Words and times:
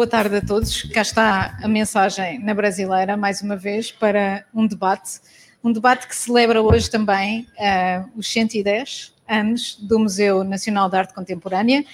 boa 0.00 0.08
tarde 0.08 0.36
a 0.36 0.40
todos. 0.40 0.84
Cá 0.84 1.02
está 1.02 1.58
a 1.62 1.68
mensagem 1.68 2.38
na 2.38 2.54
Brasileira, 2.54 3.18
mais 3.18 3.42
uma 3.42 3.54
vez, 3.54 3.92
para 3.92 4.46
um 4.54 4.66
debate. 4.66 5.20
Um 5.62 5.70
debate 5.70 6.08
que 6.08 6.16
celebra 6.16 6.62
hoje 6.62 6.90
também 6.90 7.46
uh, 7.58 8.08
os 8.16 8.26
110 8.32 9.12
anos 9.28 9.76
do 9.78 9.98
Museu 9.98 10.42
Nacional 10.42 10.88
de 10.88 10.96
Arte 10.96 11.12
Contemporânea. 11.12 11.84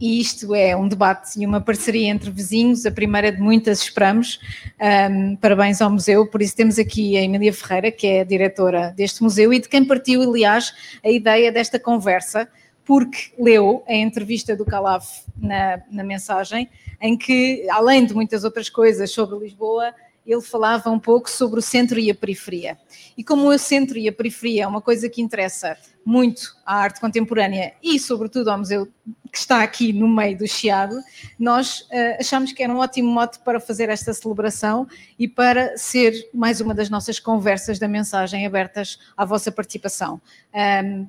E 0.00 0.22
isto 0.22 0.54
é 0.54 0.74
um 0.74 0.88
debate 0.88 1.38
e 1.38 1.44
uma 1.44 1.60
parceria 1.60 2.08
entre 2.08 2.30
vizinhos, 2.30 2.86
a 2.86 2.90
primeira 2.90 3.30
de 3.30 3.42
muitas, 3.42 3.82
esperamos. 3.82 4.40
Um, 4.80 5.36
parabéns 5.36 5.82
ao 5.82 5.90
museu. 5.90 6.26
Por 6.26 6.40
isso, 6.40 6.56
temos 6.56 6.78
aqui 6.78 7.14
a 7.18 7.20
Emília 7.20 7.52
Ferreira, 7.52 7.92
que 7.92 8.06
é 8.06 8.20
a 8.22 8.24
diretora 8.24 8.94
deste 8.96 9.22
museu 9.22 9.52
e 9.52 9.60
de 9.60 9.68
quem 9.68 9.84
partiu, 9.84 10.22
aliás, 10.22 10.72
a 11.04 11.10
ideia 11.10 11.52
desta 11.52 11.78
conversa 11.78 12.48
porque 12.84 13.32
leu 13.38 13.82
a 13.88 13.94
entrevista 13.94 14.54
do 14.54 14.64
Calaf 14.64 15.24
na, 15.36 15.82
na, 15.90 16.04
mensagem, 16.04 16.68
em 17.00 17.16
que, 17.16 17.66
além 17.70 18.04
de 18.04 18.14
muitas 18.14 18.44
outras 18.44 18.68
coisas 18.68 19.10
sobre 19.10 19.38
Lisboa, 19.38 19.94
ele 20.26 20.40
falava 20.40 20.90
um 20.90 20.98
pouco 20.98 21.30
sobre 21.30 21.58
o 21.58 21.62
centro 21.62 21.98
e 21.98 22.10
a 22.10 22.14
periferia. 22.14 22.78
E 23.16 23.22
como 23.22 23.48
o 23.48 23.58
centro 23.58 23.98
e 23.98 24.08
a 24.08 24.12
periferia 24.12 24.64
é 24.64 24.66
uma 24.66 24.80
coisa 24.80 25.08
que 25.08 25.20
interessa 25.20 25.76
muito 26.04 26.56
à 26.64 26.76
arte 26.76 27.00
contemporânea 27.00 27.74
e, 27.82 27.98
sobretudo, 27.98 28.50
ao 28.50 28.58
museu 28.58 28.86
que 29.30 29.38
está 29.38 29.62
aqui 29.62 29.92
no 29.92 30.08
meio 30.08 30.38
do 30.38 30.46
Chiado, 30.46 30.96
nós 31.38 31.80
uh, 31.80 32.20
achamos 32.20 32.52
que 32.52 32.62
era 32.62 32.72
um 32.72 32.78
ótimo 32.78 33.10
mote 33.10 33.38
para 33.40 33.58
fazer 33.58 33.88
esta 33.88 34.14
celebração 34.14 34.86
e 35.18 35.26
para 35.26 35.76
ser 35.76 36.12
mais 36.32 36.60
uma 36.60 36.74
das 36.74 36.88
nossas 36.88 37.18
conversas 37.18 37.78
da 37.78 37.88
mensagem 37.88 38.46
abertas 38.46 38.98
à 39.16 39.24
vossa 39.24 39.50
participação. 39.50 40.20
Um, 40.54 41.06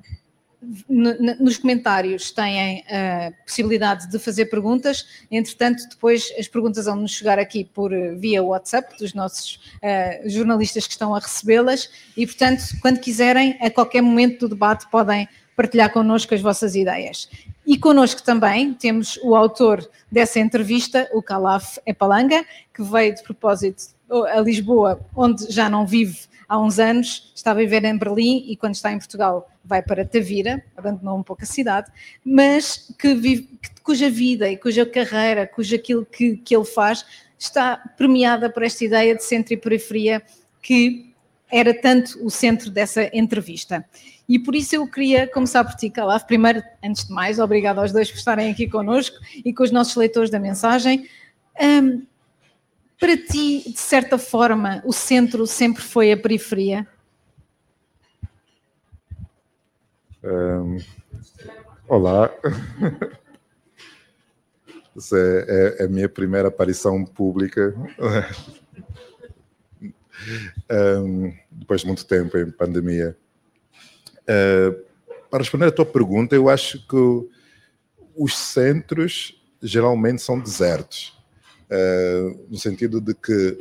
nos 0.88 1.58
comentários 1.58 2.30
têm 2.30 2.84
a 2.88 3.32
possibilidade 3.44 4.10
de 4.10 4.18
fazer 4.18 4.46
perguntas, 4.46 5.06
entretanto, 5.30 5.88
depois 5.88 6.32
as 6.38 6.48
perguntas 6.48 6.86
vão 6.86 6.96
nos 6.96 7.12
chegar 7.12 7.38
aqui 7.38 7.64
por 7.64 7.92
via 8.16 8.42
WhatsApp 8.42 8.96
dos 8.98 9.14
nossos 9.14 9.56
uh, 9.56 10.28
jornalistas 10.28 10.86
que 10.86 10.92
estão 10.92 11.14
a 11.14 11.18
recebê-las 11.18 11.90
e, 12.16 12.26
portanto, 12.26 12.62
quando 12.80 13.00
quiserem, 13.00 13.56
a 13.60 13.70
qualquer 13.70 14.02
momento 14.02 14.40
do 14.40 14.54
debate 14.54 14.90
podem 14.90 15.28
partilhar 15.54 15.92
connosco 15.92 16.34
as 16.34 16.40
vossas 16.40 16.74
ideias. 16.74 17.28
E 17.66 17.78
connosco 17.78 18.22
também 18.22 18.72
temos 18.74 19.18
o 19.22 19.34
autor 19.34 19.88
dessa 20.10 20.38
entrevista, 20.38 21.08
o 21.12 21.22
Calaf 21.22 21.78
Epalanga, 21.84 22.44
que 22.72 22.82
veio 22.82 23.14
de 23.14 23.22
propósito 23.22 23.95
a 24.10 24.40
Lisboa, 24.40 25.00
onde 25.14 25.50
já 25.50 25.68
não 25.68 25.86
vive 25.86 26.18
há 26.48 26.58
uns 26.58 26.78
anos, 26.78 27.32
está 27.34 27.50
a 27.50 27.54
viver 27.54 27.84
em 27.84 27.96
Berlim 27.96 28.44
e 28.48 28.56
quando 28.56 28.74
está 28.74 28.92
em 28.92 28.98
Portugal 28.98 29.50
vai 29.64 29.82
para 29.82 30.04
Tavira, 30.04 30.62
abandonou 30.76 31.18
um 31.18 31.22
pouco 31.22 31.42
a 31.42 31.46
cidade, 31.46 31.90
mas 32.24 32.92
que 32.98 33.14
vive, 33.14 33.48
cuja 33.82 34.08
vida 34.08 34.48
e 34.48 34.56
cuja 34.56 34.86
carreira, 34.86 35.46
cuja 35.46 35.76
aquilo 35.76 36.06
que, 36.06 36.36
que 36.36 36.54
ele 36.54 36.64
faz, 36.64 37.04
está 37.38 37.76
premiada 37.96 38.48
por 38.48 38.62
esta 38.62 38.84
ideia 38.84 39.14
de 39.14 39.24
centro 39.24 39.54
e 39.54 39.56
periferia 39.56 40.22
que 40.62 41.12
era 41.50 41.74
tanto 41.74 42.24
o 42.24 42.30
centro 42.30 42.70
dessa 42.70 43.10
entrevista. 43.12 43.84
E 44.28 44.38
por 44.38 44.54
isso 44.54 44.74
eu 44.74 44.90
queria 44.90 45.28
começar 45.28 45.62
por 45.64 45.74
ti, 45.74 45.88
Calaf. 45.88 46.24
Primeiro, 46.24 46.62
antes 46.82 47.06
de 47.06 47.12
mais, 47.12 47.38
obrigado 47.38 47.78
aos 47.78 47.92
dois 47.92 48.10
por 48.10 48.18
estarem 48.18 48.50
aqui 48.50 48.68
connosco 48.68 49.16
e 49.44 49.52
com 49.52 49.62
os 49.62 49.70
nossos 49.70 49.94
leitores 49.94 50.30
da 50.30 50.40
mensagem. 50.40 51.08
Um, 51.60 52.02
para 52.98 53.16
ti, 53.16 53.70
de 53.70 53.78
certa 53.78 54.18
forma, 54.18 54.82
o 54.84 54.92
centro 54.92 55.46
sempre 55.46 55.82
foi 55.82 56.12
a 56.12 56.16
periferia? 56.16 56.86
Um, 60.24 60.78
olá. 61.88 62.30
Essa 64.96 65.18
é, 65.18 65.76
é, 65.78 65.84
a 65.84 65.88
minha 65.88 66.08
primeira 66.08 66.48
aparição 66.48 67.04
pública. 67.04 67.74
Um, 70.70 71.32
depois 71.50 71.82
de 71.82 71.86
muito 71.86 72.04
tempo 72.06 72.38
em 72.38 72.50
pandemia. 72.50 73.16
Uh, 74.22 74.84
para 75.30 75.40
responder 75.40 75.66
à 75.66 75.70
tua 75.70 75.84
pergunta, 75.84 76.34
eu 76.34 76.48
acho 76.48 76.84
que 76.88 77.28
os 78.16 78.36
centros 78.36 79.40
geralmente 79.62 80.22
são 80.22 80.40
desertos. 80.40 81.15
Uh, 81.70 82.46
no 82.48 82.58
sentido 82.58 83.00
de 83.00 83.12
que 83.14 83.58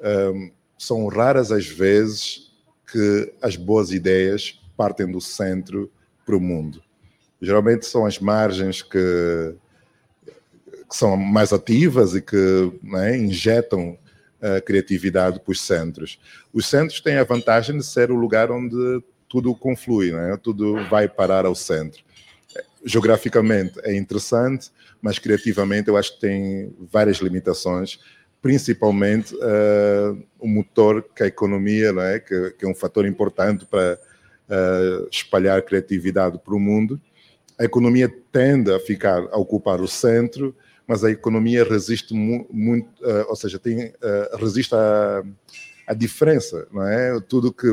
um, 0.00 0.50
são 0.78 1.06
raras 1.08 1.50
as 1.50 1.66
vezes 1.66 2.52
que 2.90 3.32
as 3.42 3.56
boas 3.56 3.90
ideias 3.90 4.60
partem 4.76 5.10
do 5.10 5.20
centro 5.20 5.90
para 6.24 6.36
o 6.36 6.40
mundo. 6.40 6.82
Geralmente 7.40 7.86
são 7.86 8.06
as 8.06 8.18
margens 8.18 8.82
que, 8.82 9.54
que 10.24 10.96
são 10.96 11.16
mais 11.16 11.52
ativas 11.52 12.14
e 12.14 12.22
que 12.22 12.72
né, 12.82 13.16
injetam 13.16 13.98
a 14.40 14.60
criatividade 14.60 15.40
para 15.40 15.52
os 15.52 15.60
centros. 15.60 16.18
Os 16.52 16.66
centros 16.66 17.00
têm 17.00 17.16
a 17.16 17.24
vantagem 17.24 17.76
de 17.76 17.84
ser 17.84 18.10
o 18.10 18.16
lugar 18.16 18.50
onde 18.50 19.02
tudo 19.28 19.54
conflui, 19.54 20.12
né? 20.12 20.38
tudo 20.42 20.76
vai 20.88 21.08
parar 21.08 21.44
ao 21.44 21.54
centro. 21.54 22.02
Geograficamente 22.84 23.78
é 23.82 23.94
interessante, 23.96 24.70
mas 25.00 25.18
criativamente 25.18 25.88
eu 25.88 25.96
acho 25.96 26.14
que 26.14 26.20
tem 26.20 26.74
várias 26.90 27.18
limitações, 27.18 27.98
principalmente 28.40 29.34
uh, 29.34 30.22
o 30.38 30.48
motor 30.48 31.04
que 31.14 31.22
a 31.22 31.26
economia, 31.26 31.92
é? 32.00 32.18
que, 32.18 32.50
que, 32.52 32.64
é 32.64 32.68
um 32.68 32.74
fator 32.74 33.06
importante 33.06 33.66
para 33.66 33.98
uh, 34.48 35.08
espalhar 35.10 35.62
criatividade 35.62 36.38
para 36.38 36.54
o 36.54 36.60
mundo. 36.60 37.00
A 37.58 37.64
economia 37.64 38.12
tende 38.32 38.72
a 38.72 38.78
ficar 38.78 39.18
a 39.32 39.36
ocupar 39.36 39.80
o 39.80 39.88
centro, 39.88 40.54
mas 40.86 41.04
a 41.04 41.10
economia 41.10 41.64
resiste 41.64 42.14
mu 42.14 42.46
muito, 42.50 42.88
uh, 43.04 43.26
ou 43.28 43.36
seja, 43.36 43.58
tem, 43.58 43.92
resiste 44.38 44.74
à, 44.74 45.22
à 45.86 45.94
diferença, 45.94 46.66
não 46.72 46.86
é? 46.86 47.20
Tudo 47.20 47.52
que 47.52 47.68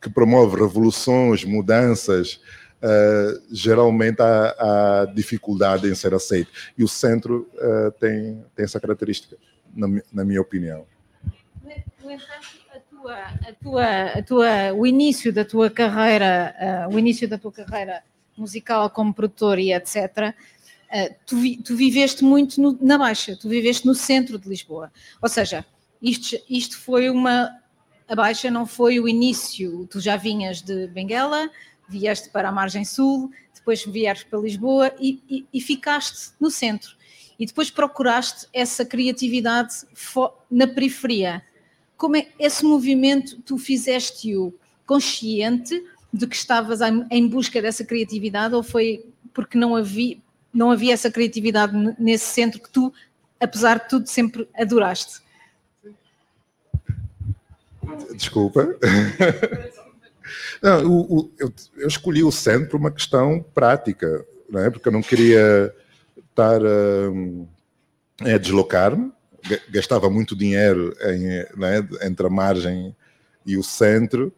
que, 0.00 0.10
promove 0.10 0.60
revoluções, 0.60 1.44
mudanças, 1.44 2.40
uh, 2.82 3.42
geralmente 3.50 4.20
há, 4.20 4.54
há, 4.58 5.04
dificuldade 5.06 5.88
em 5.88 5.94
ser 5.94 6.14
aceito. 6.14 6.50
E 6.76 6.84
o 6.84 6.88
centro 6.88 7.48
uh, 7.54 7.90
tem, 7.98 8.44
tem 8.54 8.64
essa 8.64 8.80
característica, 8.80 9.36
na, 9.74 9.86
na 10.12 10.24
minha 10.24 10.40
opinião. 10.40 10.86
No 12.02 12.10
entanto, 12.10 12.58
a 12.70 13.52
tua, 13.52 14.04
a 14.04 14.22
tua, 14.22 14.72
o 14.74 14.86
início 14.86 15.32
da 15.32 15.44
tua 15.44 15.70
carreira, 15.70 16.88
uh, 16.88 16.94
o 16.94 16.98
início 16.98 17.28
da 17.28 17.38
tua 17.38 17.52
carreira 17.52 18.02
musical 18.36 18.88
como 18.90 19.12
produtor 19.12 19.58
e 19.58 19.72
etc., 19.72 20.34
Uh, 20.88 21.14
tu, 21.26 21.36
vi, 21.36 21.58
tu, 21.58 21.76
viveste 21.76 22.24
muito 22.24 22.62
no, 22.62 22.78
na 22.80 22.96
Baixa, 22.96 23.36
tu 23.36 23.46
viveste 23.46 23.86
no 23.86 23.94
centro 23.94 24.38
de 24.38 24.48
Lisboa. 24.48 24.90
Ou 25.20 25.28
seja, 25.28 25.62
isto, 26.00 26.34
isto 26.48 26.78
foi 26.78 27.10
uma. 27.10 27.50
A 28.08 28.14
Baixa 28.14 28.50
não 28.50 28.64
foi 28.64 28.98
o 28.98 29.06
início, 29.06 29.86
tu 29.88 30.00
já 30.00 30.16
vinhas 30.16 30.62
de 30.62 30.86
Benguela, 30.86 31.50
vieste 31.88 32.28
para 32.30 32.48
a 32.48 32.52
margem 32.52 32.84
sul, 32.84 33.30
depois 33.54 33.84
vieste 33.84 34.26
para 34.26 34.38
Lisboa 34.38 34.94
e, 34.98 35.22
e, 35.28 35.46
e 35.52 35.60
ficaste 35.60 36.32
no 36.40 36.50
centro. 36.50 36.96
E 37.38 37.46
depois 37.46 37.70
procuraste 37.70 38.46
essa 38.52 38.84
criatividade 38.84 39.74
na 40.50 40.66
periferia. 40.66 41.42
Como 41.96 42.16
é 42.16 42.28
esse 42.38 42.64
movimento 42.64 43.40
tu 43.42 43.58
fizeste-o 43.58 44.54
consciente 44.86 45.84
de 46.12 46.26
que 46.26 46.34
estavas 46.34 46.80
em 47.10 47.28
busca 47.28 47.60
dessa 47.60 47.84
criatividade 47.84 48.54
ou 48.54 48.62
foi 48.62 49.04
porque 49.34 49.58
não 49.58 49.76
havia, 49.76 50.16
não 50.52 50.70
havia 50.70 50.94
essa 50.94 51.10
criatividade 51.10 51.74
nesse 51.98 52.26
centro 52.26 52.60
que 52.60 52.70
tu, 52.70 52.92
apesar 53.38 53.78
de 53.80 53.88
tudo, 53.88 54.08
sempre 54.08 54.48
adoraste? 54.56 55.20
Desculpa. 58.14 58.76
Não, 60.62 60.86
o, 60.86 61.18
o, 61.18 61.30
eu, 61.38 61.52
eu, 61.76 61.88
escolhi 61.88 62.22
o 62.22 62.32
centro 62.32 62.70
por 62.70 62.76
uma 62.80 62.90
questão 62.90 63.44
prática, 63.54 64.24
é? 64.54 64.70
porque 64.70 64.88
eu 64.88 64.92
não 64.92 65.02
queria 65.02 65.74
estar 66.30 66.60
hum, 66.62 67.46
a 68.20 68.38
deslocar-me, 68.38 69.12
gastava 69.70 70.10
muito 70.10 70.36
dinheiro 70.36 70.94
em, 71.02 71.28
é? 71.28 71.46
entre 72.06 72.26
a 72.26 72.30
margem 72.30 72.94
e 73.44 73.56
o 73.56 73.62
centro, 73.62 74.32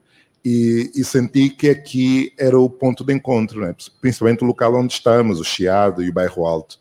e, 0.45 0.91
e, 0.95 1.05
senti 1.05 1.51
que 1.51 1.69
aqui 1.69 2.33
era 2.39 2.59
o 2.59 2.71
ponto 2.71 3.05
de 3.05 3.13
encontro, 3.13 3.65
é? 3.65 3.75
principalmente 4.01 4.43
o 4.43 4.47
local 4.47 4.75
onde 4.75 4.95
estamos, 4.95 5.39
o 5.39 5.45
Chiado 5.45 6.03
e 6.03 6.09
o 6.09 6.13
Bairro 6.13 6.47
Alto. 6.47 6.79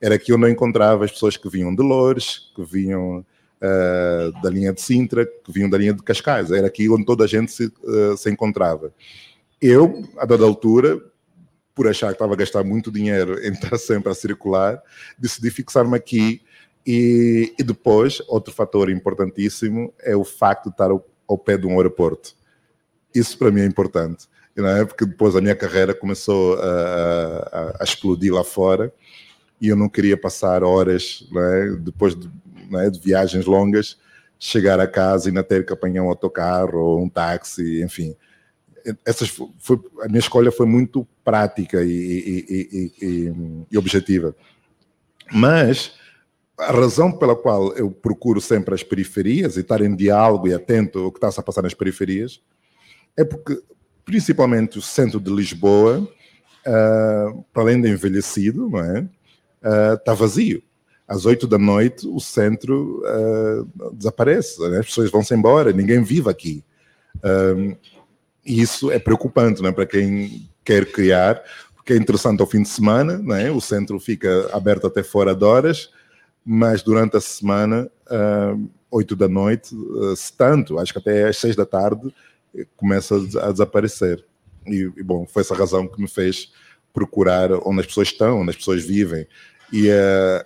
Era 0.00 0.14
aqui 0.14 0.32
onde 0.32 0.46
eu 0.46 0.50
encontrava 0.50 1.04
as 1.04 1.12
pessoas 1.12 1.36
que 1.36 1.48
vinham 1.48 1.74
de 1.74 1.82
Loures, 1.82 2.50
que 2.56 2.64
vinham 2.64 3.24
uh, 3.62 4.42
da 4.42 4.50
linha 4.50 4.72
de 4.72 4.82
Sintra, 4.82 5.24
que 5.24 5.52
vinham 5.52 5.70
da 5.70 5.78
linha 5.78 5.94
de 5.94 6.02
Cascais. 6.02 6.50
Era 6.50 6.66
aqui 6.66 6.88
onde 6.90 7.04
toda 7.04 7.24
a 7.24 7.26
gente 7.26 7.52
se, 7.52 7.66
uh, 7.66 8.16
se 8.16 8.30
encontrava. 8.30 8.92
Eu, 9.60 10.02
a 10.18 10.26
dada 10.26 10.44
altura, 10.44 11.00
por 11.74 11.86
achar 11.86 12.08
que 12.08 12.14
estava 12.14 12.34
a 12.34 12.36
gastar 12.36 12.64
muito 12.64 12.90
dinheiro 12.90 13.40
em 13.40 13.52
estar 13.52 13.78
sempre 13.78 14.10
a 14.10 14.14
circular, 14.14 14.82
decidi 15.18 15.50
fixar-me 15.50 15.96
aqui. 15.96 16.42
E, 16.84 17.54
e, 17.56 17.62
depois, 17.62 18.20
outro 18.26 18.52
fator 18.52 18.90
importantíssimo 18.90 19.94
é 20.00 20.16
o 20.16 20.24
facto 20.24 20.64
de 20.64 20.70
estar 20.70 20.90
ao, 20.90 21.06
ao 21.28 21.38
pé 21.38 21.56
de 21.56 21.64
um 21.64 21.76
aeroporto. 21.76 22.34
Isso 23.14 23.38
para 23.38 23.52
mim 23.52 23.60
é 23.60 23.66
importante, 23.66 24.26
não 24.56 24.68
é? 24.68 24.84
porque 24.84 25.06
depois 25.06 25.36
a 25.36 25.40
minha 25.40 25.54
carreira 25.54 25.94
começou 25.94 26.54
a, 26.54 27.48
a, 27.52 27.76
a 27.80 27.84
explodir 27.84 28.32
lá 28.32 28.42
fora 28.42 28.92
e 29.60 29.68
eu 29.68 29.76
não 29.76 29.88
queria 29.88 30.16
passar 30.16 30.64
horas, 30.64 31.24
é? 31.36 31.76
depois 31.76 32.16
de, 32.16 32.28
é? 32.80 32.90
de, 32.90 32.98
viagens 32.98 33.46
longas, 33.46 33.98
chegar 34.38 34.80
a 34.80 34.86
casa 34.86 35.26
e 35.26 35.30
ainda 35.30 35.42
ter 35.42 35.64
que 35.64 35.72
apanhar 35.72 36.02
um 36.02 36.08
autocarro 36.08 36.78
ou 36.78 37.02
um 37.02 37.08
táxi, 37.08 37.82
enfim. 37.82 38.16
Essas 39.04 39.28
foi, 39.28 39.78
a 40.02 40.08
minha 40.08 40.18
escolha 40.18 40.50
foi 40.50 40.66
muito 40.66 41.06
prática 41.24 41.82
e, 41.82 41.88
e, 41.88 42.92
e, 43.00 43.32
e 43.70 43.78
objetiva. 43.78 44.34
Mas 45.32 45.92
a 46.58 46.72
razão 46.72 47.10
pela 47.10 47.34
qual 47.34 47.72
eu 47.74 47.90
procuro 47.90 48.40
sempre 48.40 48.74
as 48.74 48.82
periferias 48.82 49.56
e 49.56 49.60
estar 49.60 49.80
em 49.80 49.94
diálogo 49.94 50.48
e 50.48 50.54
atento 50.54 50.98
ao 50.98 51.12
que 51.12 51.24
está 51.24 51.40
a 51.40 51.44
passar 51.44 51.62
nas 51.62 51.74
periferias 51.74 52.40
é 53.16 53.24
porque, 53.24 53.60
principalmente 54.04 54.78
o 54.78 54.82
centro 54.82 55.20
de 55.20 55.30
Lisboa, 55.30 56.08
uh, 56.66 57.44
para 57.52 57.62
além 57.62 57.80
de 57.80 57.88
envelhecido, 57.88 58.68
não 58.68 58.80
é? 58.80 59.00
Uh, 59.00 59.94
está 59.94 60.14
vazio. 60.14 60.62
Às 61.06 61.26
oito 61.26 61.46
da 61.46 61.58
noite, 61.58 62.06
o 62.06 62.20
centro 62.20 63.02
uh, 63.04 63.92
desaparece, 63.92 64.60
né? 64.68 64.78
as 64.78 64.86
pessoas 64.86 65.10
vão-se 65.10 65.34
embora, 65.34 65.72
ninguém 65.72 66.02
vive 66.02 66.30
aqui. 66.30 66.64
e 68.44 68.60
isso 68.60 68.90
é 68.90 68.98
preocupante 68.98 69.62
né? 69.62 69.72
para 69.72 69.86
quem 69.86 70.48
quer 70.64 70.90
criar, 70.90 71.42
porque 71.74 71.92
é 71.92 71.96
interessante 71.96 72.40
ao 72.40 72.46
fim 72.46 72.62
de 72.62 72.68
semana, 72.68 73.18
né? 73.18 73.50
o 73.50 73.60
centro 73.60 73.98
fica 73.98 74.48
aberto 74.52 74.86
até 74.86 75.02
fora 75.02 75.34
de 75.34 75.44
horas, 75.44 75.90
mas 76.44 76.82
durante 76.82 77.16
a 77.16 77.20
semana, 77.20 77.90
oito 78.90 79.14
da 79.14 79.28
noite, 79.28 79.74
se 80.16 80.32
tanto, 80.32 80.78
acho 80.78 80.92
que 80.92 80.98
até 80.98 81.28
às 81.28 81.36
seis 81.36 81.56
da 81.56 81.66
tarde, 81.66 82.12
começa 82.76 83.16
a 83.16 83.50
desaparecer. 83.50 84.24
E, 84.66 84.90
e, 84.96 85.02
bom, 85.02 85.26
foi 85.26 85.42
essa 85.42 85.54
razão 85.54 85.86
que 85.86 86.00
me 86.00 86.08
fez 86.08 86.52
procurar 86.92 87.50
onde 87.66 87.80
as 87.80 87.86
pessoas 87.86 88.08
estão, 88.08 88.40
onde 88.40 88.50
as 88.50 88.56
pessoas 88.56 88.82
vivem. 88.84 89.26
E 89.72 89.90
a, 89.90 90.44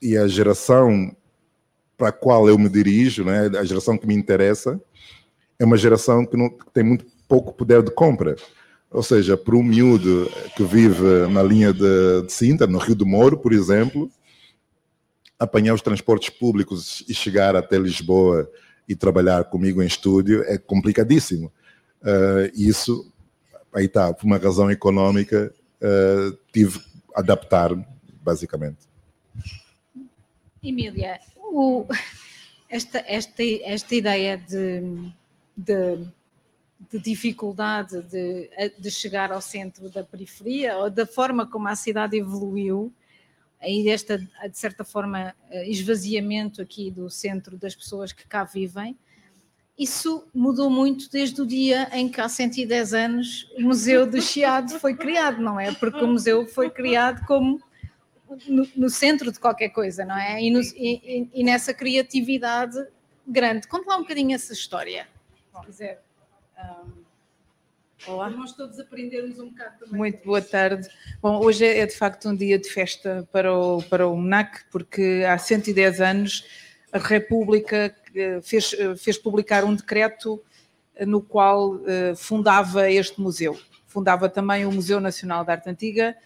e 0.00 0.16
a 0.16 0.26
geração 0.26 1.14
para 1.96 2.08
a 2.08 2.12
qual 2.12 2.48
eu 2.48 2.58
me 2.58 2.68
dirijo, 2.68 3.24
né, 3.24 3.50
a 3.58 3.64
geração 3.64 3.96
que 3.96 4.06
me 4.06 4.14
interessa, 4.14 4.80
é 5.58 5.64
uma 5.64 5.76
geração 5.76 6.26
que, 6.26 6.36
não, 6.36 6.50
que 6.50 6.70
tem 6.72 6.84
muito 6.84 7.06
pouco 7.26 7.52
poder 7.52 7.82
de 7.82 7.90
compra. 7.90 8.36
Ou 8.90 9.02
seja, 9.02 9.36
para 9.36 9.56
um 9.56 9.62
miúdo 9.62 10.30
que 10.54 10.62
vive 10.62 11.26
na 11.30 11.42
linha 11.42 11.72
de, 11.72 12.22
de 12.26 12.32
Sintra, 12.32 12.66
no 12.66 12.78
Rio 12.78 12.94
do 12.94 13.06
Moro, 13.06 13.38
por 13.38 13.52
exemplo, 13.52 14.10
apanhar 15.38 15.74
os 15.74 15.82
transportes 15.82 16.30
públicos 16.30 17.04
e 17.08 17.14
chegar 17.14 17.56
até 17.56 17.78
Lisboa 17.78 18.50
e 18.88 18.94
trabalhar 18.94 19.44
comigo 19.44 19.82
em 19.82 19.86
estúdio 19.86 20.42
é 20.44 20.56
complicadíssimo. 20.56 21.52
Uh, 22.02 22.50
isso, 22.54 23.12
aí 23.74 23.86
está, 23.86 24.12
por 24.12 24.24
uma 24.24 24.38
razão 24.38 24.70
económica, 24.70 25.52
uh, 25.82 26.38
tive 26.52 26.80
adaptar 27.14 27.70
basicamente. 28.22 28.85
Emília, 30.62 31.20
o, 31.36 31.86
esta, 32.68 33.02
esta, 33.06 33.42
esta 33.62 33.94
ideia 33.94 34.36
de, 34.36 34.82
de, 35.56 36.06
de 36.90 36.98
dificuldade 36.98 38.02
de, 38.02 38.50
de, 38.78 38.90
chegar 38.90 39.32
ao 39.32 39.40
centro 39.40 39.88
da 39.88 40.02
periferia, 40.02 40.76
ou 40.78 40.90
da 40.90 41.06
forma 41.06 41.46
como 41.46 41.68
a 41.68 41.76
cidade 41.76 42.16
evoluiu, 42.16 42.92
aí 43.60 43.84
desta, 43.84 44.18
de 44.18 44.58
certa 44.58 44.84
forma, 44.84 45.34
eh, 45.50 45.70
esvaziamento 45.70 46.60
aqui 46.60 46.90
do 46.90 47.08
centro 47.08 47.56
das 47.56 47.74
pessoas 47.74 48.12
que 48.12 48.26
cá 48.26 48.44
vivem, 48.44 48.96
isso 49.78 50.26
mudou 50.34 50.70
muito 50.70 51.10
desde 51.10 51.40
o 51.42 51.46
dia 51.46 51.88
em 51.92 52.08
que 52.08 52.20
há 52.20 52.28
110 52.28 52.94
anos 52.94 53.50
o 53.58 53.62
Museu 53.62 54.06
do 54.06 54.20
Chiado 54.22 54.78
foi 54.78 54.94
criado, 54.94 55.40
não 55.40 55.60
é? 55.60 55.70
Porque 55.72 56.02
o 56.02 56.08
museu 56.08 56.46
foi 56.46 56.70
criado 56.70 57.26
como 57.26 57.60
no, 58.48 58.68
no 58.76 58.90
centro 58.90 59.30
de 59.30 59.38
qualquer 59.38 59.70
coisa, 59.70 60.04
não 60.04 60.16
é? 60.16 60.42
E, 60.42 60.50
no, 60.50 60.60
e, 60.60 61.28
e, 61.32 61.44
nessa 61.44 61.72
criatividade 61.72 62.76
grande. 63.26 63.66
Conte 63.66 63.86
lá 63.86 63.96
um 63.96 64.02
bocadinho 64.02 64.34
essa 64.34 64.52
história, 64.52 65.06
se 65.54 65.66
quiser. 65.66 66.02
Um... 66.58 67.06
Olá. 68.06 68.30
Nós 68.30 68.52
todos 68.52 68.78
aprendermos 68.78 69.38
um 69.40 69.48
bocado 69.48 69.78
também. 69.80 69.96
Muito 69.96 70.24
boa 70.24 70.42
tarde. 70.42 70.88
Bom, 71.20 71.40
hoje 71.42 71.64
é, 71.64 71.78
é 71.78 71.86
de 71.86 71.96
facto 71.96 72.28
um 72.28 72.36
dia 72.36 72.58
de 72.58 72.68
festa 72.68 73.26
para 73.32 73.52
o, 73.52 73.82
para 73.82 74.06
o 74.06 74.16
MNAC, 74.16 74.64
porque 74.70 75.24
há 75.28 75.36
110 75.36 76.00
anos 76.00 76.44
a 76.92 76.98
República 76.98 77.94
eh, 78.14 78.40
fez, 78.42 78.74
eh, 78.78 78.96
fez 78.96 79.18
publicar 79.18 79.64
um 79.64 79.74
decreto 79.74 80.42
eh, 80.94 81.04
no 81.04 81.20
qual 81.20 81.80
fundava 82.16 82.90
este 82.90 83.20
museu. 83.20 83.58
Fundava 83.86 84.28
também 84.28 84.66
o 84.66 84.72
Museu 84.72 85.00
Nacional 85.00 85.44
de 85.44 85.50
Arte 85.50 85.68
Antiga, 85.68 86.16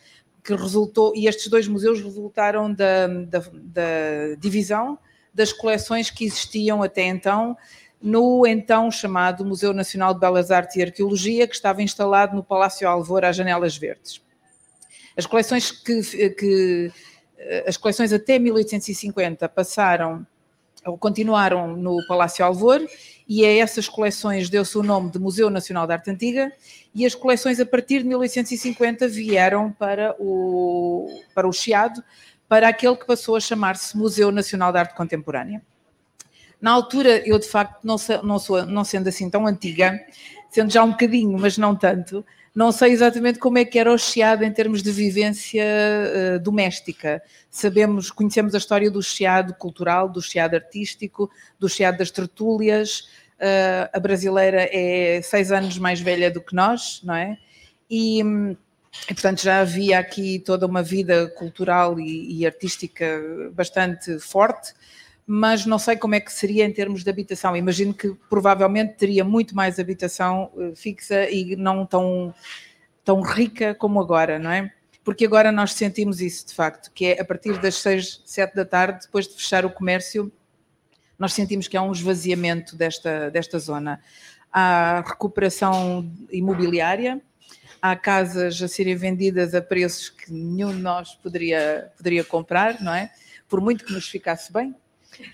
que 0.42 0.54
resultou, 0.54 1.12
e 1.14 1.26
estes 1.26 1.48
dois 1.48 1.68
museus 1.68 2.00
resultaram 2.00 2.72
da, 2.72 3.06
da, 3.06 3.38
da 3.52 4.34
divisão 4.38 4.98
das 5.32 5.52
coleções 5.52 6.10
que 6.10 6.24
existiam 6.24 6.82
até 6.82 7.02
então 7.02 7.56
no 8.02 8.46
então 8.46 8.90
chamado 8.90 9.44
Museu 9.44 9.74
Nacional 9.74 10.14
de 10.14 10.20
Belas 10.20 10.50
Artes 10.50 10.76
e 10.76 10.82
Arqueologia, 10.82 11.46
que 11.46 11.54
estava 11.54 11.82
instalado 11.82 12.34
no 12.34 12.42
Palácio 12.42 12.88
Alvor 12.88 13.24
às 13.24 13.36
Janelas 13.36 13.76
Verdes. 13.76 14.22
As 15.16 15.26
coleções 15.26 15.70
que, 15.70 16.30
que 16.30 16.92
as 17.66 17.76
coleções 17.76 18.12
até 18.12 18.38
1850 18.38 19.48
passaram 19.48 20.26
ou 20.84 20.96
continuaram 20.96 21.76
no 21.76 21.98
Palácio 22.06 22.44
Alvor 22.44 22.80
e 23.30 23.46
a 23.46 23.56
essas 23.58 23.88
coleções 23.88 24.50
deu-se 24.50 24.76
o 24.76 24.82
nome 24.82 25.08
de 25.08 25.20
Museu 25.20 25.48
Nacional 25.48 25.86
de 25.86 25.92
Arte 25.92 26.10
Antiga 26.10 26.52
e 26.92 27.06
as 27.06 27.14
coleções 27.14 27.60
a 27.60 27.64
partir 27.64 28.00
de 28.00 28.08
1850 28.08 29.06
vieram 29.06 29.70
para 29.70 30.16
o, 30.18 31.06
para 31.32 31.46
o 31.46 31.52
Chiado, 31.52 32.02
para 32.48 32.66
aquele 32.66 32.96
que 32.96 33.06
passou 33.06 33.36
a 33.36 33.40
chamar-se 33.40 33.96
Museu 33.96 34.32
Nacional 34.32 34.72
de 34.72 34.78
Arte 34.80 34.96
Contemporânea. 34.96 35.62
Na 36.60 36.72
altura, 36.72 37.22
eu 37.24 37.38
de 37.38 37.46
facto, 37.46 37.84
não, 37.84 37.94
não, 38.24 38.40
sou, 38.40 38.66
não 38.66 38.82
sendo 38.82 39.08
assim 39.08 39.30
tão 39.30 39.46
antiga, 39.46 40.04
sendo 40.50 40.72
já 40.72 40.82
um 40.82 40.90
bocadinho, 40.90 41.38
mas 41.38 41.56
não 41.56 41.76
tanto, 41.76 42.24
não 42.54 42.72
sei 42.72 42.90
exatamente 42.90 43.38
como 43.38 43.58
é 43.58 43.64
que 43.64 43.78
era 43.78 43.92
o 43.92 43.96
Chiado 43.96 44.42
em 44.42 44.52
termos 44.52 44.82
de 44.82 44.90
vivência 44.90 45.64
uh, 45.64 46.40
doméstica. 46.40 47.22
Sabemos, 47.48 48.10
conhecemos 48.10 48.56
a 48.56 48.58
história 48.58 48.90
do 48.90 49.00
Chiado 49.00 49.54
cultural, 49.54 50.08
do 50.08 50.20
Chiado 50.20 50.54
artístico, 50.54 51.30
do 51.60 51.68
Chiado 51.68 51.98
das 51.98 52.10
tertúlias. 52.10 53.08
Uh, 53.40 53.88
a 53.92 53.98
brasileira 53.98 54.68
é 54.70 55.22
seis 55.22 55.50
anos 55.50 55.78
mais 55.78 55.98
velha 56.00 56.30
do 56.30 56.42
que 56.42 56.54
nós, 56.54 57.00
não 57.02 57.14
é? 57.14 57.38
E, 57.90 58.20
e 58.20 59.14
portanto 59.14 59.42
já 59.42 59.60
havia 59.60 59.98
aqui 59.98 60.38
toda 60.40 60.66
uma 60.66 60.82
vida 60.82 61.26
cultural 61.30 61.98
e, 61.98 62.40
e 62.40 62.46
artística 62.46 63.06
bastante 63.54 64.18
forte 64.18 64.74
mas 65.32 65.64
não 65.64 65.78
sei 65.78 65.96
como 65.96 66.16
é 66.16 66.20
que 66.20 66.32
seria 66.32 66.64
em 66.64 66.72
termos 66.72 67.04
de 67.04 67.08
habitação. 67.08 67.56
Imagino 67.56 67.94
que 67.94 68.16
provavelmente 68.28 68.94
teria 68.94 69.22
muito 69.22 69.54
mais 69.54 69.78
habitação 69.78 70.50
eh, 70.58 70.72
fixa 70.74 71.30
e 71.30 71.54
não 71.54 71.86
tão, 71.86 72.34
tão 73.04 73.20
rica 73.20 73.72
como 73.72 74.00
agora, 74.00 74.40
não 74.40 74.50
é? 74.50 74.72
Porque 75.04 75.24
agora 75.24 75.52
nós 75.52 75.72
sentimos 75.72 76.20
isso 76.20 76.48
de 76.48 76.54
facto, 76.54 76.90
que 76.92 77.06
é 77.06 77.20
a 77.20 77.24
partir 77.24 77.56
das 77.60 77.76
seis, 77.76 78.20
sete 78.24 78.56
da 78.56 78.64
tarde, 78.64 79.06
depois 79.06 79.28
de 79.28 79.34
fechar 79.34 79.64
o 79.64 79.70
comércio, 79.70 80.32
nós 81.20 81.34
sentimos 81.34 81.68
que 81.68 81.76
há 81.76 81.82
um 81.82 81.92
esvaziamento 81.92 82.74
desta, 82.74 83.30
desta 83.30 83.58
zona. 83.58 84.00
Há 84.50 85.04
recuperação 85.06 86.10
imobiliária, 86.32 87.20
há 87.80 87.94
casas 87.94 88.60
a 88.62 88.66
serem 88.66 88.96
vendidas 88.96 89.54
a 89.54 89.60
preços 89.60 90.08
que 90.08 90.32
nenhum 90.32 90.74
de 90.74 90.80
nós 90.80 91.14
poderia, 91.14 91.92
poderia 91.94 92.24
comprar, 92.24 92.80
não 92.80 92.94
é? 92.94 93.12
Por 93.46 93.60
muito 93.60 93.84
que 93.84 93.92
nos 93.92 94.08
ficasse 94.08 94.50
bem, 94.50 94.74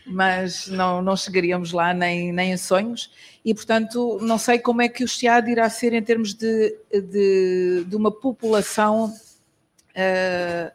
mas 0.04 0.66
não, 0.66 1.00
não 1.00 1.16
chegaríamos 1.16 1.70
lá 1.70 1.94
nem, 1.94 2.32
nem 2.32 2.50
em 2.50 2.56
sonhos. 2.56 3.12
E, 3.44 3.54
portanto, 3.54 4.18
não 4.20 4.38
sei 4.38 4.58
como 4.58 4.82
é 4.82 4.88
que 4.88 5.04
o 5.04 5.08
Chiado 5.08 5.48
irá 5.48 5.70
ser 5.70 5.92
em 5.92 6.02
termos 6.02 6.34
de, 6.34 6.76
de, 6.92 7.84
de 7.86 7.94
uma 7.94 8.10
população 8.10 9.06
uh, 9.06 10.72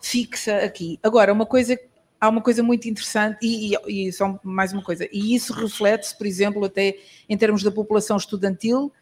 fixa 0.00 0.58
aqui. 0.58 1.00
Agora, 1.02 1.32
uma 1.32 1.46
coisa 1.46 1.76
há 2.22 2.28
uma 2.28 2.40
coisa 2.40 2.62
muito 2.62 2.88
interessante, 2.88 3.38
e, 3.42 3.74
e, 3.86 4.08
e 4.08 4.12
só 4.12 4.38
mais 4.44 4.72
uma 4.72 4.82
coisa, 4.82 5.08
e 5.12 5.34
isso 5.34 5.52
reflete-se, 5.52 6.16
por 6.16 6.26
exemplo, 6.26 6.64
até 6.64 6.96
em 7.28 7.36
termos 7.36 7.62
da 7.62 7.70
população 7.70 8.16
estudantil, 8.16 8.92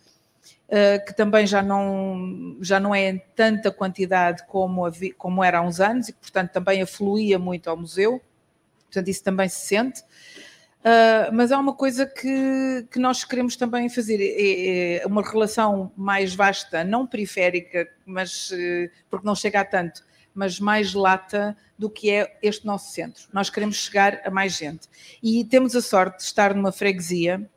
uh, 0.69 1.05
que 1.07 1.15
também 1.15 1.47
já 1.47 1.63
não, 1.63 2.57
já 2.61 2.81
não 2.81 2.95
é 2.95 3.11
em 3.11 3.23
tanta 3.37 3.71
quantidade 3.71 4.47
como, 4.47 4.83
como 5.19 5.45
era 5.45 5.59
há 5.59 5.63
uns 5.63 5.81
anos, 5.81 6.09
e 6.09 6.13
que, 6.13 6.19
portanto, 6.19 6.51
também 6.51 6.81
afluía 6.81 7.39
muito 7.39 7.69
ao 7.69 7.77
museu 7.77 8.23
portanto 8.91 9.09
isso 9.09 9.23
também 9.23 9.49
se 9.49 9.67
sente. 9.67 10.03
Uh, 10.81 11.29
mas 11.33 11.53
há 11.53 11.59
uma 11.59 11.75
coisa 11.75 12.07
que, 12.07 12.87
que 12.91 12.99
nós 12.99 13.23
queremos 13.23 13.55
também 13.55 13.89
fazer, 13.91 14.19
é, 14.19 15.03
é 15.03 15.07
uma 15.07 15.23
relação 15.23 15.93
mais 15.95 16.35
vasta, 16.35 16.83
não 16.83 17.07
periférica, 17.07 17.87
mas 18.07 18.51
uh, 18.51 18.91
porque 19.11 19.27
não 19.27 19.35
chega 19.35 19.61
a 19.61 19.65
tanto, 19.65 20.03
mas 20.35 20.61
mais 20.61 20.95
lata 20.95 21.57
do 21.79 21.89
que 21.89 22.11
é 22.11 22.39
este 22.43 22.67
nosso 22.67 22.93
centro. 22.93 23.25
Nós 23.33 23.51
queremos 23.51 23.77
chegar 23.77 24.21
a 24.25 24.31
mais 24.31 24.57
gente. 24.57 24.89
E 25.23 25.45
temos 25.45 25.75
a 25.75 25.83
sorte 25.83 26.19
de 26.19 26.25
estar 26.25 26.55
numa 26.55 26.73
freguesia, 26.73 27.49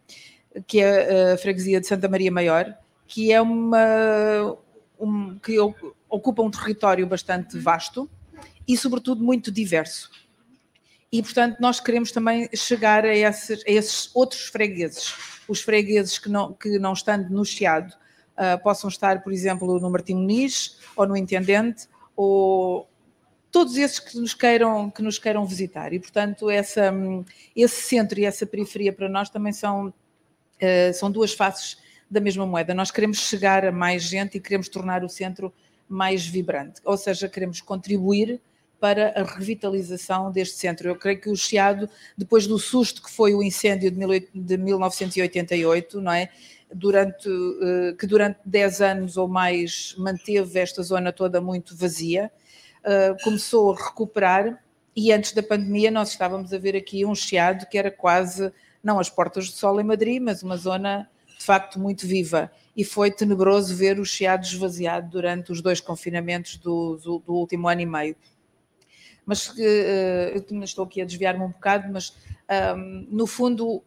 que 0.66 0.80
é 0.80 1.34
a 1.34 1.38
freguesia 1.38 1.80
de 1.80 1.88
Santa 1.88 2.08
Maria 2.08 2.32
Maior, 2.32 2.78
que 3.08 3.32
é 3.32 3.42
uma 3.42 4.58
um, 5.00 5.38
que 5.40 5.58
ocupa 6.10 6.42
um 6.42 6.50
território 6.50 7.06
bastante 7.06 7.58
vasto 7.60 8.10
e, 8.68 8.78
sobretudo, 8.78 9.24
muito 9.24 9.52
diverso. 9.52 10.10
E, 11.12 11.22
portanto, 11.22 11.58
nós 11.60 11.80
queremos 11.80 12.12
também 12.12 12.50
chegar 12.56 13.06
a 13.06 13.16
esses, 13.16 13.64
a 13.68 13.72
esses 13.72 14.10
outros 14.16 14.48
fregueses. 14.48 15.14
Os 15.48 15.62
fregueses 15.62 16.18
que 16.18 16.30
não, 16.30 16.54
que 16.54 16.80
não 16.80 16.94
estando 16.94 17.30
no 17.30 17.46
Chiado 17.46 17.94
uh, 18.34 18.62
possam 18.64 18.90
estar, 18.90 19.22
por 19.22 19.32
exemplo, 19.32 19.80
no 19.80 19.92
Martim 19.92 20.16
Muniz 20.16 20.80
ou 20.96 21.06
no 21.06 21.16
Intendente, 21.16 21.88
ou 22.16 22.88
todos 23.52 23.78
esses 23.78 24.00
que 24.00 24.18
nos 24.18 24.34
queiram, 24.34 24.90
que 24.90 25.02
nos 25.02 25.20
queiram 25.20 25.46
visitar. 25.46 25.94
E, 25.94 26.00
portanto, 26.00 26.50
essa, 26.50 26.92
esse 27.56 27.82
centro 27.84 28.20
e 28.20 28.26
essa 28.26 28.46
periferia 28.46 28.92
para 28.92 29.08
nós 29.08 29.30
também 29.30 29.54
são, 29.54 29.88
uh, 29.88 30.94
são 30.94 31.12
duas 31.12 31.34
faces 31.34 31.78
da 32.10 32.20
mesma 32.20 32.46
moeda. 32.46 32.74
Nós 32.74 32.92
queremos 32.92 33.20
chegar 33.20 33.66
a 33.66 33.72
mais 33.72 34.04
gente 34.04 34.38
e 34.38 34.42
queremos 34.42 34.68
tornar 34.68 35.04
o 35.04 35.10
centro 35.10 35.54
mais 35.88 36.26
vibrante, 36.26 36.82
ou 36.84 36.98
seja, 36.98 37.30
queremos 37.30 37.62
contribuir 37.62 38.42
para 38.80 39.14
a 39.16 39.24
revitalização 39.24 40.32
deste 40.32 40.58
centro. 40.58 40.90
Eu 40.90 40.96
creio 40.96 41.22
que 41.22 41.30
o 41.30 41.36
Chiado, 41.36 41.90
depois 42.18 42.46
do 42.46 42.60
susto 42.60 43.02
que 43.02 43.10
foi 43.10 43.34
o 43.34 43.42
incêndio 43.42 43.90
de 43.90 44.58
1988, 44.58 46.02
não 46.02 46.12
é? 46.12 46.30
Durante, 46.74 47.30
eh, 47.30 47.96
que 48.00 48.08
durante 48.08 48.40
10 48.46 48.82
anos 48.82 49.18
ou 49.18 49.28
mais 49.28 49.94
manteve 49.98 50.60
esta 50.60 50.82
zona 50.82 51.12
toda 51.12 51.40
muito 51.40 51.76
vazia, 51.76 52.32
eh, 52.84 53.16
começou 53.24 53.74
a 53.74 53.76
recuperar 53.76 54.62
e 54.96 55.12
antes 55.12 55.34
da 55.34 55.42
pandemia 55.42 55.90
nós 55.90 56.10
estávamos 56.10 56.54
a 56.54 56.58
ver 56.58 56.76
aqui 56.76 57.06
um 57.06 57.16
Chiado 57.16 57.66
que 57.68 57.78
era 57.78 57.90
quase, 57.90 58.52
não 58.84 59.00
as 59.00 59.10
portas 59.10 59.50
do 59.50 59.56
sol 59.56 59.80
em 59.80 59.84
Madrid, 59.84 60.22
mas 60.22 60.44
uma 60.44 60.58
zona 60.58 61.10
de 61.38 61.44
facto 61.44 61.80
muito 61.80 62.06
viva. 62.06 62.52
E 62.76 62.84
foi 62.84 63.12
tenebroso 63.12 63.76
ver 63.76 64.00
o 64.00 64.06
Chiado 64.06 64.46
esvaziado 64.46 65.10
durante 65.10 65.52
os 65.52 65.62
dois 65.62 65.80
confinamentos 65.80 66.58
do, 66.58 66.98
do, 66.98 67.20
do 67.20 67.34
último 67.34 67.68
ano 67.68 67.82
e 67.82 67.86
meio. 67.86 68.16
Mas 69.26 69.48
uh, 69.50 69.54
eu 69.60 70.64
estou 70.64 70.86
aqui 70.86 71.02
a 71.02 71.06
desviar-me 71.06 71.44
um 71.44 71.50
bocado, 71.50 71.92
mas 71.92 72.16
um, 72.76 73.08
no 73.10 73.26
fundo 73.26 73.84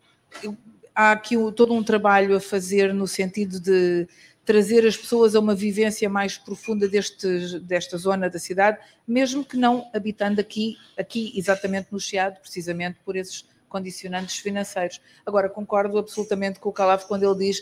há 0.97 1.13
aqui 1.13 1.37
todo 1.55 1.75
um 1.75 1.85
trabalho 1.85 2.35
a 2.35 2.41
fazer 2.41 2.95
no 2.95 3.07
sentido 3.07 3.61
de 3.61 4.09
trazer 4.47 4.87
as 4.87 4.97
pessoas 4.97 5.35
a 5.35 5.41
uma 5.41 5.55
vivência 5.55 6.09
mais 6.09 6.39
profunda 6.39 6.89
deste, 6.89 7.59
desta 7.59 7.99
zona 7.99 8.31
da 8.31 8.39
cidade, 8.39 8.79
mesmo 9.07 9.45
que 9.45 9.57
não 9.57 9.91
habitando 9.93 10.41
aqui, 10.41 10.79
aqui 10.97 11.33
exatamente 11.37 11.89
no 11.91 12.01
Chiado, 12.01 12.41
precisamente 12.41 12.99
por 13.05 13.17
esses 13.17 13.45
condicionantes 13.69 14.39
financeiros. 14.39 15.01
Agora, 15.27 15.51
concordo 15.51 15.99
absolutamente 15.99 16.61
com 16.61 16.71
o 16.71 16.73
Calavo 16.73 17.07
quando 17.07 17.25
ele 17.25 17.51
diz 17.51 17.61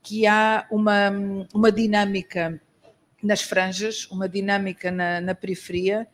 que 0.00 0.26
há 0.26 0.66
uma, 0.70 1.10
uma 1.52 1.70
dinâmica 1.70 2.60
nas 3.22 3.42
franjas, 3.42 4.06
uma 4.10 4.28
dinâmica 4.28 4.90
na, 4.90 5.20
na 5.20 5.34
periferia, 5.34 6.06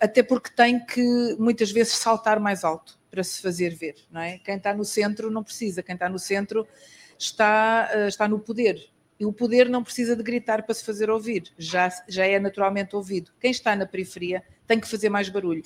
até 0.00 0.22
porque 0.22 0.50
tem 0.50 0.84
que 0.84 1.36
muitas 1.38 1.70
vezes 1.70 1.94
saltar 1.94 2.38
mais 2.40 2.64
alto 2.64 2.98
para 3.10 3.24
se 3.24 3.40
fazer 3.40 3.74
ver, 3.74 3.94
não 4.10 4.20
é? 4.20 4.38
Quem 4.38 4.56
está 4.56 4.74
no 4.74 4.84
centro 4.84 5.30
não 5.30 5.42
precisa, 5.42 5.82
quem 5.82 5.94
está 5.94 6.08
no 6.08 6.18
centro 6.18 6.66
está, 7.18 7.90
uh, 7.94 8.08
está 8.08 8.28
no 8.28 8.38
poder. 8.38 8.90
E 9.18 9.24
o 9.24 9.32
poder 9.32 9.68
não 9.68 9.82
precisa 9.82 10.14
de 10.14 10.22
gritar 10.22 10.64
para 10.64 10.74
se 10.74 10.84
fazer 10.84 11.08
ouvir, 11.08 11.44
já, 11.56 11.90
já 12.06 12.26
é 12.26 12.38
naturalmente 12.38 12.94
ouvido. 12.94 13.30
Quem 13.40 13.50
está 13.50 13.74
na 13.74 13.86
periferia 13.86 14.42
tem 14.66 14.78
que 14.78 14.86
fazer 14.86 15.08
mais 15.08 15.30
barulho. 15.30 15.62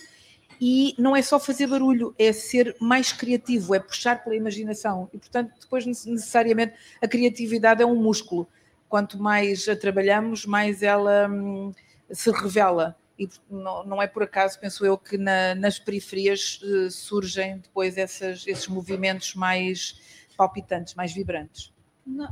E 0.60 0.94
não 0.98 1.16
é 1.16 1.22
só 1.22 1.40
fazer 1.40 1.66
barulho, 1.66 2.14
é 2.18 2.32
ser 2.32 2.76
mais 2.80 3.12
criativo, 3.12 3.74
é 3.74 3.80
puxar 3.80 4.22
pela 4.22 4.36
imaginação. 4.36 5.08
E, 5.12 5.18
portanto, 5.18 5.52
depois, 5.60 5.84
necessariamente, 5.86 6.74
a 7.02 7.08
criatividade 7.08 7.82
é 7.82 7.86
um 7.86 7.96
músculo. 7.96 8.46
Quanto 8.88 9.20
mais 9.20 9.68
a 9.68 9.74
trabalhamos, 9.74 10.46
mais 10.46 10.82
ela 10.82 11.28
hum, 11.28 11.72
se 12.12 12.30
revela 12.30 12.96
e 13.20 13.28
não, 13.50 13.84
não 13.84 14.02
é 14.02 14.06
por 14.06 14.22
acaso, 14.22 14.58
penso 14.58 14.82
eu, 14.84 14.96
que 14.96 15.18
na, 15.18 15.54
nas 15.54 15.78
periferias 15.78 16.58
uh, 16.62 16.90
surgem 16.90 17.58
depois 17.58 17.98
essas, 17.98 18.46
esses 18.46 18.66
movimentos 18.66 19.34
mais 19.34 20.00
palpitantes, 20.38 20.94
mais 20.94 21.12
vibrantes. 21.12 21.70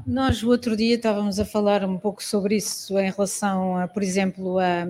Nós, 0.06 0.42
o 0.42 0.48
outro 0.48 0.74
dia, 0.74 0.96
estávamos 0.96 1.38
a 1.38 1.44
falar 1.44 1.84
um 1.84 1.98
pouco 1.98 2.24
sobre 2.24 2.56
isso 2.56 2.98
em 2.98 3.10
relação, 3.10 3.76
a, 3.76 3.86
por 3.86 4.02
exemplo, 4.02 4.58
a, 4.58 4.88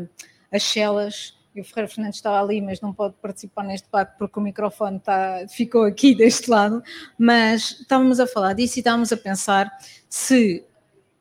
as 0.53 0.63
celas. 0.63 1.37
E 1.53 1.61
o 1.61 1.65
Ferreira 1.65 1.89
Fernandes 1.89 2.19
estava 2.19 2.41
ali, 2.41 2.61
mas 2.61 2.81
não 2.81 2.93
pode 2.93 3.17
participar 3.21 3.65
neste 3.65 3.87
debate 3.87 4.17
porque 4.17 4.39
o 4.39 4.43
microfone 4.43 4.99
está, 4.99 5.47
ficou 5.49 5.83
aqui 5.83 6.15
deste 6.17 6.49
lado. 6.49 6.81
Mas 7.19 7.73
estávamos 7.81 8.21
a 8.21 8.27
falar 8.29 8.53
disso 8.53 8.79
e 8.79 8.81
estávamos 8.81 9.13
a 9.13 9.17
pensar 9.17 9.69
se 10.09 10.65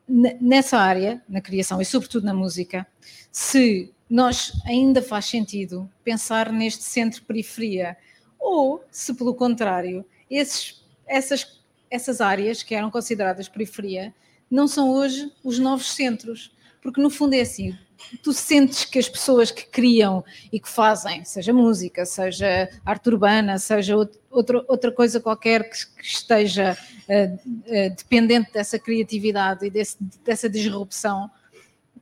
nessa 0.07 0.77
área, 0.77 1.22
na 1.27 1.41
criação 1.41 1.81
e 1.81 1.86
sobretudo 1.86 2.25
na 2.25 2.34
música, 2.34 2.88
se 3.31 3.93
nós 4.10 4.54
ainda 4.66 5.02
faz 5.02 5.26
sentido 5.26 5.90
pensar 6.04 6.52
neste 6.52 6.84
centro-periferia, 6.84 7.98
ou 8.40 8.84
se 8.90 9.14
pelo 9.14 9.36
contrário, 9.36 10.06
esses, 10.30 10.84
essas, 11.06 11.62
essas 11.90 12.22
áreas 12.22 12.64
que 12.64 12.76
eram 12.76 12.90
consideradas 12.90 13.50
periferia 13.50 14.14
não 14.50 14.68
são 14.68 14.92
hoje 14.92 15.32
os 15.44 15.60
novos 15.60 15.92
centros, 15.94 16.56
porque 16.82 17.02
no 17.02 17.10
fundo 17.10 17.34
é 17.34 17.42
assim, 17.42 17.78
tu 18.24 18.32
sentes 18.32 18.86
que 18.86 19.00
as 19.00 19.10
pessoas 19.10 19.52
que 19.52 19.66
criam 19.66 20.24
e 20.52 20.60
que 20.60 20.70
fazem, 20.70 21.26
seja 21.26 21.52
música, 21.52 22.06
seja 22.06 22.70
arte 22.86 23.10
urbana, 23.10 23.58
seja 23.60 23.96
outra, 24.30 24.64
outra 24.68 24.92
coisa 24.92 25.20
qualquer 25.20 25.70
que, 25.70 25.86
que 25.98 26.06
esteja 26.06 26.78
uh, 27.10 27.36
uh, 27.36 27.96
dependente 27.96 28.52
dessa 28.54 28.80
criatividade 28.80 29.66
e 29.66 29.70
desse, 29.70 29.98
dessa 30.24 30.50
disrupção, 30.50 31.30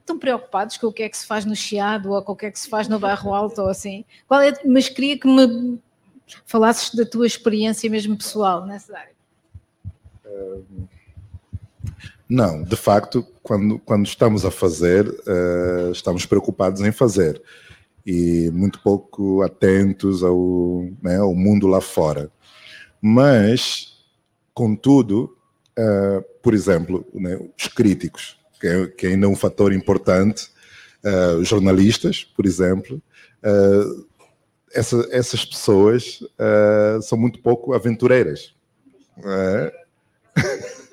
estão 0.06 0.20
preocupados 0.20 0.78
com 0.78 0.88
o 0.88 0.94
que 0.94 1.04
é 1.04 1.10
que 1.10 1.18
se 1.18 1.26
faz 1.26 1.46
no 1.46 1.56
Chiado 1.56 2.12
ou 2.12 2.22
com 2.22 2.34
o 2.34 2.36
que 2.36 2.46
é 2.46 2.52
que 2.52 2.60
se 2.60 2.70
faz 2.70 2.88
no 2.88 3.00
Bairro 3.00 3.34
Alto 3.34 3.62
ou 3.62 3.70
assim. 3.70 4.06
Qual 4.28 4.40
é, 4.40 4.54
mas 4.64 4.88
queria 4.88 5.18
que 5.18 5.28
me 5.28 5.80
falasses 6.46 6.94
da 6.94 7.06
tua 7.06 7.28
experiência 7.28 7.90
mesmo 7.90 8.18
pessoal 8.18 8.66
nessa 8.66 8.98
área. 8.98 9.16
Não, 12.28 12.64
de 12.64 12.76
facto, 12.76 13.26
quando, 13.44 13.78
quando 13.80 14.06
estamos 14.06 14.44
a 14.46 14.52
fazer, 14.52 15.08
uh, 15.08 15.92
estamos 15.92 16.26
preocupados 16.26 16.82
em 16.82 16.92
fazer 16.92 17.42
e 18.06 18.50
muito 18.52 18.82
pouco 18.82 19.42
atentos 19.44 20.24
ao, 20.24 20.88
né, 21.02 21.18
ao 21.18 21.36
mundo 21.36 21.68
lá 21.68 21.82
fora. 21.82 22.32
Mas, 23.00 24.00
contudo, 24.54 25.38
uh, 25.78 26.24
por 26.42 26.54
exemplo, 26.54 27.06
né, 27.14 27.40
os 27.58 27.68
críticos, 27.68 28.40
que, 28.66 28.68
é, 28.68 28.88
que 28.88 29.08
ainda 29.08 29.28
é 29.28 29.30
um 29.30 29.36
fator 29.36 29.72
importante, 29.72 30.50
uh, 31.04 31.44
jornalistas, 31.44 32.24
por 32.24 32.46
exemplo, 32.46 33.00
essa, 34.74 35.08
essas 35.12 35.46
pessoas 35.46 36.20
são 37.04 37.16
muito 37.16 37.40
pouco 37.40 37.74
aventureiras. 37.74 38.56
É? 39.24 39.74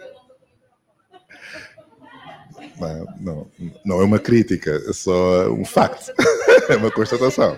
Não, 2.78 3.06
não, 3.20 3.50
não 3.84 4.00
é 4.00 4.04
uma 4.04 4.18
crítica, 4.18 4.72
é 4.72 4.92
só 4.92 5.48
um 5.52 5.64
facto. 5.64 6.12
é 6.68 6.74
uma 6.74 6.90
constatação. 6.90 7.56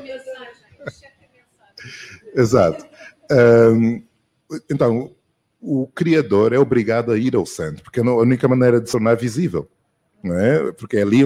Exato. 2.34 2.84
Um, 3.30 4.02
então, 4.70 5.10
o 5.62 5.86
criador 5.86 6.52
é 6.52 6.58
obrigado 6.58 7.10
a 7.10 7.16
ir 7.16 7.34
ao 7.34 7.46
centro, 7.46 7.82
porque 7.82 8.00
é 8.00 8.02
a 8.02 8.14
única 8.14 8.46
maneira 8.46 8.78
de 8.78 8.90
tornar 8.90 9.14
visível. 9.14 9.66
Não 10.24 10.38
é? 10.38 10.72
Porque 10.72 10.96
ali 10.96 11.22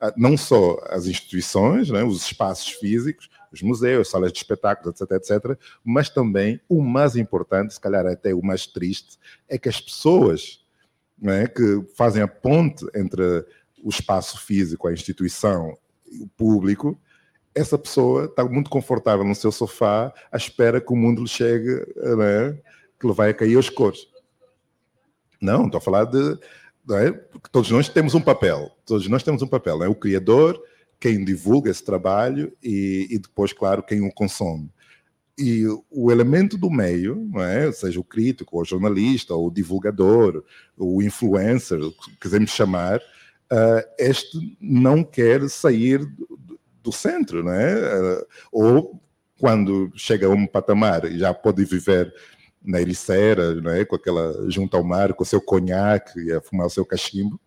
ah, 0.00 0.14
não 0.16 0.38
só 0.38 0.78
as 0.88 1.06
instituições, 1.06 1.90
é? 1.90 2.02
os 2.02 2.24
espaços 2.24 2.70
físicos, 2.70 3.28
os 3.52 3.60
museus, 3.60 4.08
salas 4.08 4.32
de 4.32 4.38
espetáculos, 4.38 4.98
etc, 4.98 5.12
etc, 5.12 5.60
mas 5.84 6.08
também 6.08 6.58
o 6.66 6.82
mais 6.82 7.14
importante, 7.14 7.74
se 7.74 7.80
calhar 7.80 8.06
até 8.06 8.34
o 8.34 8.42
mais 8.42 8.66
triste, 8.66 9.18
é 9.46 9.58
que 9.58 9.68
as 9.68 9.80
pessoas 9.80 10.64
é? 11.22 11.46
que 11.46 11.84
fazem 11.94 12.22
a 12.22 12.28
ponte 12.28 12.86
entre 12.94 13.44
o 13.82 13.90
espaço 13.90 14.40
físico, 14.40 14.88
a 14.88 14.92
instituição 14.92 15.76
e 16.10 16.22
o 16.22 16.26
público, 16.26 16.98
essa 17.54 17.78
pessoa 17.78 18.24
está 18.24 18.44
muito 18.44 18.70
confortável 18.70 19.24
no 19.24 19.34
seu 19.34 19.52
sofá 19.52 20.12
à 20.32 20.36
espera 20.38 20.80
que 20.80 20.92
o 20.92 20.96
mundo 20.96 21.22
lhe 21.22 21.28
chegue, 21.28 21.70
é? 21.70 22.58
que 22.98 23.06
lhe 23.06 23.12
vai 23.12 23.32
cair 23.34 23.56
aos 23.56 23.68
cores. 23.68 24.08
Não, 25.44 25.66
estou 25.66 25.78
a 25.78 25.80
falar 25.80 26.04
de. 26.06 26.38
É? 26.90 27.12
Porque 27.12 27.48
todos 27.50 27.70
nós 27.70 27.88
temos 27.88 28.14
um 28.14 28.20
papel. 28.20 28.70
Todos 28.84 29.08
nós 29.08 29.22
temos 29.22 29.42
um 29.42 29.46
papel. 29.46 29.82
É 29.82 29.88
o 29.88 29.94
criador, 29.94 30.60
quem 31.00 31.24
divulga 31.24 31.70
esse 31.70 31.84
trabalho 31.84 32.52
e, 32.62 33.06
e 33.10 33.18
depois, 33.18 33.52
claro, 33.52 33.82
quem 33.82 34.00
o 34.06 34.12
consome. 34.12 34.70
E 35.36 35.64
o 35.90 36.12
elemento 36.12 36.56
do 36.56 36.70
meio, 36.70 37.28
é? 37.36 37.72
seja 37.72 37.98
o 37.98 38.04
crítico, 38.04 38.60
o 38.60 38.64
jornalista, 38.64 39.34
o 39.34 39.50
divulgador, 39.50 40.44
o 40.76 41.02
influencer, 41.02 41.80
o 41.80 41.90
que 41.90 42.16
quisermos 42.20 42.50
chamar, 42.50 42.98
uh, 42.98 43.82
este 43.98 44.56
não 44.60 45.02
quer 45.02 45.48
sair 45.48 45.98
do, 46.04 46.60
do 46.82 46.92
centro? 46.92 47.40
Uh, 47.42 48.26
ou 48.52 49.00
quando 49.40 49.90
chega 49.96 50.26
a 50.26 50.30
um 50.30 50.46
patamar 50.46 51.04
e 51.04 51.18
já 51.18 51.34
pode 51.34 51.64
viver 51.64 52.14
na 52.64 52.80
Ericeira, 52.80 53.54
não 53.56 53.70
é? 53.70 53.84
com 53.84 53.96
aquela 53.96 54.50
junto 54.50 54.76
ao 54.76 54.82
mar, 54.82 55.12
com 55.12 55.22
o 55.22 55.26
seu 55.26 55.40
conhaque 55.40 56.18
e 56.18 56.32
a 56.32 56.40
fumar 56.40 56.66
o 56.66 56.70
seu 56.70 56.84
cachimbo, 56.84 57.38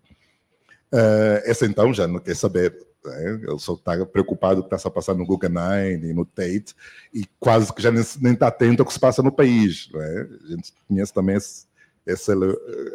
uh, 0.93 1.41
essa 1.43 1.65
então 1.65 1.93
já 1.93 2.07
não 2.07 2.19
quer 2.19 2.35
saber 2.35 2.87
Né? 3.07 3.39
Ele 3.47 3.59
só 3.59 3.73
está 3.73 4.05
preocupado 4.05 4.61
com 4.61 4.67
o 4.67 4.69
que 4.69 4.75
está 4.75 4.89
a 4.89 4.91
passar 4.91 5.15
no 5.15 5.25
Guggenheim 5.25 6.03
e 6.03 6.13
no 6.13 6.25
Tate 6.25 6.75
e 7.13 7.25
quase 7.39 7.73
que 7.73 7.81
já 7.81 7.91
nem 7.91 8.33
está 8.33 8.47
atento 8.47 8.81
ao 8.81 8.85
que 8.85 8.93
se 8.93 8.99
passa 8.99 9.23
no 9.23 9.31
país. 9.31 9.89
Né? 9.93 10.27
A 10.43 10.47
gente 10.51 10.73
conhece 10.87 11.13
também 11.13 11.35
esse, 11.35 11.65
esse, 12.05 12.31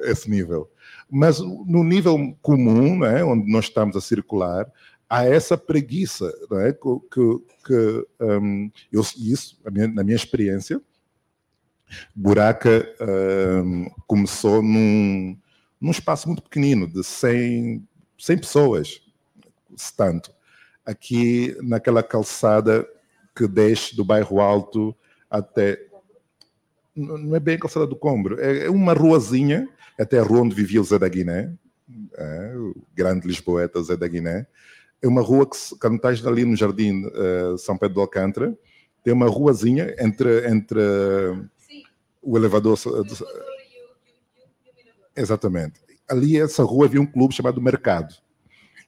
esse 0.05 0.31
nível. 0.31 0.71
Mas 1.11 1.41
no 1.41 1.83
nível 1.83 2.37
comum, 2.41 2.99
né, 2.99 3.25
onde 3.25 3.51
nós 3.51 3.67
estamos 3.67 3.97
a 3.97 4.01
circular, 4.01 4.71
há 5.09 5.25
essa 5.25 5.59
preguiça, 5.59 6.33
né, 6.51 6.73
que, 6.73 7.19
que 7.67 8.07
um, 8.21 8.71
eu, 8.91 9.03
isso, 9.19 9.59
minha, 9.71 9.89
na 9.89 10.03
minha 10.03 10.17
experiência, 10.17 10.81
Buraca 12.15 12.89
um, 13.01 13.91
começou 14.07 14.63
num, 14.63 15.37
num 15.81 15.91
espaço 15.91 16.29
muito 16.29 16.43
pequenino, 16.43 16.87
de 16.87 17.03
100, 17.03 17.87
100 18.19 18.39
pessoas, 18.39 19.03
se 19.77 19.97
tanto, 19.97 20.33
aqui 20.85 21.57
naquela 21.63 22.03
calçada 22.03 22.87
que 23.35 23.47
desce 23.47 23.97
do 23.97 24.05
bairro 24.05 24.41
Alto 24.41 24.95
até. 25.31 25.79
Não 26.95 27.35
é 27.35 27.41
bem 27.41 27.55
a 27.55 27.59
calçada 27.59 27.87
do 27.87 27.97
Combro, 27.97 28.39
é, 28.39 28.67
é 28.67 28.71
uma 28.71 28.93
ruazinha, 28.93 29.69
até 29.99 30.19
a 30.19 30.23
rua 30.23 30.43
onde 30.43 30.55
vivia 30.55 30.81
o 30.81 30.85
Zé 30.85 30.99
da 30.99 31.09
Guiné, 31.09 31.53
é, 32.17 32.55
o 32.57 32.77
grande 32.95 33.27
lisboeta 33.27 33.83
Zé 33.83 33.97
da 33.97 34.07
Guiné. 34.07 34.47
É 35.01 35.09
uma 35.09 35.23
rua 35.23 35.49
que, 35.49 35.57
quando 35.81 35.97
estás 35.97 36.25
ali 36.27 36.45
no 36.45 36.55
Jardim 36.55 37.07
uh, 37.07 37.59
São 37.59 37.77
Pedro 37.77 37.95
do 37.95 38.01
Alcântara, 38.03 38.57
tem 39.03 39.13
uma 39.13 39.27
ruazinha 39.27 39.95
entre, 39.99 40.49
entre 40.49 40.81
o 42.23 42.37
elevador. 42.37 42.79
Exatamente. 45.17 45.81
Ali, 46.09 46.39
essa 46.39 46.63
rua, 46.63 46.87
havia 46.87 47.01
um 47.01 47.07
clube 47.07 47.35
chamado 47.35 47.61
Mercado. 47.61 48.15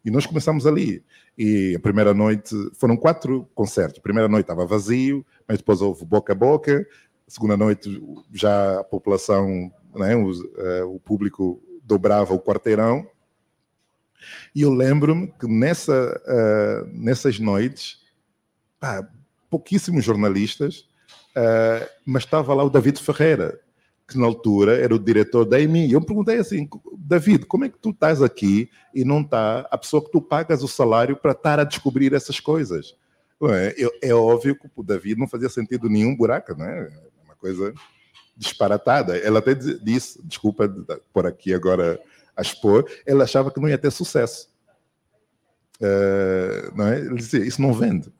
E 0.05 0.11
nós 0.11 0.27
começamos 0.27 0.67
ali. 0.67 1.03
E 1.37 1.75
a 1.75 1.81
primeira 1.81 2.15
noite, 2.15 2.55
foram 2.75 2.97
quatro 2.97 3.49
concertos. 3.55 3.99
A 3.99 4.03
primeira 4.03 4.29
noite 4.29 4.45
estava 4.45 4.67
vazio, 4.67 5.25
mas 5.49 5.59
depois 5.59 5.81
houve 5.81 6.05
boca 6.05 6.33
a 6.33 6.37
boca. 6.37 6.87
A 7.27 7.31
segunda 7.31 7.57
noite, 7.57 8.03
já 8.33 8.81
a 8.81 8.85
população, 8.85 9.73
né, 9.95 10.15
o, 10.15 10.31
uh, 10.31 10.95
o 10.95 11.01
público 11.01 11.63
dobrava 11.83 12.35
o 12.35 12.41
quarteirão. 12.41 13.07
E 14.55 14.63
eu 14.63 14.73
lembro-me 14.73 15.33
que 15.39 15.47
nessa, 15.47 16.23
uh, 16.27 16.87
nessas 16.93 17.39
noites, 17.39 17.99
pá, 18.79 19.07
pouquíssimos 19.51 20.05
jornalistas 20.05 20.89
Uh, 21.37 21.89
mas 22.07 22.23
estava 22.23 22.55
lá 22.55 22.63
o 22.63 22.71
David 22.71 23.01
Ferreira, 23.03 23.59
que 24.07 24.17
na 24.17 24.27
altura 24.27 24.79
era 24.79 24.95
o 24.95 24.99
diretor 24.99 25.45
da 25.45 25.61
EMI. 25.61 25.93
Eu 25.93 26.01
perguntei 26.01 26.39
assim, 26.39 26.69
David, 26.97 27.47
como 27.47 27.65
é 27.65 27.69
que 27.69 27.79
tu 27.79 27.91
estás 27.91 28.23
aqui 28.23 28.71
e 28.95 29.05
não 29.05 29.21
está 29.23 29.67
a 29.71 29.77
pessoa 29.77 30.05
que 30.05 30.13
tu 30.13 30.21
pagas 30.21 30.63
o 30.63 30.69
salário 30.69 31.17
para 31.17 31.33
estar 31.33 31.59
a 31.59 31.65
descobrir 31.65 32.13
essas 32.13 32.39
coisas? 32.39 32.95
É, 33.51 34.09
é, 34.09 34.15
óbvio 34.15 34.57
que 34.59 34.71
o 34.75 34.83
David 34.83 35.19
não 35.19 35.29
fazia 35.29 35.49
sentido 35.49 35.89
nenhum 35.89 36.17
buraco, 36.17 36.55
não 36.57 36.65
é? 36.65 36.83
é 36.83 37.25
uma 37.25 37.35
coisa 37.35 37.75
disparatada. 38.37 39.17
Ela 39.19 39.41
até 39.41 39.55
disse, 39.55 40.21
desculpa 40.25 40.73
por 41.13 41.27
aqui 41.27 41.53
agora 41.53 42.01
a 42.37 42.43
expor, 42.43 42.89
ela 43.05 43.25
achava 43.25 43.51
que 43.51 43.61
não 43.61 43.69
ia 43.69 43.79
ter 43.79 43.91
sucesso. 43.91 44.49
Uh, 45.81 46.77
não 46.77 46.87
é? 46.87 47.01
Ele 47.01 47.17
dizia, 47.17 47.45
isso 47.45 47.61
não 47.61 47.73
vende 47.73 48.13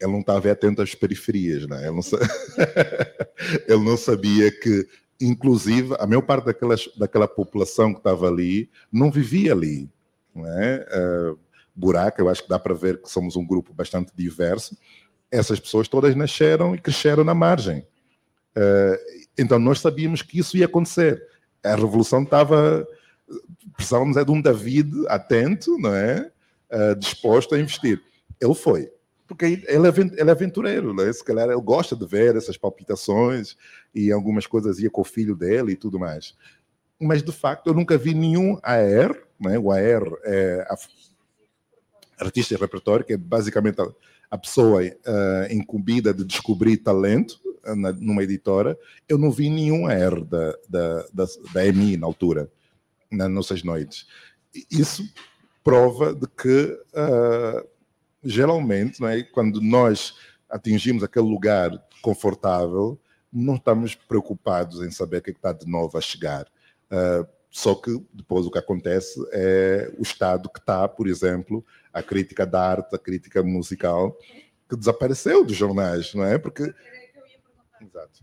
ele 0.00 0.12
não 0.12 0.20
estava 0.20 0.50
atento 0.50 0.80
às 0.80 0.94
periferias, 0.94 1.66
não 1.66 1.76
é? 1.76 1.86
ele, 1.86 1.96
não 1.96 2.00
ele 3.68 3.84
não 3.84 3.96
sabia 3.96 4.50
que, 4.50 4.88
inclusive, 5.20 5.94
a 5.98 6.06
maior 6.06 6.22
parte 6.22 6.46
daquelas, 6.46 6.88
daquela 6.96 7.28
população 7.28 7.92
que 7.92 8.00
estava 8.00 8.26
ali 8.26 8.70
não 8.90 9.10
vivia 9.10 9.52
ali. 9.52 9.90
Não 10.34 10.46
é? 10.46 10.86
Uh, 10.90 11.38
buraco, 11.74 12.20
eu 12.20 12.28
acho 12.28 12.42
que 12.42 12.48
dá 12.48 12.58
para 12.58 12.74
ver 12.74 13.02
que 13.02 13.10
somos 13.10 13.36
um 13.36 13.46
grupo 13.46 13.74
bastante 13.74 14.10
diverso. 14.16 14.76
Essas 15.30 15.60
pessoas 15.60 15.86
todas 15.86 16.16
nasceram 16.16 16.74
e 16.74 16.78
cresceram 16.78 17.22
na 17.22 17.34
margem. 17.34 17.86
Uh, 18.56 19.26
então 19.36 19.58
nós 19.58 19.80
sabíamos 19.80 20.22
que 20.22 20.38
isso 20.38 20.56
ia 20.56 20.64
acontecer. 20.64 21.22
A 21.62 21.74
revolução 21.74 22.22
estava. 22.22 22.86
Precisávamos 23.76 24.16
é 24.16 24.24
de 24.24 24.30
um 24.30 24.40
David 24.40 24.90
atento, 25.08 25.76
não 25.78 25.94
é? 25.94 26.32
Uh, 26.72 26.96
disposto 26.98 27.54
a 27.54 27.60
investir. 27.60 28.02
Ele 28.40 28.54
foi 28.54 28.90
porque 29.30 29.44
ele 29.44 29.86
é, 29.86 30.20
ele 30.20 30.28
é 30.28 30.32
aventureiro, 30.32 30.92
né? 30.92 31.12
Se 31.12 31.22
calhar 31.22 31.48
ele 31.48 31.60
gosta 31.60 31.94
de 31.94 32.04
ver 32.04 32.34
essas 32.34 32.56
palpitações 32.56 33.56
e 33.94 34.10
algumas 34.10 34.44
coisas 34.44 34.80
ia 34.80 34.90
com 34.90 35.02
o 35.02 35.04
filho 35.04 35.36
dele 35.36 35.70
e 35.70 35.76
tudo 35.76 36.00
mais. 36.00 36.34
Mas 37.00 37.22
de 37.22 37.30
facto 37.30 37.68
eu 37.68 37.74
nunca 37.74 37.96
vi 37.96 38.12
nenhum 38.12 38.58
AR, 38.60 39.16
né? 39.38 39.56
O 39.56 39.70
AR 39.70 40.02
é 40.24 40.66
artista 42.18 42.56
de 42.56 42.60
repertório, 42.60 43.06
que 43.06 43.12
é 43.12 43.16
basicamente 43.16 43.76
a, 44.28 44.36
pessoa 44.36 44.82
uh, 44.82 45.52
incumbida 45.52 46.12
de 46.12 46.24
descobrir 46.24 46.78
talento 46.78 47.40
uh, 47.64 47.76
na, 47.76 47.92
numa 47.92 48.24
editora. 48.24 48.76
Eu 49.08 49.16
não 49.16 49.30
vi 49.30 49.48
nenhum 49.48 49.86
AR 49.86 50.24
da, 50.24 50.58
da, 50.68 51.06
da, 51.14 51.24
da 51.54 51.66
EMI 51.68 51.96
na 51.96 52.08
altura, 52.08 52.50
nas 53.08 53.30
nossas 53.30 53.62
noites. 53.62 54.08
Isso 54.68 55.08
prova 55.62 56.12
de 56.12 56.26
que 56.26 56.76
uh, 56.94 57.69
geralmente, 58.22 59.00
não 59.00 59.08
é? 59.08 59.22
quando 59.22 59.60
nós 59.60 60.14
atingimos 60.48 61.02
aquele 61.02 61.26
lugar 61.26 61.70
confortável, 62.02 63.00
não 63.32 63.54
estamos 63.54 63.94
preocupados 63.94 64.82
em 64.82 64.90
saber 64.90 65.18
o 65.18 65.22
que, 65.22 65.30
é 65.30 65.32
está 65.32 65.52
de 65.52 65.66
novo 65.66 65.96
a 65.96 66.00
chegar. 66.00 66.46
Uh, 66.90 67.26
só 67.50 67.74
que 67.74 67.90
depois 68.12 68.46
o 68.46 68.50
que 68.50 68.58
acontece 68.58 69.20
é 69.32 69.92
o 69.98 70.02
estado 70.02 70.48
que 70.48 70.58
está, 70.58 70.88
por 70.88 71.08
exemplo, 71.08 71.64
a 71.92 72.02
crítica 72.02 72.46
da 72.46 72.62
arte, 72.62 72.94
a 72.94 72.98
crítica 72.98 73.42
musical, 73.42 74.16
que 74.68 74.76
desapareceu 74.76 75.44
dos 75.44 75.56
jornais, 75.56 76.14
não 76.14 76.24
é? 76.24 76.38
Porque. 76.38 76.62
Exato. 77.80 78.20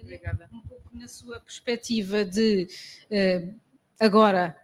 Obrigada. 0.00 0.48
Um 0.52 0.60
pouco 0.60 0.90
na 0.92 1.08
sua 1.08 1.40
perspectiva 1.40 2.24
de. 2.24 2.68
Uh, 3.10 3.54
agora, 3.98 4.56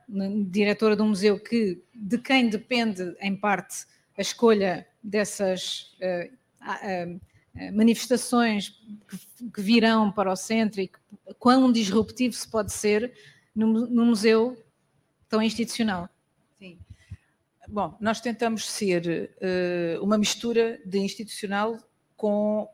diretora 0.48 0.96
de 0.96 1.02
um 1.02 1.08
museu 1.08 1.38
que, 1.38 1.82
de 1.94 2.18
quem 2.18 2.48
depende, 2.48 3.16
em 3.20 3.36
parte, 3.36 3.86
a 4.22 4.30
escolha 4.30 4.86
dessas 5.02 5.96
uh, 6.00 6.32
uh, 6.62 7.20
manifestações 7.74 8.68
que, 9.08 9.50
que, 9.50 9.60
virão 9.60 10.12
para 10.12 10.32
o 10.32 10.36
centro 10.36 10.80
e 10.80 10.86
que, 10.86 10.98
quão 11.40 11.72
disruptivo 11.72 12.32
se 12.32 12.48
pode 12.48 12.72
ser 12.72 13.12
num, 13.54 13.72
num 13.88 14.06
museu 14.06 14.56
tão 15.28 15.42
institucional. 15.42 16.08
Sim. 16.56 16.78
Bom, 17.68 17.96
nós 18.00 18.20
tentamos 18.20 18.70
ser 18.70 19.34
uh, 19.98 20.04
uma 20.04 20.16
mistura 20.16 20.80
de 20.86 21.00
institucional 21.00 21.76
com 22.16 22.68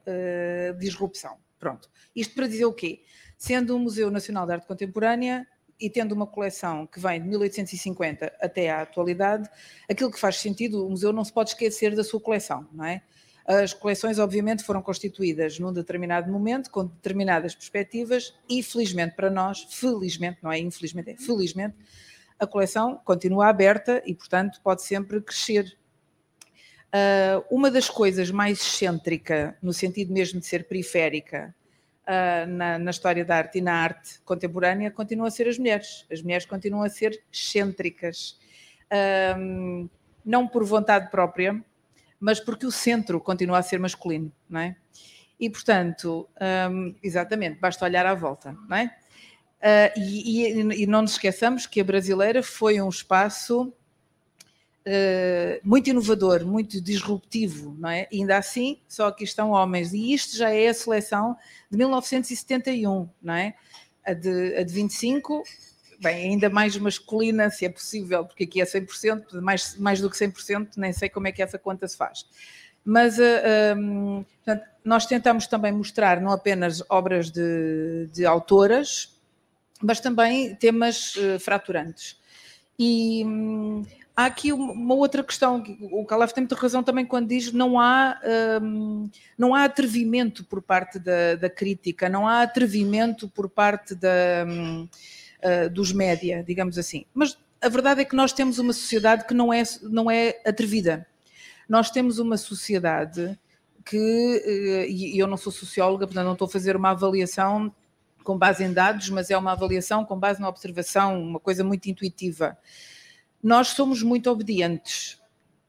disrupção. 0.78 1.38
Pronto. 1.58 1.88
Isto 2.14 2.34
para 2.34 2.46
dizer 2.46 2.66
o 2.66 2.72
quê? 2.72 3.02
Sendo 3.38 3.74
um 3.74 3.78
Museu 3.78 4.10
Nacional 4.10 4.44
de 4.44 4.52
Arte 4.52 4.66
Contemporânea, 4.66 5.48
e 5.80 5.88
tendo 5.88 6.12
uma 6.12 6.26
coleção 6.26 6.86
que 6.86 6.98
vem 6.98 7.20
de 7.20 7.28
1850 7.28 8.32
até 8.40 8.70
à 8.70 8.82
atualidade, 8.82 9.48
aquilo 9.88 10.10
que 10.10 10.18
faz 10.18 10.36
sentido, 10.36 10.86
o 10.86 10.90
museu 10.90 11.12
não 11.12 11.24
se 11.24 11.32
pode 11.32 11.50
esquecer 11.50 11.94
da 11.94 12.02
sua 12.02 12.20
coleção, 12.20 12.66
não 12.72 12.84
é? 12.84 13.02
As 13.46 13.72
coleções, 13.72 14.18
obviamente, 14.18 14.62
foram 14.62 14.82
constituídas 14.82 15.58
num 15.58 15.72
determinado 15.72 16.30
momento, 16.30 16.70
com 16.70 16.84
determinadas 16.84 17.54
perspectivas, 17.54 18.34
e 18.46 18.62
felizmente 18.62 19.16
para 19.16 19.30
nós, 19.30 19.66
felizmente, 19.70 20.38
não 20.42 20.52
é 20.52 20.58
infelizmente, 20.58 21.12
é 21.12 21.16
felizmente, 21.16 21.74
a 22.38 22.46
coleção 22.46 23.00
continua 23.04 23.48
aberta 23.48 24.02
e, 24.04 24.14
portanto, 24.14 24.60
pode 24.62 24.82
sempre 24.82 25.22
crescer. 25.22 25.78
Uh, 26.88 27.42
uma 27.50 27.70
das 27.70 27.88
coisas 27.88 28.30
mais 28.30 28.60
excêntrica, 28.60 29.56
no 29.62 29.72
sentido 29.72 30.12
mesmo 30.12 30.40
de 30.40 30.46
ser 30.46 30.68
periférica, 30.68 31.54
uh, 32.08 32.46
na, 32.46 32.78
na, 32.78 32.90
história 32.90 33.24
da 33.24 33.36
arte 33.36 33.58
e 33.58 33.60
na 33.60 33.74
arte 33.74 34.20
contemporânea 34.24 34.90
continuam 34.90 35.26
a 35.26 35.30
ser 35.30 35.46
as 35.46 35.58
mulheres. 35.58 36.06
As 36.10 36.22
mulheres 36.22 36.46
continuam 36.46 36.82
a 36.82 36.88
ser 36.88 37.22
excêntricas. 37.32 38.38
Um, 39.38 39.88
não 40.24 40.48
por 40.48 40.64
vontade 40.64 41.10
própria, 41.10 41.62
mas 42.18 42.40
porque 42.40 42.66
o 42.66 42.72
centro 42.72 43.20
continua 43.20 43.58
a 43.58 43.62
ser 43.62 43.78
masculino, 43.78 44.32
não 44.48 44.60
é? 44.60 44.76
E, 45.38 45.48
portanto, 45.48 46.28
um, 46.70 46.94
exatamente, 47.02 47.60
basta 47.60 47.84
olhar 47.84 48.04
à 48.04 48.14
volta, 48.14 48.56
não 48.68 48.76
é? 48.76 48.96
Uh, 49.60 49.98
e, 49.98 50.46
e, 50.46 50.82
e, 50.82 50.86
não 50.86 51.02
nos 51.02 51.12
esqueçamos 51.12 51.66
que 51.66 51.80
a 51.80 51.84
brasileira 51.84 52.42
foi 52.42 52.80
um 52.80 52.88
espaço 52.88 53.72
uh, 54.88 55.60
muito 55.62 55.90
inovador, 55.90 56.44
muito 56.44 56.80
disruptivo, 56.80 57.76
não 57.78 57.90
é? 57.90 58.08
Ainda 58.12 58.38
assim, 58.38 58.78
só 58.88 59.08
aqui 59.08 59.24
estão 59.24 59.50
homens. 59.50 59.92
E 59.92 60.12
isto 60.12 60.36
já 60.36 60.50
é 60.50 60.68
a 60.68 60.74
seleção 60.74 61.36
de 61.70 61.76
1971, 61.76 63.08
não 63.22 63.34
é? 63.34 63.54
A 64.04 64.14
de, 64.14 64.56
a 64.56 64.62
de 64.62 64.72
25, 64.72 65.42
bem, 66.00 66.30
ainda 66.30 66.48
mais 66.48 66.76
masculina, 66.78 67.50
se 67.50 67.66
é 67.66 67.68
possível, 67.68 68.24
porque 68.24 68.44
aqui 68.44 68.60
é 68.60 68.64
100%, 68.64 69.40
mais, 69.40 69.76
mais 69.76 70.00
do 70.00 70.08
que 70.08 70.16
100%, 70.16 70.70
nem 70.76 70.92
sei 70.92 71.08
como 71.08 71.28
é 71.28 71.32
que 71.32 71.42
essa 71.42 71.58
conta 71.58 71.86
se 71.86 71.96
faz. 71.96 72.26
Mas 72.84 73.18
uh, 73.18 73.76
um, 73.76 74.24
portanto, 74.44 74.66
nós 74.82 75.04
tentamos 75.04 75.46
também 75.46 75.72
mostrar 75.72 76.20
não 76.22 76.32
apenas 76.32 76.82
obras 76.88 77.30
de, 77.30 78.08
de 78.12 78.24
autoras, 78.24 79.14
mas 79.82 80.00
também 80.00 80.54
temas 80.54 81.14
uh, 81.16 81.38
fraturantes. 81.38 82.18
E 82.78 83.24
hum, 83.26 83.84
há 84.18 84.26
aqui 84.26 84.52
uma 84.52 84.96
outra 84.96 85.22
questão, 85.22 85.62
o 85.92 86.04
Calaf 86.04 86.32
tem 86.32 86.42
muita 86.42 86.56
razão 86.56 86.82
também 86.82 87.06
quando 87.06 87.28
diz 87.28 87.52
não 87.52 87.78
há, 87.78 88.20
um, 88.60 89.08
não 89.38 89.54
há 89.54 89.62
atrevimento 89.62 90.42
por 90.42 90.60
parte 90.60 90.98
da, 90.98 91.36
da, 91.36 91.48
crítica, 91.48 92.08
não 92.08 92.26
há 92.26 92.42
atrevimento 92.42 93.28
por 93.28 93.48
parte 93.48 93.94
da, 93.94 94.44
uh, 94.44 95.70
dos 95.70 95.92
média, 95.92 96.42
digamos 96.44 96.76
assim. 96.78 97.06
Mas 97.14 97.38
a 97.62 97.68
verdade 97.68 98.00
é 98.00 98.04
que 98.04 98.16
nós 98.16 98.32
temos 98.32 98.58
uma 98.58 98.72
sociedade 98.72 99.24
que 99.24 99.34
não 99.34 99.52
é, 99.52 99.62
não 99.82 100.10
é 100.10 100.40
atrevida. 100.44 101.06
Nós 101.68 101.88
temos 101.88 102.18
uma 102.18 102.36
sociedade 102.36 103.38
que, 103.84 103.96
uh, 103.96 104.90
e 104.90 105.16
eu 105.16 105.28
não 105.28 105.36
sou 105.36 105.52
socióloga, 105.52 106.08
portanto 106.08 106.24
não 106.24 106.32
estou 106.32 106.46
a 106.46 106.50
fazer 106.50 106.74
uma 106.74 106.90
avaliação 106.90 107.72
com 108.24 108.36
base 108.36 108.64
em 108.64 108.72
dados, 108.72 109.10
mas 109.10 109.30
é 109.30 109.38
uma 109.38 109.52
avaliação 109.52 110.04
com 110.04 110.18
base 110.18 110.40
na 110.40 110.48
observação, 110.48 111.22
uma 111.22 111.38
coisa 111.38 111.62
muito 111.62 111.86
intuitiva 111.88 112.58
nós 113.42 113.68
somos 113.68 114.02
muito 114.02 114.30
obedientes. 114.30 115.18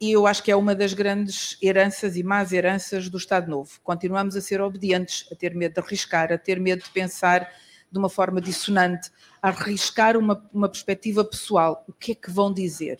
E 0.02 0.12
eu 0.12 0.26
acho 0.26 0.42
que 0.42 0.52
é 0.52 0.56
uma 0.56 0.74
das 0.74 0.94
grandes 0.94 1.58
heranças 1.62 2.16
e 2.16 2.24
más 2.24 2.54
heranças 2.54 3.10
do 3.10 3.18
Estado 3.18 3.50
Novo. 3.50 3.80
Continuamos 3.84 4.36
a 4.36 4.42
ser 4.42 4.62
obedientes, 4.62 5.28
a 5.32 5.36
ter 5.36 5.54
medo 5.54 5.74
de 5.74 5.80
arriscar, 5.82 6.32
a 6.32 6.38
ter 6.38 6.60
medo 6.60 6.84
de 6.84 6.90
pensar 6.90 7.50
de 7.92 7.98
uma 7.98 8.08
forma 8.08 8.40
dissonante, 8.40 9.12
a 9.42 9.50
arriscar 9.50 10.16
uma, 10.16 10.48
uma 10.54 10.70
perspectiva 10.70 11.24
pessoal. 11.26 11.84
O 11.88 11.94
que 11.94 12.14
é 12.14 12.16
que 12.16 12.32
vão 12.32 12.54
dizer? 12.54 13.00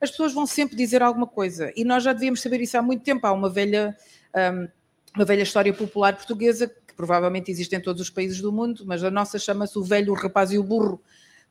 As 0.00 0.10
pessoas 0.10 0.32
vão 0.32 0.46
sempre 0.46 0.76
dizer 0.76 1.02
alguma 1.02 1.26
coisa. 1.26 1.72
E 1.74 1.84
nós 1.84 2.04
já 2.04 2.12
devíamos 2.12 2.40
saber 2.40 2.60
isso 2.60 2.78
há 2.78 2.82
muito 2.82 3.02
tempo. 3.02 3.26
Há 3.26 3.32
uma 3.32 3.50
velha, 3.50 3.96
um, 4.34 4.68
uma 5.16 5.24
velha 5.24 5.42
história 5.42 5.72
popular 5.74 6.14
portuguesa, 6.14 6.68
que 6.68 6.94
provavelmente 6.94 7.50
existe 7.50 7.74
em 7.74 7.80
todos 7.80 8.00
os 8.00 8.10
países 8.10 8.40
do 8.40 8.52
mundo, 8.52 8.84
mas 8.86 9.02
a 9.02 9.10
nossa 9.10 9.38
chama-se 9.40 9.76
o 9.78 9.82
velho, 9.82 10.12
rapaz 10.14 10.52
e 10.52 10.58
o 10.58 10.62
burro 10.62 11.00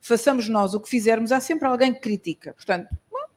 façamos 0.01 0.49
nós 0.49 0.73
o 0.73 0.79
que 0.79 0.89
fizermos, 0.89 1.31
há 1.31 1.39
sempre 1.39 1.67
alguém 1.67 1.93
que 1.93 2.01
critica. 2.01 2.53
Portanto, 2.53 2.89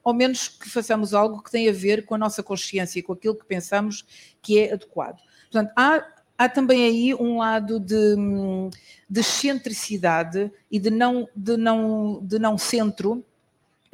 ao 0.03 0.13
menos 0.13 0.49
que 0.49 0.69
façamos 0.69 1.15
algo 1.15 1.43
que 1.43 1.51
tem 1.51 1.69
a 1.69 1.73
ver 1.73 2.05
com 2.05 2.15
a 2.15 2.19
nossa 2.19 2.43
consciência 2.43 2.99
e 2.99 3.03
com 3.03 3.13
aquilo 3.13 3.37
que 3.37 3.45
pensamos 3.45 4.05
que 4.43 4.59
é 4.59 4.73
adequado. 4.73 5.21
Portanto, 5.51 5.73
há, 5.77 6.07
há 6.37 6.49
também 6.49 6.85
aí 6.85 7.15
um 7.15 7.39
lado 7.39 7.79
de, 7.79 8.17
de 9.09 9.21
excentricidade 9.21 10.51
e 10.71 10.79
de 10.79 10.91
não, 10.91 11.29
de 11.35 11.57
não, 11.57 12.21
de 12.23 12.39
não 12.39 12.59
centro 12.59 13.25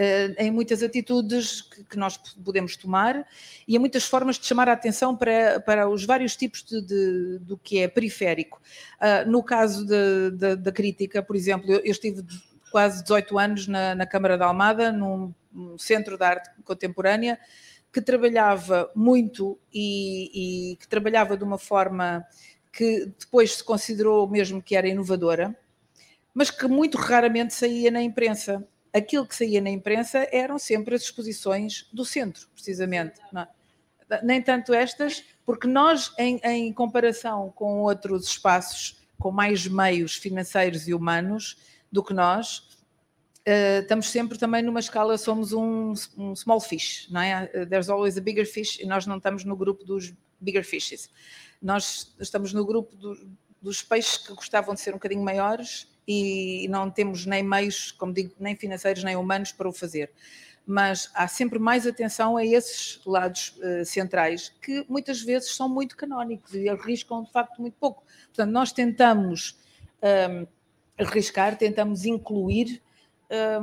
eh, 0.02 0.34
em 0.38 0.50
muitas 0.50 0.82
atitudes 0.82 1.60
que, 1.60 1.96
nós 1.98 2.16
podemos 2.16 2.74
tomar 2.74 3.26
e 3.68 3.76
em 3.76 3.78
muitas 3.78 4.04
formas 4.06 4.38
de 4.38 4.46
chamar 4.46 4.66
a 4.66 4.72
atenção 4.72 5.14
para, 5.14 5.60
para 5.60 5.88
os 5.88 6.06
vários 6.06 6.34
tipos 6.34 6.62
de, 6.64 6.80
de 6.80 7.38
do 7.40 7.58
que 7.58 7.80
é 7.80 7.86
periférico. 7.86 8.62
Uh, 8.98 9.30
no 9.30 9.42
caso 9.42 9.86
da 9.86 10.72
crítica, 10.72 11.22
por 11.22 11.36
exemplo, 11.36 11.70
eu, 11.70 11.80
eu 11.80 11.90
estive 11.90 12.22
quase 12.70 13.02
18 13.02 13.38
anos 13.38 13.66
na, 13.66 13.94
na 13.94 14.06
Câmara 14.06 14.38
da 14.38 14.46
Almada, 14.46 14.92
num, 14.92 15.34
num, 15.52 15.78
centro 15.78 16.16
de 16.16 16.24
arte 16.24 16.50
contemporânea, 16.64 17.38
que 17.92 18.00
trabalhava 18.00 18.90
muito 18.94 19.58
e, 19.72 20.72
e, 20.72 20.76
que 20.76 20.86
trabalhava 20.86 21.36
de 21.36 21.44
uma 21.44 21.58
forma 21.58 22.24
que 22.72 23.12
depois 23.18 23.56
se 23.56 23.64
considerou 23.64 24.28
mesmo 24.28 24.62
que 24.62 24.76
era 24.76 24.88
inovadora, 24.88 25.56
mas 26.32 26.50
que 26.50 26.66
muito 26.68 26.96
raramente 26.96 27.52
saía 27.52 27.90
na 27.90 28.00
imprensa. 28.00 28.66
Aquilo 28.92 29.26
que 29.26 29.34
saía 29.34 29.60
na 29.60 29.70
imprensa 29.70 30.28
eram 30.32 30.58
sempre 30.58 30.94
as 30.94 31.02
exposições 31.02 31.88
do 31.92 32.04
centro, 32.04 32.48
precisamente. 32.54 33.20
É? 33.36 34.22
Nem 34.22 34.40
tanto 34.40 34.72
estas, 34.72 35.24
porque 35.44 35.66
nós, 35.66 36.12
em, 36.18 36.40
em 36.44 36.72
comparação 36.72 37.52
com 37.54 37.80
outros 37.80 38.26
espaços 38.26 39.00
com 39.20 39.30
mais 39.30 39.66
meios 39.66 40.16
financeiros 40.16 40.88
e 40.88 40.94
humanos, 40.94 41.58
do 41.90 42.02
que 42.02 42.14
nós, 42.14 42.58
uh, 43.46 43.80
estamos 43.82 44.08
sempre 44.10 44.38
também 44.38 44.62
numa 44.62 44.80
escala, 44.80 45.16
somos 45.18 45.52
um, 45.52 45.92
um, 46.16 46.34
small 46.36 46.60
fish, 46.60 47.08
não 47.10 47.20
é? 47.20 47.50
Eh, 47.52 47.66
there's 47.66 47.88
always 47.88 48.16
a 48.16 48.20
bigger 48.20 48.46
fish 48.46 48.78
e 48.78 48.86
nós 48.86 49.06
não 49.06 49.16
estamos 49.16 49.44
no 49.44 49.56
grupo 49.56 49.84
dos 49.84 50.12
bigger 50.40 50.64
fishes. 50.64 51.10
Nós 51.60 52.14
estamos 52.18 52.52
no 52.52 52.64
grupo 52.64 52.96
do, 52.96 53.16
dos 53.60 53.82
peixes 53.82 54.16
que 54.18 54.32
gostavam 54.32 54.74
de 54.74 54.80
ser 54.80 54.90
um 54.90 54.94
bocadinho 54.94 55.22
maiores 55.22 55.88
e 56.06 56.66
não 56.68 56.90
temos 56.90 57.26
nem 57.26 57.42
meios, 57.42 57.92
como 57.92 58.12
digo, 58.12 58.34
nem 58.38 58.56
financeiros 58.56 59.04
nem 59.04 59.16
humanos 59.16 59.52
para 59.52 59.68
o 59.68 59.72
fazer. 59.72 60.10
Mas 60.66 61.10
há 61.14 61.26
sempre 61.26 61.58
mais 61.58 61.86
atenção 61.86 62.36
a 62.36 62.44
esses 62.44 63.00
lados 63.04 63.54
uh, 63.58 63.84
centrais 63.84 64.50
que 64.62 64.84
muitas 64.88 65.20
vezes 65.20 65.54
são 65.54 65.68
muito 65.68 65.96
canónicos 65.96 66.54
e 66.54 66.68
arriscam 66.68 67.24
de 67.24 67.32
facto 67.32 67.60
muito 67.60 67.74
pouco. 67.74 68.04
Portanto, 68.26 68.50
nós 68.50 68.72
tentamos. 68.72 69.58
Ehm, 70.00 70.46
arriscar, 71.00 71.56
tentamos 71.56 72.04
incluir 72.04 72.80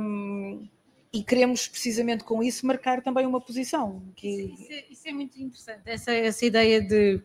um, 0.00 0.68
e 1.12 1.22
queremos 1.22 1.66
precisamente 1.66 2.24
com 2.24 2.42
isso 2.42 2.66
marcar 2.66 3.02
também 3.02 3.26
uma 3.26 3.40
posição. 3.40 4.02
Que... 4.14 4.28
Isso, 4.28 4.72
é, 4.72 4.84
isso 4.90 5.08
é 5.08 5.12
muito 5.12 5.40
interessante, 5.40 5.82
essa, 5.86 6.12
essa 6.12 6.44
ideia 6.44 6.80
de 6.80 7.20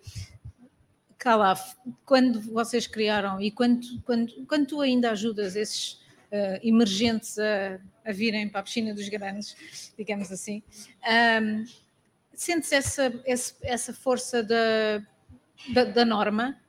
Calaf, 1.18 1.76
quando 2.06 2.40
vocês 2.42 2.88
criaram 2.88 3.42
e 3.42 3.52
quando, 3.52 4.02
quando, 4.04 4.46
quando 4.46 4.68
tu 4.68 4.82
ainda 4.82 5.12
ajudas 5.12 5.56
esses 5.56 5.94
uh, 6.32 6.60
emergentes 6.62 7.38
a, 7.40 7.80
a, 8.06 8.12
virem 8.12 8.50
para 8.50 8.62
a 8.62 8.64
piscina 8.64 8.94
dos 8.94 9.08
grandes, 9.10 9.94
digamos 9.98 10.32
assim, 10.32 10.62
um, 11.42 11.66
sentes 12.34 12.72
essa, 12.72 13.14
essa 13.26 13.94
força 13.94 14.44
da, 14.44 15.02
da, 15.74 15.84
da 15.86 16.06
norma 16.06 16.60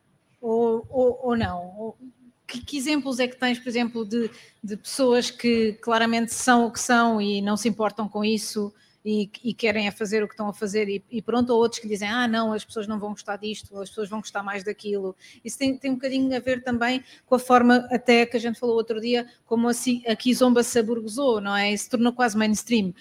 ou, 0.41 0.87
ou, 0.91 1.21
ou 1.23 1.37
não? 1.37 1.75
Ou, 1.79 1.99
que, 2.47 2.61
que, 2.65 2.77
exemplos 2.77 3.19
é 3.19 3.27
que 3.27 3.37
tens, 3.37 3.59
por 3.59 3.69
exemplo, 3.69 4.05
de, 4.05 4.31
de, 4.63 4.77
pessoas 4.77 5.31
que 5.31 5.73
claramente 5.75 6.33
são 6.33 6.67
o 6.67 6.71
que 6.71 6.81
são 6.81 7.21
e 7.21 7.41
não 7.41 7.57
se 7.57 7.69
importam 7.69 8.09
com 8.09 8.25
isso 8.25 8.73
e, 9.05 9.31
e 9.43 9.53
querem 9.53 9.87
a 9.87 9.93
fazer 9.93 10.23
o 10.23 10.27
que 10.27 10.33
estão 10.35 10.49
a 10.49 10.53
fazer 10.53 10.89
e, 10.89 11.05
e, 11.11 11.21
pronto, 11.21 11.51
ou 11.51 11.59
outros 11.59 11.81
que 11.81 11.89
dizem, 11.89 12.09
ah 12.09 12.27
não, 12.27 12.53
as 12.53 12.65
pessoas 12.65 12.87
não 12.87 12.99
vão 12.99 13.11
gostar 13.11 13.37
disto, 13.37 13.79
as 13.81 13.91
pessoas 13.91 14.09
vão 14.09 14.21
gostar 14.21 14.43
mais 14.43 14.65
daquilo. 14.65 15.15
Isso 15.45 15.59
tem, 15.59 15.77
tem 15.77 15.91
um 15.91 15.95
bocadinho 15.95 16.35
a 16.35 16.41
ver 16.41 16.63
também 16.63 17.05
com 17.27 17.35
a 17.35 17.39
forma 17.39 17.87
até 17.91 18.25
que 18.25 18.37
a 18.37 18.41
gente 18.41 18.59
falou 18.59 18.77
outro 18.77 19.01
dia, 19.01 19.27
como 19.45 19.69
assim, 19.69 20.03
a 20.07 20.17
Kizomba 20.17 20.63
se 20.63 20.79
aburguesou, 20.79 21.41
não 21.41 21.55
é? 21.55 21.73
E 21.73 21.79
se 21.79 21.89
tornou 21.89 22.13
quase 22.13 22.37
mainstream. 22.37 22.95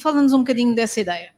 Fala-nos 0.00 0.32
um 0.32 0.38
bocadinho 0.38 0.74
dessa 0.74 1.00
ideia. 1.00 1.34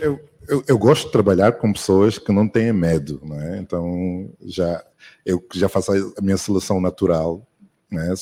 Eu, 0.00 0.31
eu, 0.48 0.64
eu, 0.66 0.78
gosto 0.78 1.06
de 1.06 1.12
trabalhar 1.12 1.52
com 1.52 1.72
pessoas 1.72 2.18
que 2.18 2.32
não 2.32 2.48
têm 2.48 2.72
medo, 2.72 3.20
não 3.24 3.40
é? 3.40 3.58
Então, 3.58 4.30
já, 4.44 4.84
eu 5.24 5.44
já 5.52 5.68
faço 5.68 5.92
a 6.16 6.20
minha 6.20 6.36
seleção 6.36 6.80
natural, 6.80 7.46
né? 7.90 8.12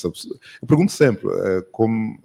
Eu 0.60 0.66
pergunto 0.66 0.92
sempre, 0.92 1.28
eh, 1.28 1.64
como, 1.70 2.18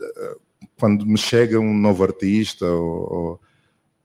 eh, 0.00 0.36
quando 0.78 1.06
me 1.06 1.18
chega 1.18 1.58
um 1.58 1.74
novo 1.74 2.02
artista 2.02 2.66
ou, 2.66 3.40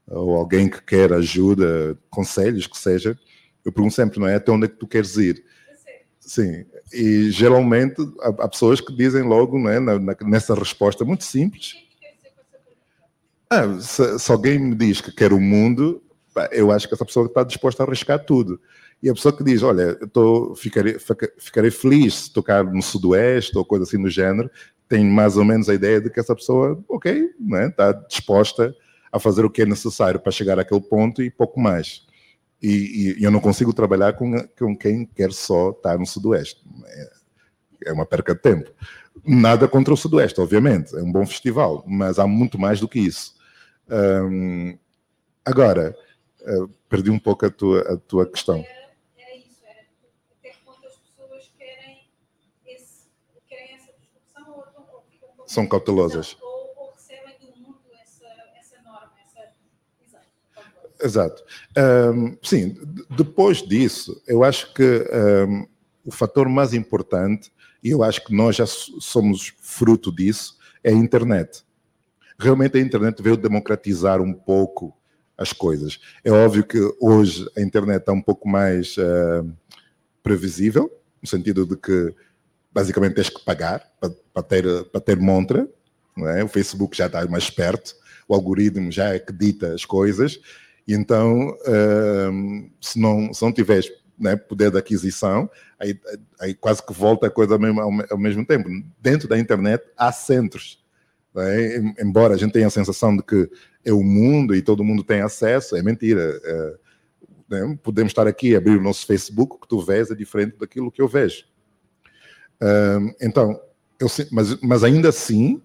ou, 0.08 0.36
alguém 0.36 0.69
que 0.69 0.82
quer 0.82 1.13
ajuda, 1.13 1.97
conselhos, 2.10 2.67
que 2.67 2.78
seja, 2.78 3.17
eu 3.63 3.71
pergunto 3.71 3.93
sempre, 3.93 4.19
não 4.19 4.28
é? 4.28 4.36
Até 4.36 4.52
onde 4.52 4.65
é 4.65 4.67
que 4.67 4.78
tu 4.78 4.88
queres 4.88 5.15
ir? 5.17 5.43
Sim, 6.19 6.65
e 6.93 7.32
geralmente 7.32 7.95
há, 8.21 8.47
pessoas 8.47 8.80
que 8.82 8.93
dizem 8.93 9.23
logo, 9.23 9.58
não 9.58 9.69
é? 9.69 9.80
nessa 10.21 10.54
resposta 10.54 11.04
muito 11.04 11.23
simples, 11.23 11.75
ah, 13.50 13.80
se, 13.80 14.20
se, 14.20 14.32
alguém 14.32 14.60
me 14.60 14.76
diz 14.76 15.02
que 15.02 15.12
quer 15.12 15.34
o 15.34 15.40
mundo, 15.40 16.04
eu 16.52 16.72
acho 16.72 16.88
que 16.88 16.94
essa 16.94 17.06
pessoa 17.06 17.26
está 17.26 17.44
disposta 17.44 17.84
a 17.84 17.86
arriscar 17.86 18.24
tudo. 18.24 18.60
E 19.02 19.10
a 19.10 19.14
pessoa 19.14 19.36
que 19.36 19.44
diz, 19.44 19.64
olha, 19.64 19.98
eu 20.00 20.08
tô, 20.08 20.54
ficarei, 20.56 20.98
ficarei 21.38 21.72
feliz 21.72 22.16
se 22.16 22.34
tocar 22.34 22.64
no 22.64 22.82
Sudoeste 22.82 23.58
ou 23.58 23.66
coisa 23.66 23.86
assim 23.86 24.02
do 24.02 24.10
género, 24.10 24.52
tem 24.88 25.06
mais 25.06 25.38
ou 25.38 25.46
menos 25.46 25.70
a 25.70 25.74
ideia 25.74 26.02
de 26.02 26.10
que 26.10 26.20
essa 26.20 26.36
pessoa, 26.36 26.84
ok, 26.88 27.30
né, 27.40 27.68
está 27.68 27.92
disposta 27.92 28.76
a 29.12 29.20
fazer 29.20 29.46
o 29.46 29.50
que 29.50 29.62
é 29.62 29.66
necessário 29.66 30.20
para 30.20 30.32
chegar 30.32 30.60
àquele 30.60 30.82
ponto 30.82 31.22
e 31.22 31.32
pouco 31.32 31.60
mais. 31.60 32.06
E, 32.62 33.16
e 33.20 33.24
eu 33.24 33.32
não 33.32 33.40
consigo 33.40 33.74
trabalhar 33.74 34.14
com, 34.14 34.36
com 34.58 34.76
quem 34.76 35.06
quer 35.06 35.32
só 35.32 35.70
estar 35.70 35.98
no 35.98 36.06
Sudoeste. 36.06 36.62
É, 36.86 37.10
é 37.88 37.94
uma 37.94 38.06
perca 38.06 38.36
de 38.36 38.42
tempo. 38.42 38.70
Nada 39.26 39.68
contra 39.68 39.94
o 39.94 39.98
Sudoeste, 39.98 40.42
obviamente, 40.42 40.96
é 40.96 41.02
um 41.02 41.12
bom 41.12 41.26
festival, 41.26 41.84
mas 41.88 42.20
há 42.20 42.28
muito 42.28 42.60
mais 42.60 42.80
do 42.80 42.88
que 42.88 43.00
isso. 43.00 43.38
Um, 43.91 44.78
agora, 45.43 45.97
uh, 46.41 46.67
perdi 46.88 47.10
um 47.10 47.19
pouco 47.19 47.45
a 47.45 47.49
tua, 47.49 47.82
a 47.93 47.97
tua 47.97 48.25
questão. 48.25 48.63
São 55.47 55.65
cautelosas. 55.65 56.38
Ou, 56.39 56.73
ou, 56.78 56.91
recebem 56.91 57.36
do 57.41 57.58
mundo 57.60 57.80
essa, 58.04 58.28
essa 58.56 58.75
norma, 58.84 59.12
essa... 59.25 59.52
Exato. 60.06 61.43
Exato. 61.43 61.43
Um, 62.15 62.38
sim, 62.43 62.78
depois 63.10 63.63
disso, 63.63 64.21
eu 64.28 64.43
acho 64.43 64.71
que 64.75 65.10
um, 65.12 65.67
o 66.06 66.12
fator 66.12 66.47
mais 66.47 66.75
importante, 66.75 67.52
e 67.84 67.89
eu 67.89 68.04
acho 68.04 68.23
que 68.23 68.32
nós 68.32 68.58
já 68.58 68.67
somos 68.67 69.56
fruto 69.60 70.12
disso, 70.12 70.56
é 70.84 70.91
a 70.91 70.93
internet 70.93 71.63
realmente 72.39 72.78
a 72.78 72.82
internet 72.82 73.21
veio 73.21 73.36
democratizar 73.36 74.21
um 74.21 74.34
pouco 74.34 74.95
as 75.38 75.54
coisas. 75.54 75.99
É 76.23 76.32
óbvio 76.32 76.65
que 76.65 76.80
hoje 76.99 77.49
a 77.58 77.62
internet 77.62 77.99
está 77.99 78.12
um 78.12 78.21
pouco 78.21 78.47
mais 78.47 78.97
uh, 78.97 79.49
previsível, 80.23 80.91
no 81.21 81.28
sentido 81.28 81.65
de 81.65 81.75
que 81.75 82.13
basicamente 82.71 83.15
tens 83.15 83.30
que 83.30 83.43
pagar 83.43 83.84
para, 84.34 84.43
ter, 84.43 84.84
para 84.86 85.02
ter 85.02 85.19
montra. 85.19 85.67
É? 86.36 86.43
O 86.43 86.47
Facebook 86.47 86.95
já 86.95 87.08
está 87.08 87.25
mais 87.28 87.43
esperto, 87.45 87.95
o 88.28 88.34
algoritmo 88.34 88.91
já 88.91 89.13
é 89.13 89.19
que 89.19 89.32
dita 89.32 89.73
as 89.73 89.86
coisas. 89.86 90.39
Então, 90.88 91.49
uh, 91.49 92.69
se, 92.82 92.99
não, 92.99 93.34
se 93.34 93.41
não 93.41 93.54
tiveres 93.54 93.91
né, 94.17 94.36
poder 94.36 94.71
de 94.71 94.78
aquisição, 94.78 95.49
aí, 95.80 95.97
aí, 96.41 96.54
quase 96.54 96.86
que 96.86 96.91
volta 96.91 97.28
a 97.28 97.32
coisa 97.32 97.54
ao 97.54 97.60
mesmo, 97.60 97.80
ao 97.82 98.17
mesmo 98.17 98.45
tempo. 98.45 98.69
Dentro 98.99 99.28
da 99.28 99.39
internet 99.39 99.84
há 99.95 100.12
centros. 100.12 100.84
Né? 101.34 101.94
Embora 102.02 102.34
a 102.34 102.38
gente 102.38 102.52
tenha 102.52 102.68
a 102.68 102.72
sensação 102.72 103.15
de 103.15 103.24
que 103.24 103.50
é 103.84 103.94
o 103.94 104.04
mundo 104.04 104.56
e 104.56 104.62
todo 104.62 104.84
mundo 104.84 105.04
tem 105.04 105.22
acesso, 105.22 105.76
é 105.76 105.82
mentira. 105.82 106.39
É, 106.44 106.76
né? 107.50 107.80
Podemos 107.82 108.12
estar 108.12 108.28
aqui, 108.28 108.56
abrir 108.56 108.78
o 108.78 108.82
nosso 108.82 109.06
Facebook, 109.06 109.56
o 109.56 109.60
que 109.60 109.68
tu 109.68 109.82
vês 109.82 110.12
é 110.12 110.15
diferente 110.15 110.58
daquilo 110.58 110.92
que 110.92 111.02
eu 111.02 111.08
vejo. 111.08 111.46
Então, 113.22 113.60
eu, 114.00 114.08
mas, 114.32 114.60
mas 114.62 114.84
ainda 114.84 115.10
assim, 115.10 115.62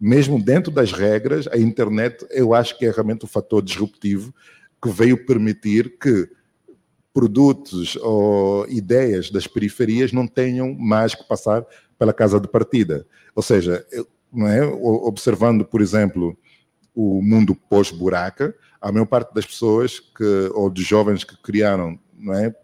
mesmo 0.00 0.42
dentro 0.42 0.72
das 0.72 0.92
regras, 0.92 1.46
a 1.48 1.58
internet 1.58 2.26
eu 2.30 2.54
acho 2.54 2.78
que 2.78 2.86
é 2.86 2.90
realmente 2.90 3.24
o 3.24 3.26
um 3.26 3.28
fator 3.28 3.62
disruptivo 3.62 4.34
que 4.82 4.90
veio 4.90 5.26
permitir 5.26 5.98
que 5.98 6.28
produtos 7.12 7.96
ou 7.96 8.68
ideias 8.68 9.30
das 9.30 9.46
periferias 9.46 10.12
não 10.12 10.26
tenham 10.26 10.74
mais 10.74 11.14
que 11.14 11.26
passar 11.26 11.64
pela 11.98 12.12
casa 12.12 12.38
de 12.38 12.46
partida. 12.46 13.06
Ou 13.34 13.42
seja, 13.42 13.86
é? 14.44 14.64
observando, 14.64 15.64
por 15.64 15.80
exemplo, 15.80 16.36
o 16.92 17.22
mundo 17.22 17.54
pós-buraca, 17.54 18.54
a 18.80 18.90
maior 18.90 19.06
parte 19.06 19.32
das 19.32 19.46
pessoas 19.46 20.00
que, 20.00 20.50
ou 20.52 20.68
de 20.68 20.82
jovens 20.82 21.22
que 21.22 21.40
criaram, 21.40 21.98
não 22.18 22.34
é? 22.34 22.54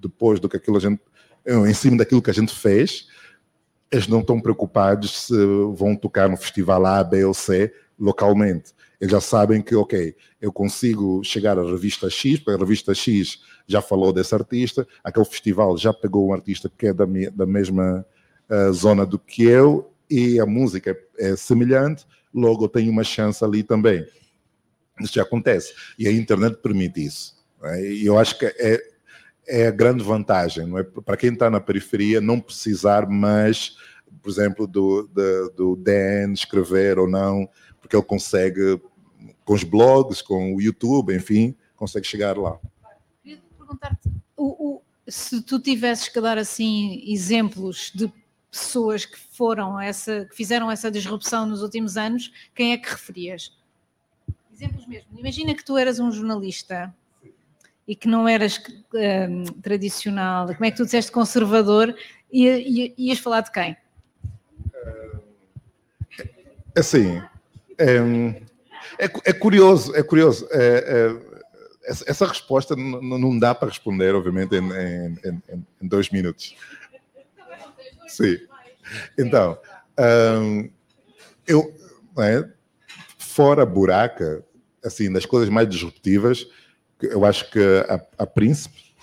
depois 0.00 0.40
do 0.40 0.48
que 0.48 0.56
aquilo 0.56 0.78
a 0.78 0.80
gente, 0.80 1.00
em 1.46 1.74
cima 1.74 1.98
daquilo 1.98 2.22
que 2.22 2.30
a 2.30 2.34
gente 2.34 2.54
fez, 2.54 3.08
eles 3.90 4.06
não 4.06 4.20
estão 4.20 4.40
preocupados 4.40 5.26
se 5.26 5.34
vão 5.74 5.96
tocar 5.96 6.28
no 6.28 6.36
festival 6.36 6.86
A, 6.86 7.02
B 7.04 7.24
ou 7.24 7.34
C 7.34 7.72
localmente. 7.98 8.72
Eles 9.00 9.12
já 9.12 9.20
sabem 9.20 9.60
que, 9.60 9.74
ok, 9.74 10.14
eu 10.40 10.52
consigo 10.52 11.22
chegar 11.24 11.58
à 11.58 11.62
revista 11.62 12.08
X, 12.08 12.38
porque 12.38 12.56
a 12.56 12.64
revista 12.64 12.94
X 12.94 13.40
já 13.66 13.80
falou 13.80 14.12
desse 14.12 14.34
artista, 14.34 14.86
aquele 15.02 15.24
festival 15.24 15.76
já 15.76 15.92
pegou 15.92 16.28
um 16.28 16.32
artista 16.32 16.70
que 16.76 16.88
é 16.88 16.92
da, 16.92 17.06
da 17.34 17.46
mesma 17.46 18.04
uh, 18.48 18.72
zona 18.72 19.06
do 19.06 19.18
que 19.18 19.44
eu, 19.44 19.89
e 20.10 20.40
a 20.40 20.46
música 20.46 20.98
é, 21.18 21.36
semelhante, 21.36 22.06
logo 22.34 22.68
tenho 22.68 22.90
uma 22.90 23.04
chance 23.04 23.44
ali 23.44 23.62
também. 23.62 24.04
Isso 25.00 25.14
já 25.14 25.22
acontece. 25.22 25.72
E 25.98 26.08
a 26.08 26.12
internet 26.12 26.58
permite 26.60 27.04
isso. 27.04 27.36
É? 27.62 27.92
E 27.92 28.06
eu 28.06 28.18
acho 28.18 28.38
que 28.38 28.46
é, 28.46 28.82
é 29.46 29.66
a 29.66 29.70
grande 29.70 30.02
vantagem, 30.02 30.66
não 30.66 30.78
é? 30.78 30.82
Para 30.82 31.16
quem 31.16 31.32
está 31.32 31.48
na 31.48 31.60
periferia, 31.60 32.20
não 32.20 32.40
precisar 32.40 33.08
mais, 33.08 33.76
por 34.22 34.30
exemplo, 34.30 34.66
do, 34.66 35.08
do, 35.08 35.50
do 35.50 35.76
DN 35.76 36.32
escrever 36.34 36.98
ou 36.98 37.08
não, 37.08 37.48
porque 37.80 37.96
ele 37.96 38.04
consegue, 38.04 38.80
com 39.44 39.54
os 39.54 39.64
blogs, 39.64 40.22
com 40.22 40.54
o 40.54 40.60
YouTube, 40.60 41.14
enfim, 41.14 41.54
consegue 41.76 42.06
chegar 42.06 42.36
lá. 42.36 42.58
Queria 43.22 43.40
perguntar-te, 43.58 44.10
se 45.08 45.42
tu 45.42 45.58
tivesses 45.58 46.08
que 46.08 46.20
dar 46.20 46.38
assim 46.38 47.02
exemplos 47.06 47.90
de 47.94 48.12
pessoas 48.50 49.04
que 49.04 49.18
foram 49.18 49.80
essa, 49.80 50.26
que 50.26 50.36
fizeram 50.36 50.70
essa 50.70 50.90
disrupção 50.90 51.46
nos 51.46 51.62
últimos 51.62 51.96
anos, 51.96 52.32
quem 52.54 52.72
é 52.72 52.76
que 52.76 52.90
referias? 52.90 53.56
Exemplos 54.52 54.86
mesmo. 54.86 55.08
Imagina 55.16 55.54
que 55.54 55.64
tu 55.64 55.78
eras 55.78 55.98
um 55.98 56.10
jornalista 56.10 56.92
e 57.86 57.94
que 57.94 58.08
não 58.08 58.28
eras 58.28 58.60
um, 58.94 59.44
tradicional, 59.60 60.46
como 60.46 60.64
é 60.64 60.70
que 60.70 60.76
tu 60.76 60.84
disseste 60.84 61.10
conservador, 61.10 61.94
e, 62.32 62.46
e, 62.46 62.94
ias 63.08 63.18
falar 63.18 63.40
de 63.40 63.50
quem? 63.50 63.76
Assim, 66.76 67.20
é, 67.78 67.96
é, 68.98 69.04
é 69.24 69.32
curioso, 69.32 69.94
é 69.96 70.02
curioso. 70.02 70.46
É, 70.52 71.16
é, 71.16 71.30
essa 72.06 72.26
resposta 72.26 72.76
não 72.76 73.36
dá 73.36 73.52
para 73.54 73.68
responder, 73.68 74.14
obviamente, 74.14 74.54
em, 74.54 74.62
em, 74.62 75.64
em 75.82 75.88
dois 75.88 76.10
minutos. 76.10 76.54
Sim. 78.10 78.38
Então, 79.18 79.58
um, 79.98 80.70
eu, 81.46 81.74
é, 82.18 82.48
fora 83.18 83.64
buraca, 83.64 84.44
assim, 84.84 85.12
das 85.12 85.24
coisas 85.24 85.48
mais 85.48 85.68
disruptivas, 85.68 86.46
eu 87.00 87.24
acho 87.24 87.50
que 87.50 87.60
a, 87.88 88.00
a 88.18 88.26
Príncipe 88.26 88.94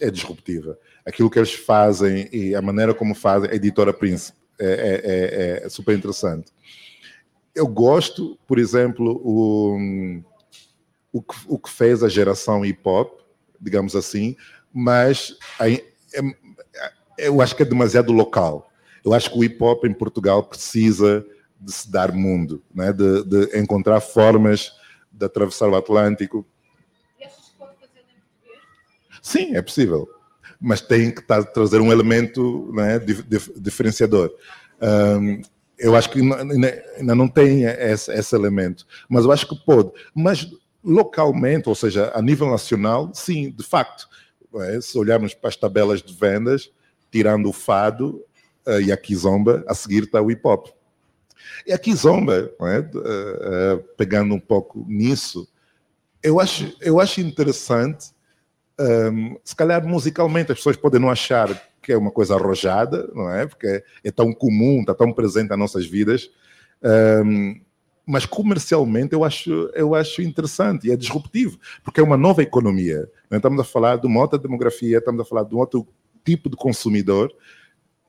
é 0.00 0.10
disruptiva. 0.10 0.78
Aquilo 1.04 1.30
que 1.30 1.38
eles 1.38 1.54
fazem 1.54 2.28
e 2.32 2.54
a 2.54 2.62
maneira 2.62 2.94
como 2.94 3.14
fazem, 3.14 3.50
a 3.50 3.54
editora 3.54 3.92
Príncipe, 3.92 4.38
é, 4.58 4.66
é, 4.66 5.62
é, 5.62 5.66
é 5.66 5.68
super 5.68 5.96
interessante. 5.96 6.52
Eu 7.54 7.66
gosto, 7.66 8.38
por 8.46 8.58
exemplo, 8.58 9.20
o, 9.24 10.22
o, 11.12 11.22
que, 11.22 11.34
o 11.46 11.58
que 11.58 11.70
fez 11.70 12.02
a 12.02 12.08
geração 12.08 12.64
hip 12.64 12.80
hop, 12.84 13.20
digamos 13.60 13.94
assim, 13.94 14.36
mas 14.72 15.36
é, 15.60 16.20
eu 17.18 17.40
acho 17.40 17.54
que 17.56 17.62
é 17.62 17.66
demasiado 17.66 18.12
local. 18.12 18.70
Eu 19.04 19.12
acho 19.12 19.30
que 19.30 19.38
o 19.38 19.44
hip 19.44 19.62
hop 19.62 19.84
em 19.84 19.92
Portugal 19.92 20.42
precisa 20.42 21.24
de 21.60 21.72
se 21.72 21.90
dar 21.90 22.12
mundo, 22.12 22.62
né? 22.74 22.92
de, 22.92 23.24
de 23.24 23.58
encontrar 23.58 24.00
formas 24.00 24.72
de 25.12 25.24
atravessar 25.24 25.68
o 25.68 25.76
Atlântico 25.76 26.44
Sim, 29.24 29.56
é 29.56 29.62
possível. 29.62 30.06
Mas 30.60 30.82
tem 30.82 31.10
que 31.10 31.20
estar, 31.20 31.42
trazer 31.44 31.80
um 31.80 31.90
elemento 31.90 32.70
né, 32.74 32.98
dif, 32.98 33.50
diferenciador. 33.56 34.30
Um, 34.80 35.40
eu 35.78 35.96
acho 35.96 36.10
que 36.10 36.20
ainda 36.20 37.14
não 37.14 37.26
tem 37.26 37.64
esse, 37.64 38.12
esse, 38.12 38.36
elemento, 38.36 38.86
mas 39.08 39.24
eu 39.24 39.32
acho 39.32 39.48
que 39.48 39.56
pode. 39.64 39.90
Mas 40.14 40.46
localmente, 40.84 41.68
ou 41.70 41.74
seja, 41.74 42.12
a 42.14 42.20
nível 42.20 42.50
nacional, 42.50 43.10
sim, 43.14 43.50
de 43.50 43.64
facto. 43.64 44.06
É? 44.56 44.80
Se 44.80 44.96
olharmos 44.96 45.32
para 45.34 45.48
as 45.48 45.56
tabelas 45.56 46.02
de 46.02 46.14
vendas, 46.14 46.70
tirando 47.14 47.48
o 47.48 47.52
fado 47.52 48.20
uh, 48.66 48.80
e 48.80 48.90
a 48.90 48.96
kizomba, 48.96 49.64
a 49.68 49.74
seguir 49.74 50.02
está 50.02 50.20
o 50.20 50.32
hip 50.32 50.40
hop. 50.42 50.66
E 51.64 51.72
a 51.72 51.78
kizomba, 51.78 52.50
é? 52.60 52.80
uh, 52.80 53.78
pegando 53.96 54.34
um 54.34 54.40
pouco 54.40 54.84
nisso, 54.88 55.46
eu 56.20 56.40
acho, 56.40 56.76
eu 56.80 56.98
acho 56.98 57.20
interessante 57.20 58.12
um, 58.80 59.36
se 59.44 59.54
calhar 59.54 59.86
musicalmente 59.86 60.50
as 60.50 60.58
pessoas 60.58 60.76
podem 60.76 61.00
não 61.00 61.08
achar 61.08 61.48
que 61.80 61.92
é 61.92 61.96
uma 61.96 62.10
coisa 62.10 62.34
arrojada, 62.34 63.08
não 63.14 63.30
é? 63.30 63.46
Porque 63.46 63.68
é, 63.68 63.84
é 64.02 64.10
tão 64.10 64.32
comum, 64.32 64.80
está 64.80 64.92
tão 64.92 65.12
presente 65.12 65.50
nas 65.50 65.58
nossas 65.58 65.86
vidas. 65.86 66.28
Um, 66.82 67.60
mas 68.04 68.26
comercialmente 68.26 69.12
eu 69.12 69.22
acho, 69.22 69.70
eu 69.72 69.94
acho 69.94 70.20
interessante 70.20 70.88
e 70.88 70.90
é 70.90 70.96
disruptivo, 70.96 71.60
porque 71.84 72.00
é 72.00 72.02
uma 72.02 72.16
nova 72.16 72.42
economia. 72.42 73.08
Não 73.30 73.36
estamos 73.36 73.60
a 73.60 73.64
falar 73.64 73.98
de 73.98 74.06
uma 74.08 74.20
outra 74.20 74.36
demografia, 74.36 74.98
estamos 74.98 75.20
a 75.20 75.24
falar 75.24 75.44
de 75.44 75.54
um 75.54 75.58
outro 75.58 75.86
tipo 76.24 76.48
de 76.48 76.56
consumidor 76.56 77.34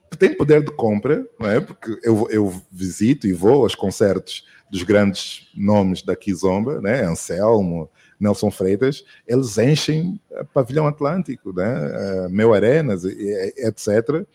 que 0.10 0.18
tem 0.18 0.36
poder 0.36 0.64
de 0.64 0.72
compra, 0.72 1.28
não 1.40 1.50
é? 1.50 1.60
Porque 1.60 2.00
eu, 2.04 2.28
eu 2.30 2.62
visito 2.72 3.28
e 3.28 3.34
vou 3.34 3.64
aos 3.64 3.76
concertos 3.76 4.46
dos 4.70 4.84
grandes 4.84 5.50
nomes 5.56 6.02
da 6.02 6.16
Kizomba, 6.16 6.80
né? 6.82 7.04
Anselmo, 7.04 7.90
Nelson 8.20 8.50
Freitas, 8.50 9.04
eles 9.28 9.58
enchem 9.58 10.20
pavilhão 10.54 10.88
Atlântico, 10.88 11.54
né? 11.54 12.28
Meu 12.30 12.54
Arenas, 12.54 13.04
etc. 13.04 14.26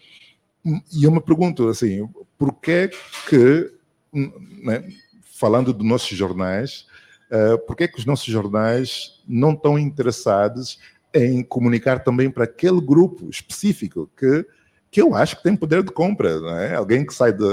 E 0.93 1.05
eu 1.05 1.11
me 1.11 1.21
pergunto 1.21 1.69
assim, 1.69 2.07
por 2.39 2.55
que 2.55 2.91
que, 3.29 3.73
né, 4.13 4.87
falando 5.23 5.73
dos 5.73 5.87
nossos 5.87 6.17
jornais, 6.17 6.87
uh, 7.31 7.59
por 7.67 7.75
que 7.75 7.89
que 7.89 7.99
os 7.99 8.05
nossos 8.05 8.27
jornais 8.27 9.23
não 9.27 9.53
estão 9.53 9.79
interessados 9.79 10.79
em 11.15 11.43
comunicar 11.43 12.03
também 12.05 12.31
para 12.31 12.45
aquele 12.45 12.81
grupo 12.81 13.29
específico 13.29 14.11
que 14.17 14.47
que 14.91 15.01
eu 15.01 15.15
acho 15.15 15.37
que 15.37 15.45
tem 15.45 15.55
poder 15.55 15.85
de 15.85 15.93
compra, 15.93 16.41
não 16.41 16.59
é? 16.59 16.75
Alguém 16.75 17.07
que 17.07 17.15
sai 17.15 17.33
de 17.33 17.45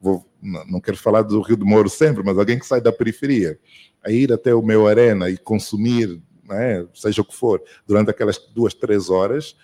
vou, 0.00 0.26
não 0.42 0.80
quero 0.80 0.96
falar 0.96 1.22
do 1.22 1.40
Rio 1.40 1.56
de 1.56 1.64
Moro 1.64 1.88
sempre, 1.88 2.22
mas 2.22 2.38
alguém 2.38 2.58
que 2.58 2.66
sai 2.66 2.80
da 2.80 2.92
periferia 2.92 3.58
a 4.04 4.10
ir 4.10 4.32
até 4.32 4.54
o 4.54 4.62
meu 4.62 4.86
arena 4.86 5.30
e 5.30 5.38
consumir, 5.38 6.20
é, 6.50 6.84
seja 6.92 7.22
o 7.22 7.24
que 7.24 7.34
for, 7.34 7.62
durante 7.86 8.10
aquelas 8.10 8.38
duas, 8.54 8.74
três 8.74 9.08
horas, 9.08 9.56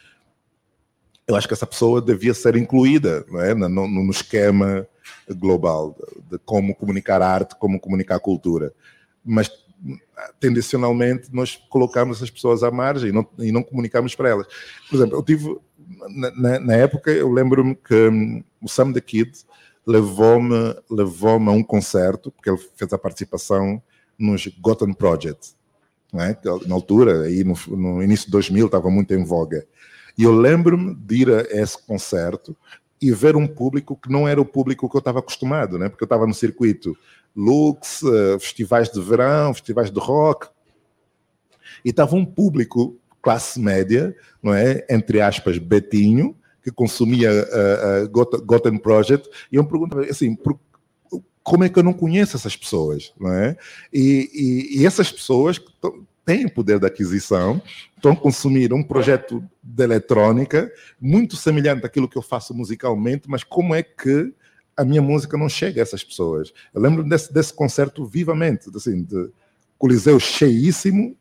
eu 1.27 1.37
acho 1.37 1.47
que 1.47 1.53
essa 1.53 1.67
pessoa 1.67 2.01
devia 2.01 2.33
ser 2.33 2.57
incluída 2.57 3.25
é, 3.35 3.55
no, 3.55 3.69
no, 3.69 4.11
esquema 4.11 4.89
global 5.29 5.95
de, 5.99 6.37
de 6.37 6.39
como 6.45 6.75
comunicar 6.75 7.21
arte, 7.21 7.55
como 7.57 7.79
comunicar 7.79 8.19
cultura. 8.19 8.73
Mas 9.25 9.51
tendencionalmente 10.39 11.29
nós 11.33 11.57
colocamos 11.69 12.19
essas 12.19 12.31
pessoas 12.31 12.63
à 12.63 12.71
margem 12.71 13.11
e 13.11 13.13
não, 13.13 13.27
e 13.39 13.51
não 13.53 13.63
comunicamos 13.63 14.15
para 14.15 14.29
elas. 14.29 14.47
Por 14.89 14.97
exemplo, 14.97 15.17
eu 15.17 15.23
tive, 15.23 15.57
na, 16.37 16.61
na 16.61 16.75
época, 16.75 17.11
eu 17.11 17.31
lembro-me 17.31 17.75
que 17.75 18.09
um, 18.09 18.43
o 18.61 18.69
Sam 18.69 18.93
the 18.93 19.01
Kid 19.01 19.33
levou-me 19.87 20.77
levou 20.91 21.31
a 21.31 21.51
um 21.51 21.63
concerto, 21.63 22.31
porque 22.31 22.51
ele 22.51 22.59
fez 22.77 22.93
a 22.93 22.99
participação 22.99 23.83
nos 24.19 24.47
Gotham 24.61 24.93
Project, 24.93 25.55
né? 26.13 26.37
na 26.67 26.75
altura, 26.75 27.23
aí 27.23 27.43
no, 27.43 27.55
no, 27.69 28.03
início 28.03 28.27
de 28.27 28.33
2000, 28.33 28.67
estava 28.67 28.91
muito 28.91 29.15
em 29.15 29.25
voga. 29.25 29.67
E 30.19 30.25
eu 30.25 30.33
lembro-me 30.33 30.95
de 30.95 31.23
ir 31.23 31.31
a 31.31 31.41
esse 31.51 31.83
concerto 31.87 32.55
e 33.01 33.11
ver 33.13 33.35
um 33.35 33.47
público 33.47 33.97
que 33.97 34.11
não 34.11 34.29
era 34.29 34.41
o 34.41 34.45
público 34.45 34.89
que 34.89 34.95
eu 34.95 34.99
estava 34.99 35.21
acostumado, 35.21 35.79
né? 35.79 35.89
porque 35.89 36.05
eu 36.05 36.07
estava 36.07 36.27
no 36.27 36.35
circuito 36.35 36.95
Lux, 37.35 38.03
uh, 38.03 38.39
festivais 38.39 38.91
de 38.91 39.01
verão, 39.01 39.55
festivais 39.55 39.91
de 39.91 39.99
rock, 39.99 40.49
e 41.85 41.91
estava 41.91 42.17
um 42.17 42.25
público 42.25 42.99
classe 43.23 43.61
média, 43.61 44.17
não 44.43 44.55
é? 44.55 44.85
Entre 44.89 45.21
aspas, 45.21 45.59
betinho, 45.59 46.37
que 46.63 46.71
consumia 46.71 47.31
uh, 47.31 48.05
uh, 48.05 48.45
Gotham 48.45 48.79
Project, 48.79 49.29
e 49.51 49.57
eu 49.57 49.63
me 49.63 49.69
perguntava 49.69 50.05
assim, 50.05 50.35
por, 50.35 50.59
como 51.43 51.65
é 51.65 51.69
que 51.69 51.79
eu 51.79 51.83
não 51.83 51.93
conheço 51.93 52.37
essas 52.37 52.57
pessoas, 52.57 53.13
não 53.19 53.33
é? 53.33 53.57
E, 53.93 54.31
e, 54.75 54.81
e 54.81 54.87
essas 54.87 55.11
pessoas 55.11 55.59
que 55.59 55.73
têm 56.25 56.49
poder 56.49 56.79
de 56.79 56.87
aquisição, 56.87 57.61
estão 57.97 58.13
a 58.13 58.17
consumir 58.17 58.73
um 58.73 58.83
projeto 58.83 59.43
de 59.63 59.83
eletrônica 59.83 60.73
muito 61.01 61.37
semelhante 61.37 61.85
àquilo 61.85 62.09
que 62.09 62.17
eu 62.17 62.23
faço 62.23 62.55
musicalmente, 62.55 63.29
mas 63.29 63.43
como 63.43 63.75
é 63.75 63.83
que 63.83 64.33
a 64.81 64.85
minha 64.85 65.03
música 65.03 65.37
não 65.37 65.49
chega 65.49 65.81
a 65.81 65.83
essas 65.83 66.03
pessoas? 66.03 66.53
Eu 66.73 66.81
lembro 66.81 67.05
desse, 67.05 67.33
desse 67.33 67.53
concerto 67.53 68.05
vivamente, 68.07 68.71
assim, 68.75 69.03
de 69.03 69.31
coliseu 69.79 70.19
cheíssimo 70.19 71.17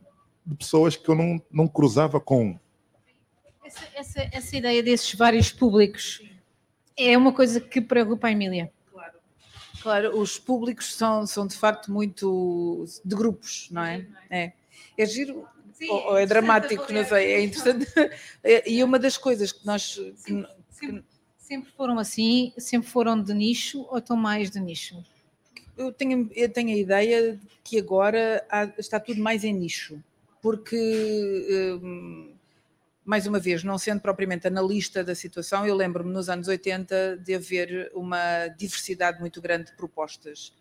de 0.46 0.56
pessoas 0.56 0.96
que 0.96 1.10
eu 1.10 1.16
não, 1.16 1.42
não 1.52 1.68
cruzava 1.68 2.20
com. 2.20 2.58
Essa, 3.64 3.88
essa, 3.94 4.30
essa 4.32 4.58
ideia 4.58 4.82
desses 4.82 5.14
vários 5.14 5.52
públicos 5.52 6.22
é 6.98 7.18
uma 7.18 7.34
coisa 7.34 7.60
que 7.60 7.82
preocupa 7.82 8.28
a 8.28 8.32
Emília. 8.32 8.72
Claro, 9.82 10.20
os 10.20 10.38
públicos 10.38 10.94
são, 10.96 11.26
são 11.26 11.48
de 11.48 11.56
facto 11.56 11.92
muito 11.92 12.86
de 13.04 13.16
grupos, 13.16 13.70
não 13.72 13.84
é? 13.84 14.06
É, 14.30 14.52
é 14.98 15.06
giro, 15.06 15.48
Sim, 15.74 15.90
ou, 15.90 16.18
é, 16.18 16.24
é 16.24 16.26
dramático, 16.26 16.92
não 16.92 17.06
sei, 17.06 17.34
é 17.34 17.44
interessante. 17.44 17.86
E 18.66 18.84
uma 18.84 19.00
das 19.00 19.18
coisas 19.18 19.52
que 19.52 19.66
nós. 19.66 20.00
Sempre, 20.18 20.50
sempre, 20.70 21.06
sempre, 21.50 21.72
foram 21.72 21.98
assim, 21.98 22.54
sempre 22.58 22.88
foram 22.88 23.22
de 23.22 23.34
nicho 23.34 23.86
ou 23.90 23.98
estão 23.98 24.16
mais 24.16 24.52
de 24.52 24.60
nicho? 24.60 25.04
Eu 25.76 25.92
tenho, 25.92 26.30
eu 26.36 26.50
tenho 26.50 26.70
a 26.70 26.78
ideia 26.78 27.40
que 27.64 27.80
agora 27.80 28.46
há, 28.50 28.66
está 28.78 29.00
tudo 29.00 29.22
mais 29.22 29.44
em 29.44 29.54
nicho, 29.54 30.02
porque. 30.42 31.80
Hum, 31.82 32.36
mais 33.10 33.26
uma 33.26 33.40
vez, 33.40 33.64
não 33.64 33.76
sendo 33.80 34.02
propriamente 34.02 34.46
analista 34.46 35.04
da 35.04 35.16
situação, 35.16 35.66
eu 35.66 35.74
lembro-me 35.74 36.12
nos 36.12 36.30
anos 36.30 36.48
80 36.48 37.18
de 37.18 37.34
haver 37.34 37.92
uma 37.96 38.48
diversidade 38.50 39.20
muito 39.20 39.42
grande 39.42 39.72
de 39.72 39.76
propostas 39.76 40.54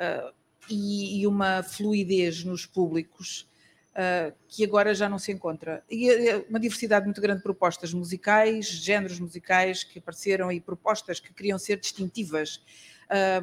uh, 0.00 0.34
e, 0.68 1.20
e, 1.20 1.26
uma 1.28 1.62
fluidez 1.62 2.42
nos 2.42 2.66
públicos 2.66 3.48
uh, 3.92 4.32
que 4.48 4.64
agora 4.64 4.94
já 4.94 5.08
não 5.08 5.18
se 5.18 5.32
encontra. 5.32 5.82
E 5.90 6.10
uh, 6.10 6.46
uma 6.48 6.60
diversidade 6.60 7.04
muito 7.04 7.20
grande 7.20 7.38
de 7.38 7.42
propostas 7.42 7.92
musicais, 7.92 8.66
géneros 8.66 9.18
musicais 9.20 9.84
que 9.84 9.98
apareceram 9.98 10.50
e 10.50 10.60
propostas 10.60 11.20
que 11.20 11.32
queriam 11.32 11.58
ser 11.58 11.78
distintivas. 11.78 12.62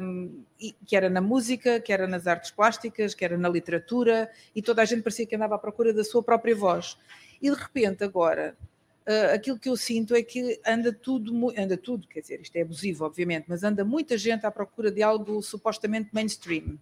Um, 0.02 0.42
que 0.84 0.96
era 0.96 1.08
na 1.08 1.20
música, 1.20 1.78
que 1.78 1.92
era 1.92 2.04
nas 2.08 2.26
artes 2.26 2.50
plásticas, 2.50 3.14
que 3.14 3.24
era 3.24 3.38
na 3.38 3.48
literatura, 3.48 4.28
e 4.52 4.60
toda 4.60 4.82
a 4.82 4.84
gente 4.84 5.02
parecia 5.02 5.24
que 5.24 5.36
andava 5.36 5.54
à 5.54 5.58
procura 5.58 5.94
da 5.94 6.02
sua 6.02 6.24
própria 6.24 6.56
voz. 6.56 6.98
E 7.40 7.48
de 7.48 7.56
repente, 7.56 8.02
agora, 8.02 8.56
uh, 9.06 9.32
aquilo 9.32 9.56
que 9.60 9.68
eu 9.68 9.76
sinto 9.76 10.12
é 10.12 10.24
que 10.24 10.60
anda 10.66 10.92
tudo, 10.92 11.52
anda 11.56 11.76
tudo, 11.76 12.08
quer 12.08 12.20
dizer, 12.20 12.40
isto 12.40 12.56
é 12.56 12.62
abusivo, 12.62 13.04
obviamente, 13.04 13.44
mas 13.46 13.62
anda 13.62 13.84
muita 13.84 14.18
gente 14.18 14.44
à 14.44 14.50
procura 14.50 14.90
de 14.90 15.04
algo 15.04 15.40
supostamente 15.40 16.08
mainstream, 16.12 16.76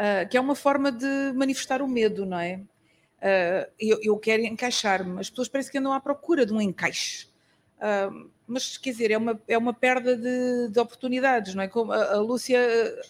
uh, 0.00 0.28
que 0.28 0.36
é 0.36 0.40
uma 0.40 0.54
forma 0.54 0.90
de 0.90 1.32
manifestar 1.34 1.82
o 1.82 1.88
medo, 1.88 2.24
não 2.24 2.38
é? 2.38 2.62
Uh, 3.18 3.70
eu, 3.78 3.98
eu, 4.02 4.18
quero 4.18 4.42
encaixar-me, 4.42 5.20
as 5.20 5.28
pessoas 5.28 5.48
parecem 5.48 5.72
que 5.72 5.78
andam 5.78 5.92
à 5.92 6.00
procura 6.00 6.46
de 6.46 6.52
um 6.54 6.60
encaixe. 6.60 7.28
Uh, 7.76 8.30
mas 8.46 8.78
quer 8.78 8.90
dizer, 8.90 9.10
é 9.10 9.18
uma, 9.18 9.40
é 9.46 9.58
uma 9.58 9.74
perda 9.74 10.16
de, 10.16 10.68
de 10.70 10.80
oportunidades, 10.80 11.54
não 11.54 11.62
é? 11.62 11.68
Como 11.68 11.92
a, 11.92 12.14
a 12.14 12.20
Lúcia, 12.20 12.58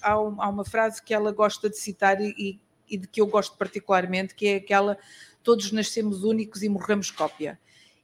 há, 0.02 0.20
um, 0.20 0.42
há, 0.42 0.48
uma 0.48 0.64
frase 0.64 1.02
que 1.02 1.14
ela 1.14 1.32
gosta 1.32 1.70
de 1.70 1.78
citar 1.78 2.20
e, 2.20 2.60
e, 2.88 2.98
de 2.98 3.06
que 3.06 3.20
eu 3.20 3.26
gosto 3.26 3.56
particularmente, 3.56 4.34
que 4.34 4.48
é 4.48 4.56
aquela 4.56 4.98
todos 5.42 5.72
nascemos 5.72 6.22
únicos 6.22 6.62
e 6.62 6.68
morremos 6.68 7.10
cópia. 7.10 7.58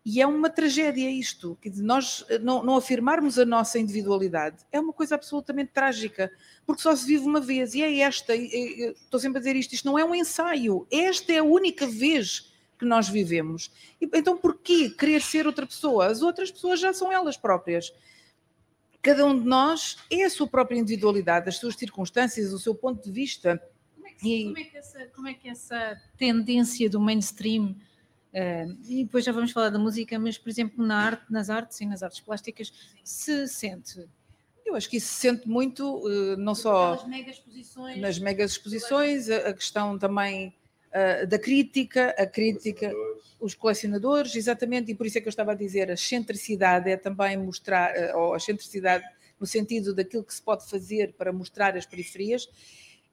E 0.08 0.22
é 0.22 0.26
uma 0.26 0.48
tragédia 0.48 1.10
isto, 1.10 1.58
que 1.60 1.68
nós 1.82 2.24
não, 2.40 2.62
não, 2.62 2.76
afirmarmos 2.76 3.40
a 3.40 3.44
nossa 3.44 3.76
individualidade 3.76 4.64
é 4.70 4.78
uma 4.78 4.92
coisa 4.92 5.16
absolutamente 5.16 5.72
trágica, 5.72 6.30
porque 6.64 6.80
só 6.80 6.94
se 6.94 7.04
vive 7.04 7.24
uma 7.24 7.40
vez, 7.40 7.74
e 7.74 7.82
é 7.82 7.98
esta, 7.98 8.32
estou 8.32 9.18
sempre 9.18 9.38
a 9.38 9.40
dizer 9.40 9.56
isto, 9.56 9.74
isto 9.74 9.84
não 9.84 9.98
é 9.98 10.04
um 10.04 10.14
ensaio, 10.14 10.86
esta 10.92 11.32
é 11.32 11.38
a 11.38 11.42
única 11.42 11.88
vez 11.88 12.52
que 12.78 12.84
nós 12.84 13.08
vivemos. 13.08 13.72
E, 14.00 14.08
então 14.14 14.36
porquê 14.38 14.90
querer 14.90 15.20
ser 15.20 15.44
outra 15.44 15.66
pessoa? 15.66 16.06
As 16.06 16.22
outras 16.22 16.52
pessoas 16.52 16.78
já 16.78 16.92
são 16.92 17.10
elas 17.10 17.36
próprias. 17.36 17.92
Cada 19.02 19.26
um 19.26 19.36
de 19.36 19.44
nós 19.44 19.96
é 20.08 20.22
a 20.22 20.30
sua 20.30 20.46
própria 20.46 20.78
individualidade, 20.78 21.48
as 21.48 21.56
suas 21.56 21.74
circunstâncias, 21.74 22.52
o 22.52 22.60
seu 22.60 22.76
ponto 22.76 23.02
de 23.02 23.10
vista 23.10 23.60
e... 24.22 24.44
Como, 24.44 24.58
é 24.58 24.64
que 24.64 24.76
essa, 24.76 25.06
como 25.06 25.28
é 25.28 25.34
que 25.34 25.48
essa 25.48 26.00
tendência 26.16 26.88
do 26.88 27.00
mainstream, 27.00 27.74
uh, 28.36 28.78
e 28.86 29.04
depois 29.04 29.24
já 29.24 29.32
vamos 29.32 29.50
falar 29.50 29.70
da 29.70 29.78
música, 29.78 30.18
mas 30.18 30.36
por 30.36 30.48
exemplo 30.48 30.84
na 30.84 30.96
arte, 30.98 31.24
nas 31.30 31.48
artes 31.48 31.80
e 31.80 31.86
nas 31.86 32.02
artes 32.02 32.20
plásticas, 32.20 32.72
se 33.02 33.48
sente? 33.48 34.06
Eu 34.64 34.74
acho 34.74 34.90
que 34.90 34.98
isso 34.98 35.08
se 35.08 35.20
sente 35.20 35.48
muito, 35.48 35.98
uh, 36.06 36.36
não 36.36 36.54
só 36.54 37.06
mega 37.06 37.30
exposições, 37.30 38.00
nas 38.00 38.18
mega 38.18 38.44
exposições, 38.44 39.30
a, 39.30 39.48
a 39.48 39.52
questão 39.52 39.98
também 39.98 40.54
uh, 40.92 41.26
da 41.26 41.38
crítica, 41.38 42.14
a 42.18 42.26
crítica, 42.26 42.92
os 43.40 43.54
colecionadores, 43.54 44.34
exatamente, 44.34 44.92
e 44.92 44.94
por 44.94 45.06
isso 45.06 45.18
é 45.18 45.20
que 45.20 45.28
eu 45.28 45.30
estava 45.30 45.52
a 45.52 45.54
dizer, 45.54 45.90
a 45.90 45.94
excentricidade 45.94 46.90
é 46.90 46.96
também 46.96 47.36
mostrar, 47.36 47.92
ou 48.14 48.34
a 48.34 48.36
excentricidade 48.36 49.04
no 49.38 49.46
sentido 49.46 49.94
daquilo 49.94 50.24
que 50.24 50.34
se 50.34 50.42
pode 50.42 50.68
fazer 50.68 51.12
para 51.12 51.32
mostrar 51.32 51.76
as 51.76 51.86
periferias, 51.86 52.48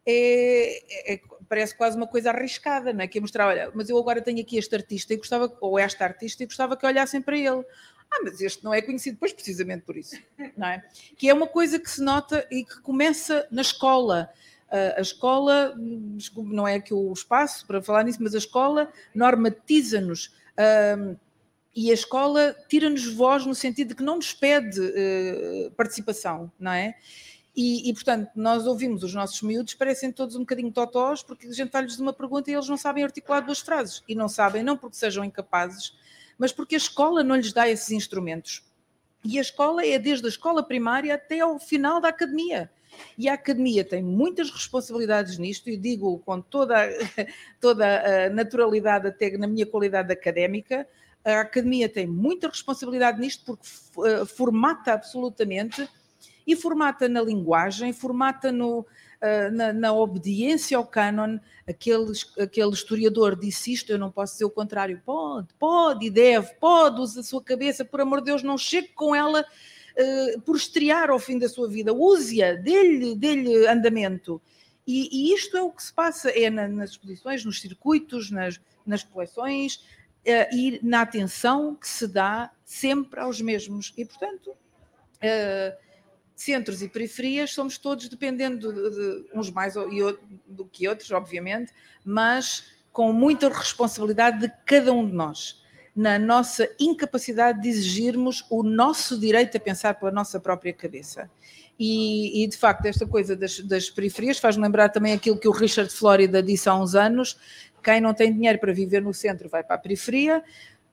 é, 0.05 1.13
é, 1.13 1.21
parece 1.47 1.75
quase 1.75 1.95
uma 1.95 2.07
coisa 2.07 2.31
arriscada, 2.31 2.91
não 2.91 3.01
é? 3.01 3.07
Que 3.07 3.17
é 3.17 3.21
mostrar, 3.21 3.47
olha, 3.47 3.71
mas 3.73 3.89
eu 3.89 3.97
agora 3.97 4.21
tenho 4.21 4.41
aqui 4.41 4.57
este 4.57 4.75
artista 4.75 5.13
e 5.13 5.17
gostava, 5.17 5.55
ou 5.61 5.79
esta 5.79 6.03
artista 6.03 6.43
e 6.43 6.45
gostava 6.45 6.75
que 6.75 6.85
olhassem 6.85 7.21
para 7.21 7.37
ele. 7.37 7.63
Ah, 8.11 8.19
mas 8.23 8.41
este 8.41 8.63
não 8.63 8.73
é 8.73 8.81
conhecido, 8.81 9.17
pois 9.19 9.33
precisamente 9.33 9.83
por 9.83 9.97
isso, 9.97 10.15
não 10.57 10.67
é? 10.67 10.83
Que 11.17 11.29
é 11.29 11.33
uma 11.33 11.47
coisa 11.47 11.79
que 11.79 11.89
se 11.89 12.01
nota 12.01 12.45
e 12.51 12.63
que 12.63 12.81
começa 12.81 13.47
na 13.49 13.61
escola. 13.61 14.29
a 14.69 15.01
escola, 15.01 15.73
não 16.37 16.67
é 16.67 16.75
aqui 16.75 16.93
o 16.93 17.11
espaço 17.11 17.65
para 17.65 17.81
falar 17.81 18.03
nisso, 18.03 18.21
mas 18.21 18.35
a 18.35 18.37
escola 18.37 18.91
normatiza-nos. 19.15 20.31
e 21.75 21.89
a 21.89 21.93
escola 21.93 22.55
tira-nos 22.67 23.11
voz 23.11 23.47
no 23.47 23.55
sentido 23.55 23.89
de 23.89 23.95
que 23.95 24.03
não 24.03 24.17
nos 24.17 24.31
pede 24.31 24.79
uh, 24.79 25.71
participação, 25.71 26.51
não 26.59 26.71
é? 26.71 26.95
E, 27.55 27.89
e, 27.89 27.93
portanto, 27.93 28.31
nós 28.35 28.65
ouvimos 28.65 29.03
os 29.03 29.13
nossos 29.13 29.41
miúdos, 29.43 29.75
parecem 29.75 30.11
todos 30.11 30.35
um 30.35 30.39
bocadinho 30.39 30.71
totós, 30.71 31.21
porque 31.21 31.47
a 31.47 31.51
gente 31.51 31.69
faz-lhes 31.69 31.99
uma 31.99 32.11
pergunta 32.11 32.49
e 32.49 32.53
eles 32.53 32.67
não 32.67 32.77
sabem 32.77 33.03
articular 33.03 33.41
duas 33.41 33.59
frases. 33.59 34.01
E 34.07 34.15
não 34.15 34.27
sabem, 34.27 34.63
não 34.63 34.75
porque 34.75 34.95
sejam 34.95 35.23
incapazes, 35.23 35.95
mas 36.37 36.51
porque 36.51 36.73
a 36.75 36.79
escola 36.79 37.23
não 37.23 37.35
lhes 37.35 37.53
dá 37.53 37.69
esses 37.69 37.91
instrumentos. 37.91 38.63
E 39.23 39.37
a 39.37 39.41
escola 39.41 39.85
é 39.85 39.99
desde 39.99 40.25
a 40.25 40.29
escola 40.29 40.63
primária 40.63 41.13
até 41.13 41.41
ao 41.41 41.59
final 41.59 42.01
da 42.01 42.09
academia. 42.09 42.71
E 43.17 43.29
a 43.29 43.33
academia 43.33 43.83
tem 43.83 44.01
muitas 44.01 44.49
responsabilidades 44.49 45.37
nisto, 45.37 45.69
e 45.69 45.77
digo 45.77 46.19
com 46.19 46.41
toda, 46.41 46.75
toda 47.61 48.25
a 48.25 48.29
naturalidade, 48.29 49.07
até 49.07 49.37
na 49.37 49.47
minha 49.47 49.65
qualidade 49.65 50.11
académica, 50.11 50.87
a 51.23 51.41
academia 51.41 51.87
tem 51.87 52.05
muita 52.05 52.49
responsabilidade 52.49 53.19
nisto 53.19 53.45
porque 53.45 53.65
eh, 54.05 54.25
formata 54.25 54.91
absolutamente 54.91 55.87
e 56.45 56.55
formata 56.55 57.07
na 57.07 57.21
linguagem, 57.21 57.93
formata 57.93 58.51
no, 58.51 58.79
uh, 58.79 59.51
na, 59.51 59.71
na, 59.71 59.93
obediência 59.93 60.77
ao 60.77 60.85
cânon. 60.85 61.39
Aquele, 61.67 62.11
aquele 62.39 62.71
historiador 62.71 63.35
disse 63.35 63.73
isto, 63.73 63.91
eu 63.91 63.97
não 63.97 64.11
posso 64.11 64.33
dizer 64.33 64.45
o 64.45 64.49
contrário. 64.49 65.01
Pode, 65.05 65.47
pode 65.57 66.07
e 66.07 66.09
deve, 66.09 66.53
pode, 66.55 67.01
use 67.01 67.19
a 67.19 67.23
sua 67.23 67.41
cabeça, 67.41 67.85
por 67.85 68.01
amor 68.01 68.19
de 68.19 68.25
Deus, 68.25 68.43
não 68.43 68.57
chegue 68.57 68.89
com 68.89 69.15
ela 69.15 69.45
uh, 69.97 70.41
por 70.41 70.55
estrear 70.55 71.09
ao 71.09 71.19
fim 71.19 71.37
da 71.37 71.47
sua 71.47 71.67
vida. 71.67 71.93
Use-a, 71.93 72.53
dê-lhe 72.55 73.15
dê 73.15 73.67
andamento. 73.67 74.41
E, 74.85 75.09
e, 75.11 75.33
isto 75.33 75.55
é 75.55 75.61
o 75.61 75.71
que 75.71 75.81
se 75.81 75.93
passa, 75.93 76.29
é 76.29 76.49
na, 76.49 76.67
nas 76.67 76.91
exposições, 76.91 77.45
nos 77.45 77.61
circuitos, 77.61 78.29
nas, 78.29 78.59
nas 78.85 79.01
coleções, 79.01 79.75
uh, 79.75 80.53
e 80.55 80.79
na 80.83 81.01
atenção 81.01 81.75
que 81.75 81.87
se 81.87 82.07
dá 82.07 82.51
sempre 82.65 83.19
aos 83.19 83.39
mesmos. 83.39 83.93
E, 83.97 84.03
portanto, 84.03 84.47
uh, 84.49 85.82
centros 86.43 86.81
e 86.81 86.87
periferias 86.87 87.51
somos 87.51 87.77
todos 87.77 88.07
dependendo 88.09 88.73
de, 88.73 88.89
de 88.89 89.25
uns 89.33 89.49
mais 89.49 89.73
do 89.75 90.65
que 90.65 90.87
outros, 90.87 91.11
obviamente, 91.11 91.71
mas 92.03 92.65
com 92.91 93.11
muita 93.11 93.49
responsabilidade 93.49 94.39
de 94.39 94.53
cada 94.65 94.93
um 94.93 95.05
de 95.05 95.13
nós, 95.13 95.61
na 95.95 96.19
nossa 96.19 96.69
incapacidade 96.79 97.61
de 97.61 97.69
exigirmos 97.69 98.45
o 98.49 98.63
nosso 98.63 99.19
direito 99.19 99.57
a 99.57 99.59
pensar 99.59 99.95
pela 99.95 100.11
nossa 100.11 100.39
própria 100.39 100.73
cabeça. 100.73 101.29
E, 101.79 102.43
e 102.43 102.47
de 102.47 102.55
facto, 102.55 102.85
esta 102.85 103.05
coisa 103.05 103.35
das, 103.35 103.59
das 103.59 103.89
periferias 103.89 104.37
faz-me 104.37 104.63
lembrar 104.63 104.89
também 104.89 105.13
aquilo 105.13 105.39
que 105.39 105.47
o 105.47 105.51
Richard 105.51 105.91
Florida 105.91 106.41
disse 106.41 106.69
há 106.69 106.75
uns 106.75 106.93
anos: 106.93 107.37
quem 107.83 107.99
não 107.99 108.13
tem 108.13 108.31
dinheiro 108.31 108.59
para 108.59 108.73
viver 108.73 109.01
no 109.01 109.13
centro 109.13 109.49
vai 109.49 109.63
para 109.63 109.75
a 109.75 109.79
periferia, 109.79 110.43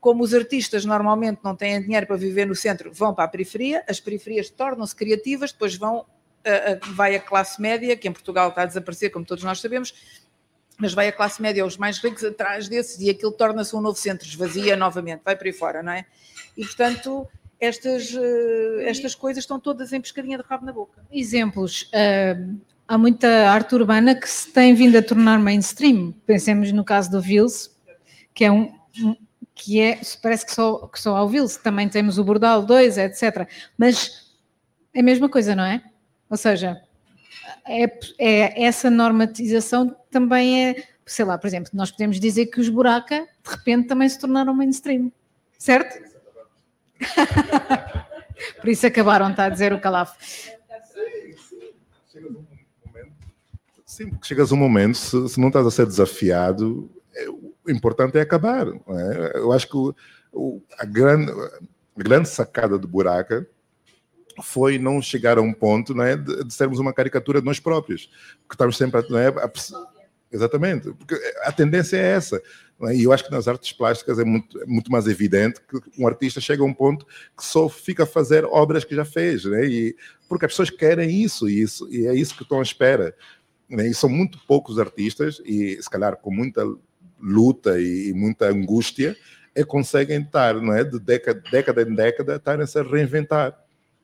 como 0.01 0.25
os 0.25 0.33
artistas 0.33 0.85
normalmente 0.85 1.41
não 1.45 1.55
têm 1.55 1.81
dinheiro 1.81 2.07
para 2.07 2.17
viver 2.17 2.47
no 2.47 2.55
centro, 2.55 2.91
vão 2.93 3.15
para 3.15 3.25
a 3.25 3.29
periferia, 3.29 3.85
as 3.89 4.01
periferias 4.01 4.49
tornam-se 4.49 4.97
criativas, 4.97 5.53
depois 5.53 5.77
vão, 5.77 6.07
vai 6.95 7.15
a 7.15 7.21
classe 7.21 7.61
média, 7.61 7.95
que 7.97 8.09
em 8.09 8.13
Portugal 8.13 8.49
está 8.49 8.63
a 8.63 8.67
desaparecer, 8.67 9.11
como 9.11 9.27
todos 9.27 9.45
nós 9.45 9.61
sabemos, 9.61 9.95
mas 10.79 10.95
vai 10.95 11.09
a 11.09 11.13
classe 11.13 11.43
média, 11.43 11.67
os 11.67 11.77
mais 11.77 11.99
ricos 11.99 12.25
atrás 12.25 12.67
desses, 12.67 12.99
e 13.01 13.11
aquilo 13.11 13.33
torna-se 13.33 13.77
um 13.77 13.81
novo 13.83 13.99
centro, 13.99 14.27
esvazia 14.27 14.75
novamente, 14.75 15.21
vai 15.23 15.37
para 15.37 15.49
aí 15.49 15.53
fora, 15.53 15.83
não 15.83 15.93
é? 15.93 16.07
E 16.57 16.65
portanto, 16.65 17.29
estas, 17.61 18.15
eh, 18.15 18.89
estas 18.89 19.15
coisas 19.15 19.45
estão 19.45 19.61
todas 19.61 19.93
em 19.93 20.01
pescadinha 20.01 20.39
de 20.39 20.45
rabo 20.45 20.65
na 20.65 20.73
boca. 20.73 21.05
Exemplos. 21.13 21.91
Há 22.89 22.99
muita 22.99 23.29
arte 23.51 23.75
urbana 23.75 24.15
que 24.15 24.29
se 24.29 24.51
tem 24.51 24.75
vindo 24.75 24.97
a 24.97 25.03
tornar 25.03 25.39
mainstream. 25.39 26.13
Pensemos 26.27 26.73
no 26.73 26.85
caso 26.85 27.11
do 27.11 27.21
Vils, 27.21 27.71
que 28.35 28.45
é 28.45 28.51
um, 28.51 28.73
que 29.63 29.79
é, 29.79 30.01
parece 30.23 30.47
que 30.47 30.55
só, 30.55 30.87
que 30.87 30.99
só 30.99 31.15
há 31.17 31.23
o 31.23 31.29
Vils, 31.29 31.59
também 31.59 31.87
temos 31.87 32.17
o 32.17 32.25
Bordal 32.25 32.63
2, 32.63 32.97
etc. 32.97 33.47
Mas 33.77 34.35
é 34.95 35.01
a 35.01 35.03
mesma 35.03 35.29
coisa, 35.29 35.55
não 35.55 35.65
é? 35.65 35.83
Ou 36.31 36.37
seja, 36.37 36.81
é, 37.69 37.85
é, 38.19 38.65
essa 38.65 38.89
normatização 38.91 39.95
também 40.11 40.71
é, 40.71 40.85
sei 41.05 41.27
lá, 41.27 41.37
por 41.37 41.47
exemplo, 41.47 41.71
nós 41.75 41.91
podemos 41.91 42.19
dizer 42.19 42.47
que 42.47 42.59
os 42.59 42.71
buraca 42.71 43.29
de 43.45 43.51
repente 43.51 43.87
também 43.87 44.09
se 44.09 44.19
tornaram 44.19 44.55
mainstream, 44.55 45.13
certo? 45.59 46.09
Por 48.59 48.71
isso 48.71 48.87
acabaram, 48.87 49.31
está 49.31 49.45
a 49.45 49.49
dizer 49.51 49.71
o 49.71 49.81
Calaf. 49.81 50.17
Sim, 53.85 54.09
porque 54.09 54.27
chegas 54.27 54.51
a 54.51 54.55
um 54.55 54.59
momento, 54.59 54.97
se, 54.97 55.29
se, 55.29 55.39
não 55.39 55.49
estás 55.49 55.67
a 55.67 55.71
ser 55.71 55.85
desafiado, 55.85 56.91
importante 57.71 58.19
é 58.19 58.21
acabar. 58.21 58.67
É? 58.69 59.33
Eu 59.39 59.53
acho 59.53 59.69
que 59.69 59.77
o, 59.77 59.95
o, 60.33 60.63
a, 60.79 60.85
grande, 60.85 61.31
a 61.31 62.03
grande 62.03 62.29
sacada 62.29 62.79
do 62.79 62.89
Buraca 62.89 63.47
foi 64.43 64.79
não 64.79 65.03
chegar 65.03 65.39
a 65.39 65.43
um 65.43 65.53
ponto 65.53 66.01
é, 66.01 66.17
de, 66.17 66.45
de, 66.45 66.55
sermos 66.55 66.79
uma 66.79 66.93
caricatura 66.93 67.41
de 67.41 67.47
nós 67.47 67.61
próprios. 67.61 68.11
Porque 68.43 68.55
estamos 68.55 68.77
sempre 68.77 69.01
a, 69.01 69.21
é, 69.21 69.29
a, 69.29 69.49
Exatamente, 70.33 70.93
porque 70.93 71.17
a 71.43 71.51
tendência 71.51 71.97
é 71.97 72.13
essa. 72.13 72.41
É? 72.85 72.95
E 72.95 73.03
eu 73.03 73.13
acho 73.13 73.25
que 73.25 73.33
nas 73.33 73.49
artes 73.49 73.73
plásticas 73.73 74.19
é 74.19 74.25
muito, 74.25 74.63
é 74.63 74.65
muito 74.65 74.91
mais 74.91 75.09
evidente 75.09 75.61
que 75.61 76.01
um 76.01 76.07
artista 76.07 76.41
chega 76.41 76.63
a 76.63 76.67
um 76.67 76.73
ponto 76.73 77.05
que 77.37 77.45
só 77.45 77.69
fica 77.69 78.05
a 78.05 78.07
fazer 78.07 78.45
obras 78.45 78.85
que 78.85 78.95
já 78.95 79.05
fez, 79.05 79.45
né? 79.45 79.67
e, 79.67 79.97
porque 80.29 80.47
as 80.47 80.53
pessoas 80.53 80.71
querem 80.71 81.11
isso 81.11 81.49
e, 81.49 81.61
isso, 81.61 81.89
e 81.91 82.07
é 82.07 82.15
isso 82.15 82.37
que 82.37 82.45
estão 82.45 82.61
à 82.61 82.63
espera. 82.63 83.15
Né? 83.69 83.89
E 83.89 83.95
são 83.95 84.09
muito 84.09 84.39
poucos 84.47 84.79
artistas, 84.79 85.43
e 85.45 85.83
se 85.83 85.91
calhar 85.91 86.17
com 86.17 86.33
muita 86.33 86.65
luta 87.21 87.81
e, 87.81 88.13
muita 88.15 88.49
angústia, 88.49 89.17
é 89.55 89.65
conseguem 89.65 90.23
estar, 90.23 90.55
não 90.55 90.73
é? 90.73 90.85
de 90.85 90.99
década, 90.99 91.43
década 91.51 91.83
em 91.83 91.95
década, 91.95 92.37
estarem-se 92.37 92.79
a 92.79 92.83
reinventar. 92.83 93.59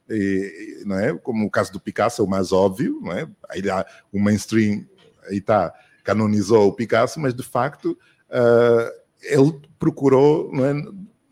E, 0.09 0.83
não 0.85 0.99
é? 0.99 1.17
Como 1.17 1.47
o 1.47 1.51
caso 1.51 1.73
do 1.73 1.81
Picasso 1.81 2.23
é 2.23 2.25
o 2.25 2.29
mais 2.29 2.53
óbvio, 2.53 3.01
não 3.03 3.13
é? 3.13 3.29
aí 3.49 3.69
há 3.69 3.85
o 4.13 4.21
mainstream, 4.21 4.87
aí 5.29 5.39
está 5.39 5.73
canonizou 6.07 6.69
o 6.69 6.73
Picasso, 6.73 7.19
mas 7.19 7.35
de 7.35 7.43
facto 7.43 7.99
uh, 8.31 9.07
ele 9.23 9.61
procurou 9.77 10.53
é, 10.65 10.75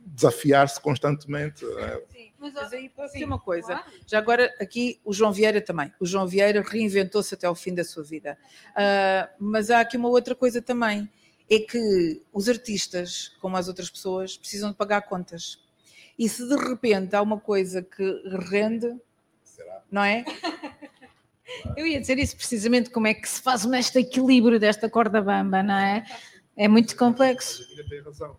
desafiar-se 0.04 0.80
constantemente. 0.80 1.64
É? 1.64 2.02
Sim, 2.10 2.32
mas, 2.40 2.72
aí 2.72 2.88
posso 2.88 3.12
dizer 3.12 3.24
uma 3.24 3.38
coisa. 3.38 3.68
Claro. 3.68 3.84
Já 4.04 4.18
agora, 4.18 4.52
aqui 4.60 5.00
o 5.04 5.12
João 5.12 5.32
Vieira 5.32 5.60
também. 5.60 5.92
O 6.00 6.06
João 6.06 6.26
Vieira 6.26 6.60
reinventou-se 6.60 7.32
até 7.34 7.46
ao 7.46 7.54
fim 7.54 7.72
da 7.72 7.84
sua 7.84 8.02
vida. 8.02 8.36
Uh, 8.70 9.28
mas 9.38 9.70
há 9.70 9.78
aqui 9.80 9.96
uma 9.96 10.08
outra 10.08 10.34
coisa 10.34 10.60
também. 10.60 11.08
É 11.50 11.58
que 11.58 12.22
os 12.32 12.48
artistas, 12.48 13.32
como 13.40 13.56
as 13.56 13.68
outras 13.68 13.90
pessoas, 13.90 14.36
precisam 14.36 14.70
de 14.70 14.76
pagar 14.76 15.02
contas. 15.02 15.62
E 16.18 16.28
se 16.28 16.48
de 16.48 16.56
repente 16.56 17.14
há 17.14 17.22
uma 17.22 17.38
coisa 17.38 17.82
que 17.82 18.22
rende, 18.50 18.96
Será? 19.42 19.82
não 19.90 20.02
é? 20.02 20.24
Eu 21.76 21.86
ia 21.86 22.00
dizer 22.00 22.18
isso 22.18 22.36
precisamente, 22.36 22.90
como 22.90 23.06
é 23.06 23.14
que 23.14 23.28
se 23.28 23.40
faz 23.40 23.64
este 23.64 23.98
equilíbrio 23.98 24.58
desta 24.58 24.88
corda 24.88 25.20
bamba, 25.20 25.62
não 25.62 25.74
é? 25.74 26.04
É 26.56 26.68
muito 26.68 26.96
complexo. 26.96 27.62
Tem 27.88 28.00
razão. 28.00 28.36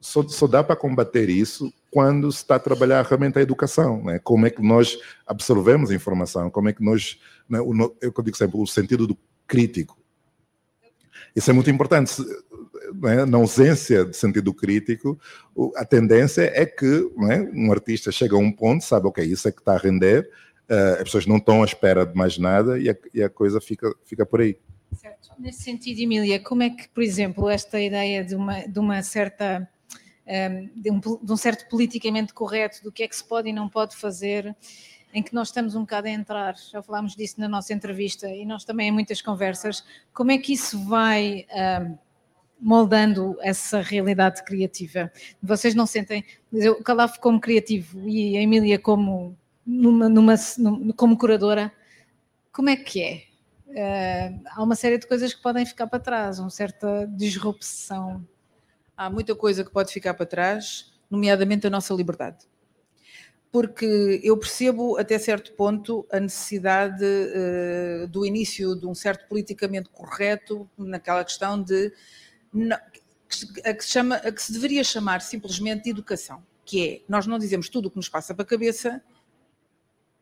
Só, 0.00 0.22
só 0.28 0.46
dá 0.46 0.62
para 0.62 0.76
combater 0.76 1.28
isso 1.28 1.72
quando 1.90 2.30
se 2.30 2.38
está 2.38 2.56
a 2.56 2.60
trabalhar 2.60 3.04
realmente 3.04 3.38
a 3.38 3.42
educação, 3.42 4.04
né? 4.04 4.20
como 4.20 4.46
é 4.46 4.50
que 4.50 4.62
nós 4.62 4.98
absorvemos 5.26 5.90
a 5.90 5.94
informação, 5.94 6.50
como 6.50 6.68
é 6.68 6.72
que 6.72 6.84
nós, 6.84 7.18
né, 7.48 7.58
o, 7.60 7.72
eu 8.00 8.12
digo 8.22 8.36
sempre, 8.36 8.56
o 8.56 8.66
sentido 8.66 9.06
do 9.06 9.18
crítico. 9.46 9.98
Isso 11.36 11.50
é 11.50 11.52
muito 11.52 11.70
importante. 11.70 12.14
Né? 12.94 13.26
Na 13.26 13.36
ausência 13.36 14.06
de 14.06 14.16
sentido 14.16 14.54
crítico, 14.54 15.20
a 15.76 15.84
tendência 15.84 16.50
é 16.54 16.64
que 16.64 17.10
né, 17.16 17.50
um 17.54 17.70
artista 17.70 18.10
chega 18.10 18.34
a 18.34 18.38
um 18.38 18.50
ponto, 18.50 18.82
sabe, 18.82 19.06
ok, 19.06 19.22
isso 19.22 19.46
é 19.46 19.52
que 19.52 19.60
está 19.60 19.74
a 19.74 19.78
render, 19.78 20.28
uh, 20.70 20.94
as 20.94 21.02
pessoas 21.02 21.26
não 21.26 21.36
estão 21.36 21.62
à 21.62 21.66
espera 21.66 22.06
de 22.06 22.14
mais 22.14 22.38
nada 22.38 22.78
e 22.78 22.88
a, 22.88 22.96
e 23.12 23.22
a 23.22 23.28
coisa 23.28 23.60
fica, 23.60 23.94
fica 24.06 24.24
por 24.24 24.40
aí. 24.40 24.56
Certo. 24.94 25.28
Nesse 25.38 25.62
sentido, 25.62 26.00
Emília, 26.00 26.40
como 26.40 26.62
é 26.62 26.70
que, 26.70 26.88
por 26.88 27.02
exemplo, 27.02 27.50
esta 27.50 27.78
ideia 27.78 28.24
de 28.24 28.34
uma, 28.34 28.66
de 28.66 28.78
uma 28.78 29.02
certa. 29.02 29.68
Um, 30.26 30.32
ehm, 30.32 30.70
de, 30.74 30.90
um, 30.90 30.98
de 30.98 31.32
um 31.32 31.36
certo 31.36 31.68
politicamente 31.68 32.34
correto 32.34 32.82
do 32.82 32.90
que 32.90 33.04
é 33.04 33.08
que 33.08 33.14
se 33.14 33.22
pode 33.22 33.48
e 33.48 33.52
não 33.52 33.68
pode 33.68 33.94
fazer, 33.94 34.56
em 35.16 35.22
que 35.22 35.34
nós 35.34 35.48
estamos 35.48 35.74
um 35.74 35.80
bocado 35.80 36.08
a 36.08 36.10
entrar, 36.10 36.54
já 36.58 36.82
falámos 36.82 37.16
disso 37.16 37.40
na 37.40 37.48
nossa 37.48 37.72
entrevista 37.72 38.28
e 38.28 38.44
nós 38.44 38.66
também 38.66 38.88
em 38.88 38.92
muitas 38.92 39.22
conversas, 39.22 39.82
como 40.12 40.30
é 40.30 40.36
que 40.36 40.52
isso 40.52 40.78
vai 40.84 41.46
ehm, 41.48 41.94
moldando 42.60 43.34
essa 43.40 43.80
realidade 43.80 44.44
criativa? 44.44 45.10
Vocês 45.42 45.74
não 45.74 45.86
sentem, 45.86 46.22
o 46.52 46.84
Calaf 46.84 47.18
como 47.18 47.40
criativo 47.40 48.06
e 48.06 48.36
a 48.36 48.42
Emília 48.42 48.78
como 48.78 49.34
numa, 49.66 50.06
numa, 50.06 50.34
numa, 50.58 50.92
como 50.92 51.16
curadora, 51.16 51.72
como 52.52 52.68
é 52.68 52.76
que 52.76 53.02
é? 53.02 53.22
Uh, 53.68 54.42
há 54.50 54.62
uma 54.62 54.74
série 54.74 54.98
de 54.98 55.06
coisas 55.06 55.32
que 55.32 55.40
podem 55.40 55.64
ficar 55.64 55.86
para 55.86 55.98
trás, 55.98 56.38
uma 56.38 56.50
certa 56.50 57.06
disrupção. 57.06 58.22
Há 58.94 59.08
muita 59.08 59.34
coisa 59.34 59.64
que 59.64 59.70
pode 59.70 59.90
ficar 59.94 60.12
para 60.12 60.26
trás, 60.26 60.92
nomeadamente 61.10 61.66
a 61.66 61.70
nossa 61.70 61.94
liberdade. 61.94 62.44
Porque 63.56 64.20
eu 64.22 64.36
percebo 64.36 64.98
até 64.98 65.18
certo 65.18 65.54
ponto 65.54 66.06
a 66.12 66.20
necessidade 66.20 67.02
uh, 67.02 68.06
do 68.08 68.26
início 68.26 68.76
de 68.76 68.86
um 68.86 68.94
certo 68.94 69.26
politicamente 69.26 69.88
correto 69.88 70.68
naquela 70.76 71.24
questão 71.24 71.62
de 71.62 71.90
a, 73.64 73.72
que 73.72 73.82
se 73.82 73.88
chama, 73.88 74.16
a 74.16 74.30
que 74.30 74.42
se 74.42 74.52
deveria 74.52 74.84
chamar 74.84 75.22
simplesmente 75.22 75.84
de 75.84 75.90
educação, 75.90 76.42
que 76.66 76.86
é 76.86 77.00
nós 77.08 77.26
não 77.26 77.38
dizemos 77.38 77.70
tudo 77.70 77.86
o 77.86 77.90
que 77.90 77.96
nos 77.96 78.10
passa 78.10 78.34
para 78.34 78.42
a 78.42 78.46
cabeça 78.46 79.02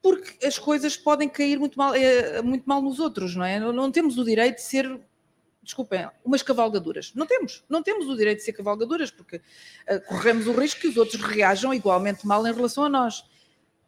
porque 0.01 0.47
as 0.47 0.57
coisas 0.57 0.97
podem 0.97 1.29
cair 1.29 1.59
muito 1.59 1.77
mal, 1.77 1.93
é, 1.93 2.41
muito 2.41 2.65
mal 2.67 2.81
nos 2.81 3.01
outros, 3.01 3.35
não 3.35 3.45
é? 3.45 3.59
Não 3.59 3.91
temos 3.91 4.17
o 4.17 4.25
direito 4.25 4.57
de 4.57 4.63
ser 4.63 5.01
desculpem, 5.65 6.09
umas 6.25 6.43
cavalgaduras. 6.43 7.13
Não 7.15 7.27
temos, 7.27 7.65
não 7.69 7.83
temos 7.83 8.07
o 8.07 8.17
direito 8.17 8.39
de 8.39 8.45
ser 8.45 8.53
cavalgaduras, 8.53 9.11
porque 9.11 9.37
uh, 9.37 10.01
corremos 10.07 10.47
o 10.47 10.53
risco 10.53 10.83
que 10.83 10.89
os 10.89 10.97
outros 10.97 11.21
reajam 11.21 11.73
igualmente 11.75 12.27
mal 12.27 12.47
em 12.47 12.53
relação 12.53 12.85
a 12.85 12.89
nós. 12.89 13.25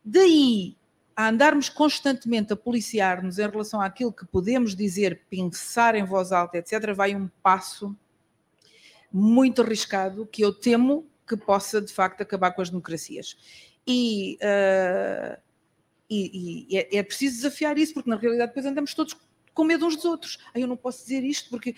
Daí 0.05 0.77
a 1.14 1.29
andarmos 1.29 1.68
constantemente 1.68 2.53
a 2.53 2.57
policiar-nos 2.57 3.39
em 3.39 3.49
relação 3.49 3.81
àquilo 3.81 4.12
que 4.12 4.27
podemos 4.27 4.74
dizer, 4.74 5.22
pensar 5.31 5.95
em 5.95 6.05
voz 6.05 6.31
alta, 6.33 6.59
etc., 6.59 6.93
vai 6.95 7.14
um 7.14 7.29
passo 7.43 7.97
muito 9.11 9.62
arriscado 9.62 10.27
que 10.27 10.43
eu 10.43 10.53
temo 10.53 11.07
que 11.27 11.37
possa 11.37 11.81
de 11.81 11.93
facto 11.93 12.20
acabar 12.20 12.51
com 12.53 12.61
as 12.61 12.68
democracias. 12.68 13.37
E 13.87 14.39
uh, 14.43 15.41
e, 16.09 16.66
e 16.70 16.77
é, 16.77 16.99
é, 16.99 17.03
preciso 17.03 17.37
desafiar 17.37 17.77
isso, 17.79 17.93
porque 17.95 18.09
na 18.09 18.16
realidade 18.16 18.51
depois 18.51 18.64
andamos 18.64 18.95
todos 18.95 19.14
com 19.57 19.64
medo 19.64 19.86
uns 19.86 19.96
dos 19.96 20.04
outros. 20.04 20.38
Ah, 20.54 20.61
eu 20.61 20.68
não 20.68 20.76
posso 20.76 20.98
dizer 21.02 21.24
isto 21.24 21.48
porque 21.48 21.74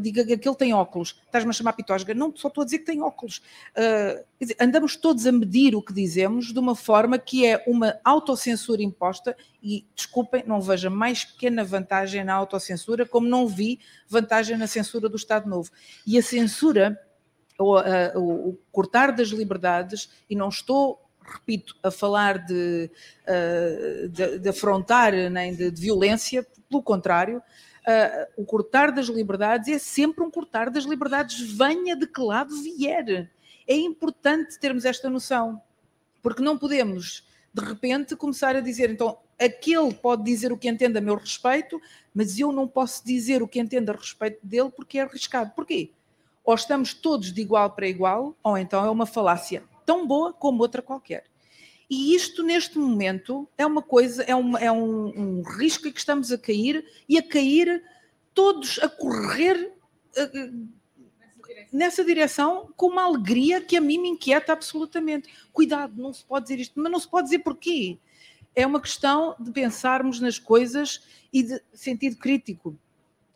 diga 0.00 0.24
que 0.24 0.32
aquele 0.32 0.54
tem 0.56 0.72
óculos. 0.72 1.20
Estás-me 1.26 1.50
a 1.50 1.52
chamar 1.52 1.74
pitosga? 1.74 2.14
Não, 2.14 2.34
só 2.34 2.48
estou 2.48 2.62
a 2.62 2.64
dizer 2.64 2.78
que 2.78 2.86
tem 2.86 3.02
óculos. 3.02 3.42
Uh, 3.76 4.24
dizer, 4.40 4.56
andamos 4.58 4.96
todos 4.96 5.26
a 5.26 5.30
medir 5.30 5.76
o 5.76 5.82
que 5.82 5.92
dizemos 5.92 6.50
de 6.50 6.58
uma 6.58 6.74
forma 6.74 7.18
que 7.18 7.44
é 7.44 7.62
uma 7.66 8.00
autocensura 8.02 8.82
imposta 8.82 9.36
e, 9.62 9.86
desculpem, 9.94 10.42
não 10.46 10.62
vejo 10.62 10.90
mais 10.90 11.26
pequena 11.26 11.62
vantagem 11.62 12.24
na 12.24 12.32
autocensura 12.32 13.04
como 13.04 13.28
não 13.28 13.46
vi 13.46 13.78
vantagem 14.08 14.56
na 14.56 14.66
censura 14.66 15.10
do 15.10 15.16
Estado 15.16 15.46
Novo. 15.46 15.70
E 16.06 16.16
a 16.16 16.22
censura, 16.22 16.98
o, 17.58 17.76
o, 18.18 18.48
o 18.48 18.58
cortar 18.72 19.12
das 19.12 19.28
liberdades, 19.28 20.08
e 20.30 20.34
não 20.34 20.48
estou 20.48 21.06
repito, 21.28 21.76
a 21.82 21.90
falar 21.90 22.38
de, 22.38 22.90
uh, 23.26 24.08
de, 24.08 24.38
de, 24.38 24.48
afrontar 24.48 25.12
nem 25.30 25.54
de, 25.54 25.70
de 25.70 25.80
violência, 25.80 26.46
pelo 26.68 26.82
contrário, 26.82 27.38
uh, 27.38 28.32
o 28.36 28.44
cortar 28.44 28.90
das 28.90 29.06
liberdades 29.06 29.68
é 29.68 29.78
sempre 29.78 30.24
um 30.24 30.30
cortar 30.30 30.70
das 30.70 30.84
liberdades, 30.84 31.40
venha 31.40 31.96
de 31.96 32.06
que 32.06 32.20
lado 32.20 32.54
vier. 32.62 33.30
É 33.66 33.74
importante 33.74 34.58
termos 34.58 34.84
esta 34.84 35.10
noção, 35.10 35.60
porque 36.22 36.42
não 36.42 36.56
podemos, 36.58 37.26
de 37.52 37.64
repente, 37.64 38.16
começar 38.16 38.56
a 38.56 38.60
dizer, 38.60 38.90
então, 38.90 39.18
aquele 39.38 39.92
pode 39.94 40.24
dizer 40.24 40.52
o 40.52 40.58
que 40.58 40.68
entende 40.68 40.98
a 40.98 41.00
meu 41.00 41.16
respeito, 41.16 41.80
mas 42.14 42.38
eu 42.38 42.50
não 42.50 42.66
posso 42.66 43.04
dizer 43.04 43.42
o 43.42 43.48
que 43.48 43.60
entendo 43.60 43.90
a 43.90 43.94
respeito 43.94 44.38
dele 44.42 44.70
porque 44.74 44.98
é 44.98 45.02
arriscado. 45.02 45.52
Porquê? 45.54 45.90
Ou 46.44 46.54
estamos 46.54 46.94
todos 46.94 47.32
de 47.32 47.40
igual 47.42 47.70
para 47.70 47.86
igual, 47.86 48.34
ou 48.42 48.56
então 48.56 48.84
é 48.84 48.90
uma 48.90 49.04
falácia 49.04 49.62
tão 49.88 50.06
boa 50.06 50.34
como 50.34 50.60
outra 50.60 50.82
qualquer. 50.82 51.24
E 51.88 52.14
isto, 52.14 52.42
neste 52.42 52.78
momento, 52.78 53.48
é 53.56 53.64
uma 53.64 53.80
coisa, 53.80 54.22
é, 54.24 54.34
uma, 54.34 54.58
é 54.58 54.70
um, 54.70 55.06
um, 55.38 55.42
risco 55.42 55.90
que 55.90 55.98
estamos 55.98 56.30
a 56.30 56.36
cair 56.36 56.84
e 57.08 57.16
a 57.16 57.26
cair 57.26 57.82
todos 58.34 58.78
a 58.80 58.88
correr 58.90 59.72
uh, 60.14 60.68
nessa 61.72 62.04
direção 62.04 62.70
com 62.76 62.88
uma 62.88 63.04
alegria 63.04 63.62
que 63.62 63.78
a 63.78 63.80
mim 63.80 63.96
me 63.96 64.08
inquieta 64.10 64.52
absolutamente. 64.52 65.30
Cuidado, 65.54 65.94
não 65.96 66.12
se 66.12 66.22
pode 66.22 66.44
dizer 66.44 66.60
isto, 66.60 66.78
mas 66.78 66.92
não 66.92 67.00
se 67.00 67.08
pode 67.08 67.24
dizer 67.28 67.38
porquê. 67.38 67.98
É 68.54 68.66
uma 68.66 68.82
questão 68.82 69.34
de 69.40 69.50
pensarmos 69.50 70.20
nas 70.20 70.38
coisas 70.38 71.02
e 71.32 71.42
de 71.42 71.62
sentido 71.72 72.18
crítico. 72.18 72.78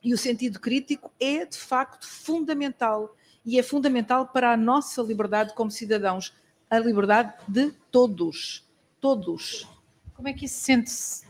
E 0.05 0.13
o 0.13 0.19
sentido 0.19 0.61
crítico 0.61 1.11
é, 1.19 1.47
de 1.47 1.57
facto, 1.57 2.07
fundamental. 2.07 3.17
E 3.43 3.59
é 3.59 3.63
fundamental 3.63 4.29
para 4.29 4.53
a 4.53 4.57
nossa 4.59 5.01
liberdade 5.01 5.55
como 5.55 5.71
cidadãos 5.71 6.35
a 6.73 6.79
liberdade 6.79 7.35
de 7.47 7.71
todos. 7.91 8.67
Todos. 8.99 9.69
Como 10.15 10.29
é 10.29 10.33
que 10.33 10.47
isso 10.47 10.55
se 10.55 10.63
sente 10.63 10.91
-se 10.91 11.27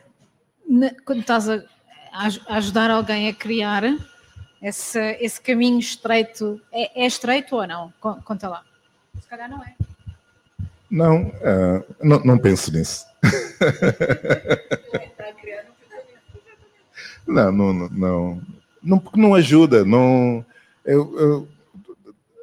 quando 1.04 1.20
estás 1.20 1.48
a, 1.48 1.64
a, 2.12 2.28
ajudar 2.56 2.90
alguém 2.90 3.28
a 3.28 3.34
criar 3.34 3.82
esse, 4.62 5.00
esse 5.20 5.40
caminho 5.40 5.80
estreito? 5.80 6.60
É, 6.70 7.02
é, 7.02 7.06
estreito 7.06 7.56
ou 7.56 7.66
não? 7.66 7.92
Conta 8.00 8.48
lá. 8.48 8.62
Se 9.20 9.26
calhar 9.28 9.50
não 9.50 9.60
é. 9.64 9.74
Não, 10.88 11.26
uh, 11.28 11.84
não, 12.02 12.20
não 12.20 12.38
penso 12.38 12.72
nisso. 12.72 13.04
não, 17.26 17.50
não, 17.50 17.72
não, 17.88 18.40
não, 18.80 19.00
porque 19.00 19.20
não 19.20 19.34
ajuda. 19.34 19.84
Não, 19.84 20.46
eu, 20.84 21.18
eu 21.18 21.48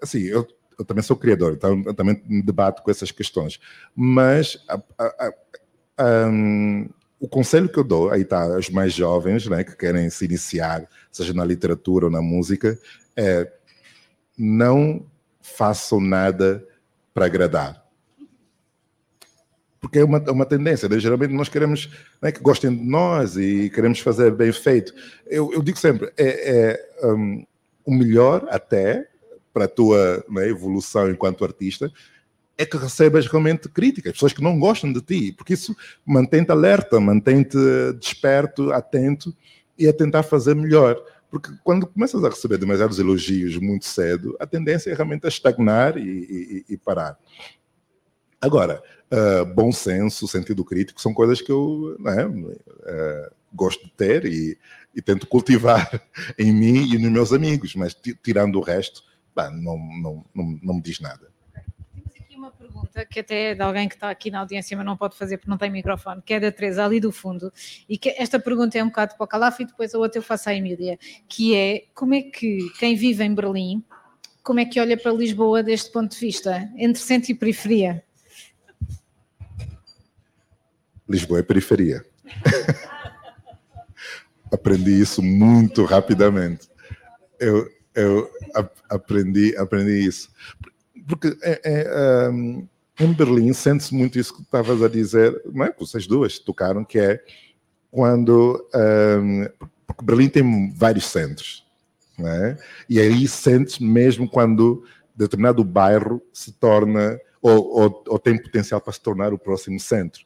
assim, 0.02 0.24
eu 0.24 0.46
eu 0.80 0.86
também 0.86 1.04
sou 1.04 1.18
criador, 1.18 1.54
então 1.54 1.84
eu 1.86 1.94
também 1.94 2.22
me 2.26 2.42
debato 2.42 2.82
com 2.82 2.90
essas 2.90 3.12
questões. 3.12 3.60
Mas 3.94 4.64
a, 4.68 4.82
a, 4.98 5.34
a, 5.98 6.28
um, 6.28 6.90
o 7.20 7.28
conselho 7.28 7.68
que 7.68 7.78
eu 7.78 7.84
dou, 7.84 8.10
aí 8.10 8.22
está, 8.22 8.44
aos 8.44 8.70
mais 8.70 8.94
jovens, 8.94 9.46
né, 9.48 9.64
que 9.64 9.76
querem 9.76 10.10
se 10.10 10.24
iniciar, 10.24 10.88
seja 11.12 11.34
na 11.34 11.44
literatura 11.44 12.06
ou 12.06 12.12
na 12.12 12.22
música, 12.22 12.80
é 13.16 13.52
não 14.38 15.06
façam 15.42 16.00
nada 16.00 16.66
para 17.14 17.26
agradar. 17.26 17.86
Porque 19.82 20.00
é 20.00 20.04
uma, 20.04 20.18
é 20.18 20.32
uma 20.32 20.46
tendência, 20.46 20.88
né? 20.88 20.98
geralmente 21.00 21.34
nós 21.34 21.50
queremos 21.50 21.90
né, 22.22 22.32
que 22.32 22.42
gostem 22.42 22.70
de 22.70 22.86
nós 22.86 23.36
e 23.36 23.70
queremos 23.70 24.00
fazer 24.00 24.32
bem 24.32 24.52
feito. 24.54 24.94
Eu, 25.26 25.52
eu 25.54 25.62
digo 25.62 25.78
sempre, 25.78 26.12
é, 26.18 26.80
é 27.02 27.08
um, 27.08 27.46
o 27.86 27.94
melhor 27.94 28.48
até 28.50 29.10
para 29.54 29.66
a 29.66 29.68
tua 29.68 30.24
né, 30.30 30.48
evolução 30.48 31.10
enquanto 31.10 31.44
artista, 31.44 31.92
é 32.58 32.66
que 32.66 32.78
recebas 32.78 33.26
realmente 33.26 33.70
críticas, 33.70 34.14
pessoas 34.14 34.34
que 34.34 34.44
não 34.44 34.60
gostam 34.60 34.92
de 34.92 35.02
ti, 35.02 35.32
porque 35.32 35.54
isso 35.54 35.76
mantém-te 36.06 36.52
alerta, 36.52 37.00
mantém-te 37.00 37.58
desperto, 38.00 38.74
atento 38.74 39.34
e 39.78 39.88
a 39.88 39.94
tentar 39.94 40.24
fazer 40.24 40.56
melhor. 40.56 41.02
Porque 41.32 41.52
quando 41.64 41.88
começas 41.88 42.24
a 42.24 42.30
receber 42.30 42.58
demasiados 42.58 43.00
elogios 43.00 43.56
muito 43.58 43.86
cedo, 43.86 44.36
a 44.40 44.46
tendência 44.46 44.92
é 44.92 44.94
realmente 44.94 45.26
a 45.26 45.30
estagnar 45.30 45.98
e, 45.98 46.02
e, 46.02 46.66
e 46.74 46.78
parar. 46.78 47.18
Agora, 48.42 48.82
uh, 49.12 49.46
bom 49.54 49.72
senso, 49.72 50.28
sentido 50.28 50.64
crítico, 50.66 51.02
são 51.02 51.14
coisas 51.14 51.42
que 51.42 51.52
eu 51.52 51.96
né, 52.00 52.26
uh, 52.26 53.36
gosto 53.54 53.86
de 53.86 53.92
ter 53.92 54.26
e, 54.26 54.58
e, 54.96 55.02
tento 55.02 55.28
cultivar 55.28 56.02
em 56.38 56.52
mim 56.52 56.94
e 56.94 56.98
nos 56.98 57.12
meus 57.12 57.34
amigos, 57.34 57.76
mas 57.76 57.96
tirando 58.24 58.58
o 58.58 58.62
resto, 58.62 59.04
pá, 59.40 59.50
não, 59.50 59.78
não, 59.78 60.26
não, 60.36 60.60
não 60.62 60.74
me 60.76 60.82
diz 60.82 61.00
nada. 61.00 61.32
Temos 61.94 62.12
aqui 62.20 62.36
uma 62.36 62.52
pergunta 62.52 63.06
que 63.06 63.22
até 63.22 63.52
é 63.52 63.56
de 63.56 63.62
alguém 63.62 63.88
que 63.88 63.96
está 63.96 64.10
aqui 64.10 64.30
na 64.30 64.40
audiência, 64.40 64.76
mas 64.76 64.86
não 64.86 64.98
pode 64.98 65.16
fazer 65.16 65.38
porque 65.38 65.50
não 65.50 65.58
tem 65.58 65.72
microfone, 65.72 66.22
que 66.22 66.34
é 66.34 66.40
da 66.40 66.52
Teresa, 66.52 66.84
ali 66.84 67.00
do 67.00 67.12
fundo, 67.12 67.52
e 67.88 67.98
que 67.98 68.10
esta 68.10 68.40
pergunta 68.40 68.78
é 68.78 68.84
um 68.84 68.88
bocado 68.88 69.16
para 69.16 69.24
o 69.24 69.28
Calaf 69.28 69.62
e 69.62 69.66
depois 69.66 69.96
a 69.96 69.98
outra 69.98 70.20
eu 70.20 70.24
faço 70.24 70.50
à 70.50 70.54
Emília, 70.54 71.00
que 71.28 71.56
é 71.56 71.86
como 71.94 72.14
é 72.14 72.22
que 72.22 72.70
quem 72.80 72.96
vive 72.96 73.24
em 73.24 73.34
Berlim, 73.34 73.84
como 74.44 74.60
é 74.60 74.66
que 74.66 74.80
olha 74.80 74.98
para 74.98 75.14
Lisboa 75.14 75.64
deste 75.64 75.92
ponto 75.92 76.12
de 76.12 76.20
vista, 76.20 76.70
entre 76.76 77.02
centro 77.02 77.32
e 77.32 77.36
periferia? 77.36 78.04
Lisboa 81.08 81.40
é 81.40 81.44
periferia. 81.44 82.06
Aprendi 84.52 85.00
isso 85.00 85.22
muito 85.22 85.86
rapidamente. 85.86 86.68
Eu, 87.40 87.70
eu 87.96 88.30
aprendi, 88.90 89.56
aprendi 89.58 90.06
isso. 90.06 90.30
Porque 91.08 91.36
é, 91.42 91.62
é, 91.64 92.30
um, 92.30 92.68
em 93.00 93.14
Berlim 93.14 93.54
sente-se 93.54 93.94
muito 93.94 94.20
isso 94.20 94.36
que 94.36 94.42
estavas 94.42 94.82
a 94.84 94.88
dizer, 94.88 95.42
não 95.46 95.66
é? 95.66 95.74
Vocês 95.78 96.06
duas 96.06 96.40
tocaram, 96.40 96.84
que 96.84 97.00
é 97.00 97.24
quando. 97.92 98.68
Um, 98.74 99.46
porque 99.88 100.06
Berlim 100.06 100.30
tem 100.30 100.74
vários 100.74 101.06
centros, 101.06 101.66
é? 102.20 102.58
E 102.90 103.00
aí 103.00 103.28
sente-se 103.28 103.84
mesmo 103.84 104.30
quando 104.30 104.84
determinado 105.16 105.64
bairro 105.64 106.22
se 106.32 106.52
torna, 106.54 107.20
ou, 107.42 107.82
ou, 107.82 108.04
ou 108.08 108.20
tem 108.20 108.42
potencial 108.42 108.80
para 108.80 108.94
se 108.94 109.02
tornar 109.02 109.34
o 109.34 109.40
próximo 109.40 109.80
centro. 109.80 110.26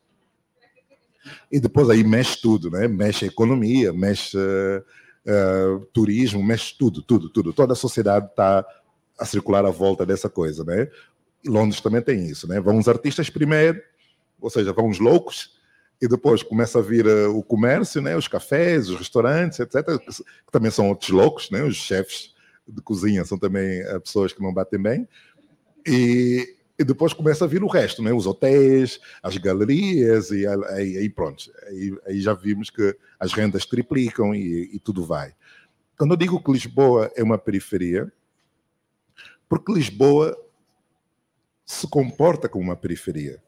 E 1.51 1.59
depois 1.59 1.89
aí 1.89 2.03
mexe 2.03 2.41
tudo, 2.41 2.69
né? 2.69 2.87
mexe 2.87 3.25
a 3.25 3.27
economia, 3.27 3.93
mexe 3.93 4.37
uh, 5.25 5.85
turismo, 5.93 6.43
mexe 6.43 6.75
tudo, 6.77 7.01
tudo, 7.01 7.29
tudo. 7.29 7.53
Toda 7.53 7.73
a 7.73 7.75
sociedade 7.75 8.27
está 8.27 8.65
a 9.17 9.25
circular 9.25 9.65
à 9.65 9.69
volta 9.69 10.05
dessa 10.05 10.29
coisa, 10.29 10.63
né? 10.63 10.87
E 11.43 11.49
Londres 11.49 11.81
também 11.81 12.01
tem 12.01 12.25
isso, 12.25 12.47
né? 12.47 12.59
Vão 12.59 12.77
os 12.77 12.87
artistas 12.87 13.29
primeiro, 13.29 13.81
ou 14.39 14.49
seja, 14.49 14.73
vão 14.73 14.89
os 14.89 14.99
loucos, 14.99 15.53
e 16.01 16.07
depois 16.07 16.43
começa 16.43 16.79
a 16.79 16.81
vir 16.81 17.05
uh, 17.05 17.37
o 17.37 17.43
comércio, 17.43 18.01
né? 18.01 18.15
Os 18.15 18.27
cafés, 18.27 18.89
os 18.89 18.97
restaurantes, 18.97 19.59
etc. 19.59 19.85
Que 19.85 20.51
também 20.51 20.71
são 20.71 20.89
outros 20.89 21.09
loucos, 21.09 21.49
né? 21.49 21.63
Os 21.63 21.75
chefes 21.75 22.33
de 22.67 22.81
cozinha 22.81 23.23
são 23.25 23.37
também 23.37 23.81
uh, 23.87 24.01
pessoas 24.01 24.33
que 24.33 24.41
não 24.41 24.53
batem 24.53 24.81
bem. 24.81 25.07
E, 25.85 26.55
e 26.77 26.83
depois 26.83 27.13
começa 27.13 27.45
a 27.45 27.47
vir 27.47 27.63
o 27.63 27.67
resto, 27.67 28.01
né? 28.01 28.11
os 28.11 28.25
hotéis, 28.25 28.99
as 29.21 29.37
galerias, 29.37 30.31
e 30.31 30.45
aí, 30.47 31.09
pronto. 31.09 31.51
Aí, 31.67 31.95
aí, 32.07 32.21
já 32.21 32.33
vimos 32.33 32.69
que 32.69 32.97
as 33.19 33.31
rendas 33.33 33.65
triplicam 33.65 34.33
e, 34.33 34.71
e, 34.73 34.79
tudo 34.79 35.05
vai. 35.05 35.33
Quando 35.97 36.11
eu 36.11 36.17
digo 36.17 36.43
que 36.43 36.51
Lisboa 36.51 37.11
é 37.15 37.21
uma 37.21 37.37
periferia, 37.37 38.11
porque 39.47 39.71
Lisboa 39.71 40.35
se 41.65 41.87
comporta 41.87 42.49
como 42.49 42.63
uma 42.63 42.75
periferia. 42.75 43.41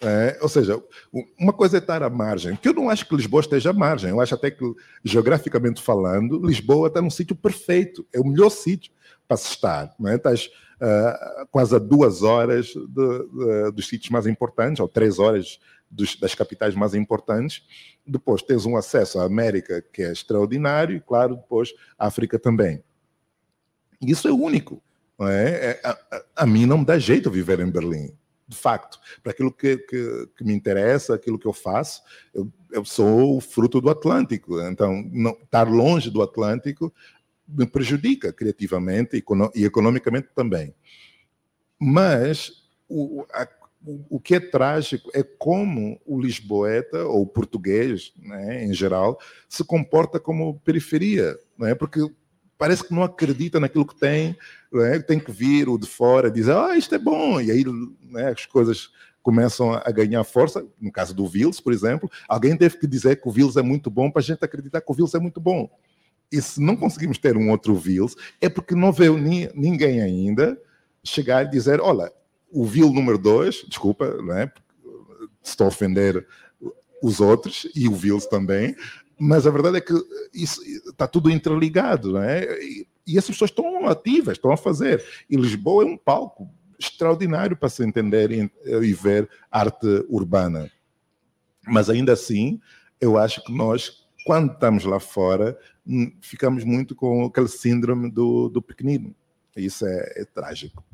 É, 0.00 0.38
ou 0.40 0.48
seja, 0.48 0.80
uma 1.38 1.52
coisa 1.52 1.76
é 1.76 1.80
estar 1.80 2.02
à 2.02 2.10
margem, 2.10 2.54
que 2.54 2.68
eu 2.68 2.72
não 2.74 2.88
acho 2.88 3.06
que 3.08 3.16
Lisboa 3.16 3.40
esteja 3.40 3.70
à 3.70 3.72
margem, 3.72 4.10
eu 4.10 4.20
acho 4.20 4.34
até 4.34 4.48
que, 4.50 4.64
geograficamente 5.04 5.82
falando, 5.82 6.44
Lisboa 6.44 6.86
está 6.88 7.02
num 7.02 7.10
sítio 7.10 7.34
perfeito, 7.34 8.06
é 8.12 8.20
o 8.20 8.24
melhor 8.24 8.50
sítio 8.50 8.92
para 9.26 9.36
se 9.36 9.50
estar. 9.50 9.94
Não 9.98 10.08
é? 10.08 10.14
Estás 10.16 10.50
uh, 10.80 11.46
quase 11.50 11.76
a 11.76 11.78
duas 11.78 12.22
horas 12.22 12.66
de, 12.66 12.86
de, 12.86 13.70
dos 13.72 13.88
sítios 13.88 14.10
mais 14.10 14.26
importantes, 14.26 14.80
ou 14.80 14.88
três 14.88 15.18
horas 15.18 15.58
dos, 15.90 16.16
das 16.16 16.34
capitais 16.34 16.74
mais 16.74 16.94
importantes. 16.94 17.62
Depois 18.06 18.42
tens 18.42 18.66
um 18.66 18.76
acesso 18.76 19.18
à 19.18 19.24
América 19.24 19.82
que 19.92 20.02
é 20.02 20.12
extraordinário, 20.12 20.96
e 20.96 21.00
claro, 21.00 21.36
depois 21.36 21.74
a 21.98 22.06
África 22.06 22.38
também. 22.38 22.82
Isso 24.00 24.28
é 24.28 24.32
único. 24.32 24.82
É? 25.20 25.80
é 25.82 25.86
a, 25.86 25.90
a, 25.90 26.24
a 26.36 26.46
mim 26.46 26.64
não 26.64 26.78
me 26.78 26.84
dá 26.84 26.98
jeito 26.98 27.30
viver 27.30 27.58
em 27.60 27.70
Berlim 27.70 28.16
de 28.48 28.56
facto, 28.56 28.98
para 29.22 29.32
aquilo 29.32 29.52
que, 29.52 29.76
que, 29.76 30.28
que, 30.34 30.42
me 30.42 30.54
interessa, 30.54 31.14
aquilo 31.14 31.38
que 31.38 31.46
eu 31.46 31.52
faço, 31.52 32.02
eu, 32.32 32.50
eu 32.72 32.82
sou 32.82 33.38
fruto 33.42 33.78
do 33.78 33.90
Atlântico. 33.90 34.58
Então, 34.62 35.04
não, 35.12 35.32
estar 35.32 35.68
longe 35.68 36.10
do 36.10 36.22
Atlântico 36.22 36.92
me 37.48 37.66
prejudica 37.66 38.32
criativamente 38.32 39.24
e 39.54 39.64
economicamente 39.64 40.28
também. 40.34 40.74
Mas 41.78 42.64
o, 42.88 43.24
a, 43.32 43.48
o 44.10 44.20
que 44.20 44.34
é 44.34 44.40
trágico 44.40 45.10
é 45.14 45.22
como 45.22 46.00
o 46.04 46.20
lisboeta, 46.20 47.04
ou 47.04 47.22
o 47.22 47.26
português, 47.26 48.12
né, 48.18 48.64
em 48.64 48.74
geral, 48.74 49.18
se 49.48 49.64
comporta 49.64 50.18
como 50.18 50.60
periferia, 50.60 51.38
não 51.56 51.66
é? 51.66 51.74
porque 51.74 52.00
parece 52.58 52.84
que 52.84 52.92
não 52.92 53.04
acredita 53.04 53.60
naquilo 53.60 53.86
que 53.86 53.94
tem, 53.94 54.36
né? 54.72 54.98
tem 54.98 55.20
que 55.20 55.30
vir 55.30 55.68
o 55.68 55.78
de 55.78 55.86
fora 55.86 56.30
dizer, 56.30 56.54
ah, 56.56 56.76
isto 56.76 56.94
é 56.94 56.98
bom, 56.98 57.40
e 57.40 57.50
aí 57.50 57.64
né, 58.02 58.30
as 58.30 58.46
coisas 58.46 58.90
começam 59.22 59.72
a 59.72 59.90
ganhar 59.90 60.24
força, 60.24 60.66
no 60.80 60.90
caso 60.90 61.14
do 61.14 61.26
Vils, 61.26 61.60
por 61.60 61.72
exemplo, 61.72 62.10
alguém 62.28 62.56
teve 62.56 62.78
que 62.78 62.86
dizer 62.86 63.20
que 63.20 63.28
o 63.28 63.30
Vils 63.30 63.56
é 63.56 63.62
muito 63.62 63.90
bom 63.90 64.10
para 64.10 64.20
a 64.20 64.24
gente 64.24 64.44
acreditar 64.44 64.80
que 64.80 64.90
o 64.90 64.94
Vils 64.94 65.14
é 65.14 65.18
muito 65.18 65.40
bom. 65.40 65.70
E 66.30 66.42
se 66.42 66.60
não 66.60 66.76
conseguimos 66.76 67.18
ter 67.18 67.36
um 67.36 67.50
outro 67.50 67.74
Vils, 67.74 68.14
é 68.40 68.48
porque 68.48 68.74
não 68.74 68.92
veio 68.92 69.16
ni, 69.16 69.48
ninguém 69.54 70.00
ainda 70.00 70.60
chegar 71.02 71.46
e 71.46 71.50
dizer, 71.50 71.80
olha, 71.80 72.12
o 72.50 72.64
Vil 72.64 72.92
número 72.92 73.18
2, 73.18 73.64
desculpa, 73.68 74.06
não 74.22 74.36
é? 74.36 74.52
estou 75.42 75.66
a 75.66 75.68
ofender 75.68 76.26
os 77.02 77.20
outros 77.20 77.66
e 77.74 77.88
o 77.88 77.94
Vils 77.94 78.26
também, 78.26 78.74
mas 79.18 79.46
a 79.46 79.50
verdade 79.50 79.78
é 79.78 79.80
que 79.80 79.94
isso 80.32 80.60
está 80.88 81.06
tudo 81.06 81.30
interligado, 81.30 82.12
não 82.12 82.22
é? 82.22 82.62
E, 82.62 82.86
e 83.06 83.18
essas 83.18 83.30
pessoas 83.30 83.50
estão 83.50 83.86
ativas, 83.86 84.36
estão 84.36 84.52
a 84.52 84.56
fazer. 84.56 85.04
E 85.28 85.36
Lisboa 85.36 85.82
é 85.82 85.86
um 85.86 85.96
palco 85.96 86.48
extraordinário 86.78 87.56
para 87.56 87.68
se 87.68 87.82
entender 87.82 88.30
e, 88.30 88.50
e 88.64 88.92
ver 88.92 89.28
arte 89.50 89.86
urbana. 90.08 90.70
Mas 91.66 91.90
ainda 91.90 92.12
assim, 92.12 92.60
eu 93.00 93.18
acho 93.18 93.42
que 93.44 93.52
nós, 93.52 94.06
quando 94.28 94.52
estamos 94.52 94.84
lá 94.84 95.00
fora, 95.00 95.58
hum, 95.86 96.14
ficamos 96.20 96.62
muito 96.62 96.94
com 96.94 97.24
aquele 97.24 97.48
síndrome 97.48 98.10
do, 98.10 98.50
do 98.50 98.60
pequenino. 98.60 99.16
Isso 99.56 99.86
é, 99.86 100.12
é 100.16 100.24
trágico. 100.26 100.84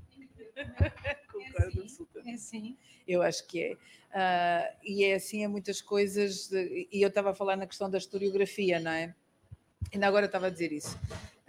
Concordo 1.33 1.81
absolutamente. 1.83 2.33
É 2.33 2.37
sim, 2.37 2.77
eu 3.09 3.23
acho 3.23 3.45
que 3.49 3.61
é. 3.61 3.73
Uh, 3.75 4.77
e 4.85 5.03
é 5.03 5.17
assim 5.17 5.45
a 5.45 5.49
muitas 5.49 5.83
coisas, 5.83 6.47
de, 6.47 6.89
e 6.93 7.03
eu 7.03 7.09
estava 7.09 7.33
a 7.33 7.35
falar 7.35 7.57
na 7.57 7.67
questão 7.67 7.91
da 7.91 7.99
historiografia, 7.99 8.79
não 8.79 8.93
é? 8.93 9.13
Ainda 9.93 10.07
agora 10.07 10.27
estava 10.27 10.47
a 10.47 10.51
dizer 10.51 10.71
isso. 10.71 10.97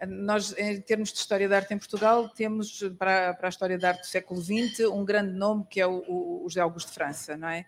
Nós, 0.07 0.57
em 0.57 0.81
termos 0.81 1.13
de 1.13 1.19
história 1.19 1.47
da 1.47 1.57
arte 1.57 1.71
em 1.71 1.77
Portugal, 1.77 2.27
temos 2.29 2.81
para, 2.97 3.35
para 3.35 3.47
a 3.47 3.49
história 3.49 3.77
da 3.77 3.89
arte 3.89 4.01
do 4.01 4.07
século 4.07 4.41
XX 4.41 4.79
um 4.91 5.05
grande 5.05 5.33
nome 5.33 5.67
que 5.69 5.79
é 5.79 5.85
o, 5.85 6.03
o, 6.07 6.45
o 6.45 6.49
José 6.49 6.61
Augusto 6.61 6.87
de 6.87 6.95
França, 6.95 7.37
não 7.37 7.47
é? 7.47 7.63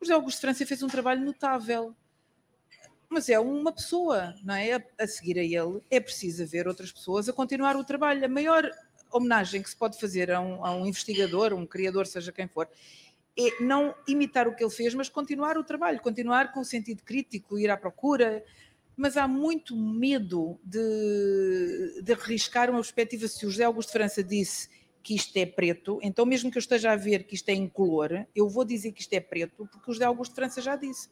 O 0.00 0.04
José 0.04 0.14
Augusto 0.14 0.36
de 0.36 0.42
França 0.42 0.64
fez 0.64 0.84
um 0.84 0.88
trabalho 0.88 1.24
notável, 1.24 1.96
mas 3.10 3.28
é 3.28 3.38
uma 3.40 3.72
pessoa, 3.72 4.34
não 4.44 4.54
é? 4.54 4.80
A, 4.96 5.06
seguir 5.06 5.36
a 5.36 5.42
ele 5.42 5.82
é 5.90 5.98
preciso 5.98 6.44
haver 6.44 6.68
outras 6.68 6.92
pessoas 6.92 7.28
a 7.28 7.32
continuar 7.32 7.76
o 7.76 7.82
trabalho. 7.82 8.24
A 8.24 8.28
maior 8.28 8.70
homenagem 9.10 9.60
que 9.60 9.68
se 9.68 9.76
pode 9.76 9.98
fazer 9.98 10.30
a 10.30 10.40
um, 10.40 10.64
a 10.64 10.72
um 10.76 10.86
investigador, 10.86 11.52
um 11.52 11.66
criador, 11.66 12.06
seja 12.06 12.30
quem 12.30 12.46
for, 12.46 12.68
é 13.36 13.62
não 13.62 13.92
imitar 14.06 14.46
o 14.46 14.54
que 14.54 14.62
ele 14.62 14.70
fez, 14.70 14.94
mas 14.94 15.08
continuar 15.08 15.58
o 15.58 15.64
trabalho, 15.64 16.00
continuar 16.00 16.52
com 16.52 16.60
o 16.60 16.64
sentido 16.64 17.02
crítico, 17.02 17.58
ir 17.58 17.68
à 17.68 17.76
procura. 17.76 18.44
Mas 18.96 19.16
há 19.16 19.26
muito 19.26 19.76
medo 19.76 20.60
de, 20.62 22.02
de 22.02 22.12
arriscar 22.12 22.70
uma 22.70 22.78
perspectiva. 22.78 23.26
Se 23.26 23.44
o 23.44 23.50
José 23.50 23.64
Augusto 23.64 23.90
França 23.90 24.22
disse 24.22 24.68
que 25.02 25.16
isto 25.16 25.36
é 25.36 25.46
preto, 25.46 25.98
então 26.02 26.24
mesmo 26.24 26.50
que 26.50 26.58
eu 26.58 26.60
esteja 26.60 26.92
a 26.92 26.96
ver 26.96 27.24
que 27.24 27.34
isto 27.34 27.48
é 27.48 27.54
incolor, 27.54 28.26
eu 28.36 28.48
vou 28.48 28.64
dizer 28.64 28.92
que 28.92 29.00
isto 29.00 29.12
é 29.14 29.20
preto, 29.20 29.66
porque 29.72 29.90
o 29.90 29.94
José 29.94 30.04
Augusto 30.04 30.34
França 30.34 30.60
já 30.60 30.76
disse. 30.76 31.08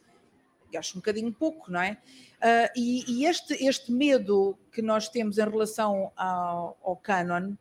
Acho 0.77 0.97
um 0.97 1.01
bocadinho 1.01 1.33
pouco, 1.33 1.71
não 1.71 1.81
é? 1.81 1.99
Uh, 2.39 2.71
e, 2.77 3.05
e 3.21 3.27
este, 3.27 3.55
este 3.65 3.91
medo 3.91 4.59
que 4.73 4.83
nós 4.83 5.09
temos 5.09 5.39
em 5.39 5.49
relação 5.49 6.13
ao, 6.17 6.79
ao 6.83 6.97
canon, 6.97 7.55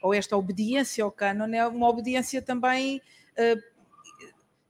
ou 0.00 0.14
esta 0.14 0.36
obediência 0.36 1.04
ao 1.04 1.12
canon, 1.12 1.52
é 1.54 1.66
uma 1.66 1.88
obediência 1.88 2.40
também 2.40 3.00
uh, 3.32 3.72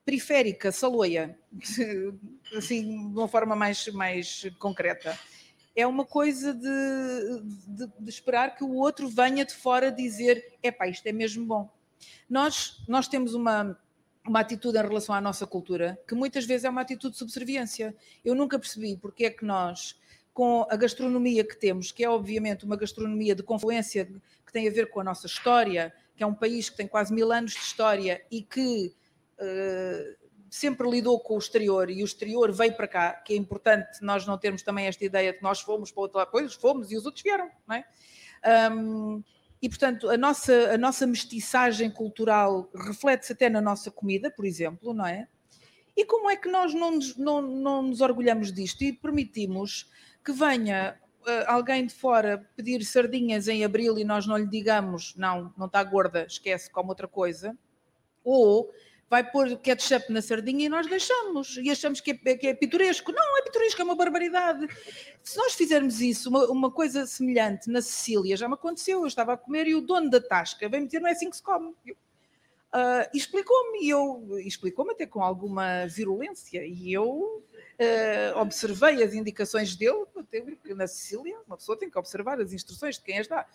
periférica, 0.05 0.73
saloia, 0.73 1.39
assim, 2.57 3.11
de 3.11 3.19
uma 3.19 3.29
forma 3.29 3.55
mais, 3.55 3.87
mais 3.89 4.51
concreta. 4.59 5.19
É 5.75 5.87
uma 5.87 6.05
coisa 6.05 6.53
de, 6.53 7.43
de, 7.67 7.87
de 7.99 8.11
esperar 8.11 8.55
que 8.55 8.65
o 8.65 8.75
outro 8.75 9.09
venha 9.09 9.45
de 9.45 9.55
fora 9.55 9.91
dizer: 9.91 10.59
epá, 10.63 10.87
isto 10.87 11.07
é 11.07 11.13
mesmo 11.13 11.47
bom. 11.47 11.71
Nós, 12.29 12.85
nós 12.89 13.09
temos 13.09 13.33
uma, 13.35 13.79
uma 14.27 14.41
atitude 14.41 14.79
em 14.79 14.83
relação 14.83 15.15
à 15.15 15.21
nossa 15.21 15.47
cultura 15.47 16.01
que 16.07 16.15
muitas 16.15 16.45
vezes 16.45 16.65
é 16.65 16.71
uma 16.71 16.81
atitude 16.81 17.13
de 17.13 17.19
subserviência. 17.19 17.95
Eu 18.25 18.35
nunca 18.35 18.59
percebi 18.59 18.97
porque 18.97 19.25
é 19.25 19.31
que 19.31 19.45
nós, 19.45 20.01
com 20.33 20.67
a 20.71 20.77
gastronomia 20.77 21.45
que 21.45 21.57
temos, 21.57 21.91
que 21.91 22.05
é 22.05 22.09
obviamente 22.09 22.65
uma 22.65 22.77
gastronomia 22.77 23.35
de 23.35 23.43
confluência 23.43 24.07
que 24.47 24.53
tem 24.53 24.69
a 24.69 24.71
ver 24.71 24.91
com 24.91 25.01
a 25.01 25.05
nossa 25.05 25.27
história, 25.27 25.93
que 26.17 26.23
é 26.23 26.27
um 26.27 26.35
país 26.35 26.71
que 26.71 26.77
tem 26.77 26.87
quase 26.87 27.13
mil 27.13 27.33
anos 27.33 27.53
de 27.53 27.59
história 27.59 28.25
e 28.31 28.43
que 28.43 28.95
eh, 29.39 30.17
sempre 30.53 30.89
lidou 30.89 31.19
com 31.19 31.35
o 31.35 31.39
exterior 31.39 31.89
e 31.91 32.03
o 32.03 32.05
exterior 32.05 32.53
veio 32.53 32.77
para 32.77 32.87
cá, 32.87 33.13
que 33.15 33.33
é 33.33 33.37
importante 33.37 34.03
nós 34.03 34.27
não 34.27 34.37
termos 34.37 34.63
também 34.63 34.87
esta 34.87 35.03
ideia 35.03 35.33
de 35.33 35.39
que 35.39 35.43
nós 35.43 35.61
fomos 35.61 35.91
para 35.91 36.03
outra 36.03 36.27
coisa, 36.27 36.55
fomos 36.61 36.93
e 36.93 36.97
os 36.97 37.07
outros 37.07 37.23
vieram, 37.23 37.51
não 37.67 37.77
é? 37.77 37.85
Um, 38.71 39.25
e, 39.63 39.69
portanto, 39.69 40.11
a 40.11 40.17
nossa, 40.17 40.75
a 40.75 40.77
nossa 40.77 41.07
mestiçagem 41.07 41.89
cultural 41.89 42.69
reflete-se 42.75 43.33
até 43.33 43.49
na 43.49 43.61
nossa 43.61 43.93
comida, 43.93 44.29
por 44.29 44.45
exemplo, 44.45 44.93
não 44.93 45.07
é? 45.07 45.29
E 45.97 46.05
como 46.05 46.29
é 46.29 46.37
que 46.37 46.51
nós 46.51 46.75
não 46.75 46.91
nos, 46.91 47.17
não, 47.17 47.41
não 47.41 47.83
nos 47.83 48.01
orgulhamos 48.01 48.53
disto 48.53 48.83
e 48.83 48.93
permitimos 48.93 49.89
que 50.25 50.33
venha 50.33 50.99
uh, 51.21 51.45
alguém 51.47 51.87
de 51.87 51.95
fora 51.95 52.45
pedir 52.57 52.83
sardinhas 52.85 53.47
em 53.47 53.65
abril 53.65 53.97
e 53.99 54.05
nós 54.05 54.27
não 54.27 54.37
lhe 54.37 54.49
digamos, 54.49 55.15
não, 55.15 55.55
não 55.57 55.67
está 55.67 55.85
gorda, 55.85 56.27
esquece, 56.27 56.69
como 56.69 56.89
outra 56.89 57.07
coisa? 57.07 57.57
Ou 58.25 58.69
vai 59.13 59.31
pôr 59.31 59.59
ketchup 59.59 60.11
na 60.11 60.23
sardinha 60.23 60.65
e 60.65 60.69
nós 60.71 60.87
deixamos 60.87 61.59
e 61.59 61.71
achamos 61.71 62.01
que 62.01 62.19
é, 62.25 62.35
que 62.35 62.47
é 62.47 62.55
pitoresco. 62.55 63.13
Não, 63.13 63.39
é 63.39 63.43
pitoresco, 63.43 63.79
é 63.83 63.85
uma 63.85 63.95
barbaridade. 63.95 64.67
Se 65.23 65.37
nós 65.37 65.53
fizermos 65.53 66.01
isso, 66.01 66.31
uma, 66.31 66.47
uma, 66.47 66.71
coisa 66.71 67.05
semelhante 67.05 67.69
na 67.69 67.83
Sicília, 67.83 68.39
já 68.39 68.49
me 68.49 68.55
aconteceu, 68.55 69.01
eu 69.01 69.07
estava 69.07 69.35
a 69.35 69.37
comer 69.37 69.67
e 69.67 69.75
o 69.75 69.83
dono 69.83 70.09
da 70.09 70.19
tasca 70.19 70.67
veio-me 70.67 70.87
dizer, 70.87 71.01
não 71.01 71.11
é 71.11 71.13
assim 71.13 71.29
que 71.29 71.37
se 71.37 71.43
come. 71.43 71.75
uh, 71.91 71.95
explicou-me, 73.13 73.85
e 73.85 73.91
eu 73.91 74.39
explicou-me 74.47 74.93
até 74.93 75.05
com 75.05 75.23
alguma 75.23 75.87
virulência, 75.87 76.65
e 76.65 76.91
eu 76.91 77.07
uh, 77.13 78.39
observei 78.41 79.03
as 79.03 79.13
indicações 79.13 79.77
dele, 79.77 80.07
na 80.75 80.87
Sicília, 80.87 81.39
uma 81.47 81.59
pessoa 81.59 81.79
tem 81.79 81.91
que 81.91 81.99
observar 81.99 82.41
as 82.41 82.55
instruções 82.55 82.97
de 82.97 83.03
quem 83.03 83.19
as 83.19 83.29
dá. 83.29 83.47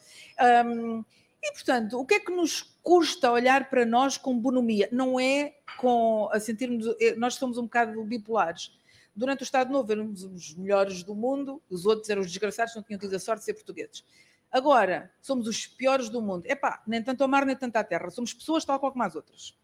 Um, 0.68 1.04
e, 1.48 1.54
portanto, 1.54 1.98
o 1.98 2.06
que 2.06 2.16
é 2.16 2.20
que 2.20 2.32
nos 2.32 2.62
custa 2.84 3.32
olhar 3.32 3.70
para 3.70 3.86
nós 3.86 4.18
com 4.18 4.38
bonomia? 4.38 4.90
Não 4.92 5.18
é 5.18 5.56
com 5.80 6.30
a 6.32 6.40
sentirmos. 6.40 6.86
Eh, 7.00 7.16
nós 7.16 7.36
somos 7.36 7.58
um 7.58 7.64
bocado 7.64 8.04
bipolares. 8.04 8.78
Durante 9.16 9.42
o 9.42 9.46
Estado 9.46 9.72
Novo 9.72 9.90
éramos 9.92 10.24
os 10.24 10.54
melhores 10.56 11.04
do 11.04 11.16
mundo, 11.16 11.62
os 11.70 11.86
outros 11.86 12.10
eram 12.10 12.22
os 12.22 12.28
desgraçados, 12.28 12.76
não 12.76 12.84
tinham 12.84 13.00
tido 13.00 13.16
a 13.16 13.20
sorte 13.20 13.40
de 13.40 13.46
ser 13.46 13.54
portugueses. 13.54 14.04
Agora, 14.52 15.12
somos 15.22 15.48
os 15.48 15.66
piores 15.66 16.10
do 16.10 16.22
mundo. 16.22 16.46
Epá, 16.46 16.84
nem 16.86 17.02
tanto 17.02 17.22
ao 17.22 17.30
mar, 17.30 17.46
nem 17.46 17.56
tanto 17.56 17.76
à 17.78 17.84
terra. 17.84 18.10
Somos 18.10 18.34
pessoas 18.34 18.66
tal 18.66 18.80
qual 18.80 18.92
como 18.92 19.04
as 19.04 19.16
outras. 19.16 19.58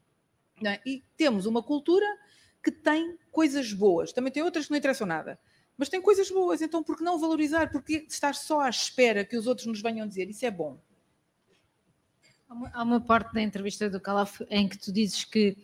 É? 0.65 0.79
E 0.85 1.03
temos 1.17 1.45
uma 1.45 1.61
cultura 1.61 2.05
que 2.63 2.71
tem 2.71 3.17
coisas 3.29 3.73
boas. 3.73 4.13
Também 4.13 4.31
tem 4.31 4.41
outras 4.41 4.65
que 4.65 4.71
não 4.71 4.77
interessam 4.77 5.05
nada. 5.05 5.37
Mas 5.77 5.89
tem 5.89 6.01
coisas 6.01 6.29
boas. 6.31 6.61
Então, 6.61 6.81
por 6.81 6.97
que 6.97 7.03
não 7.03 7.19
valorizar? 7.19 7.71
Porque 7.71 8.05
estar 8.07 8.33
só 8.35 8.61
à 8.61 8.69
espera 8.69 9.25
que 9.25 9.35
os 9.35 9.47
outros 9.47 9.67
nos 9.67 9.81
venham 9.81 10.07
dizer 10.07 10.29
isso 10.29 10.45
é 10.45 10.51
bom. 10.51 10.79
Há 12.73 12.83
uma 12.83 13.01
parte 13.01 13.33
da 13.33 13.41
entrevista 13.41 13.89
do 13.89 13.99
Calaf 13.99 14.41
em 14.49 14.67
que 14.67 14.77
tu 14.77 14.91
dizes 14.91 15.23
que 15.23 15.57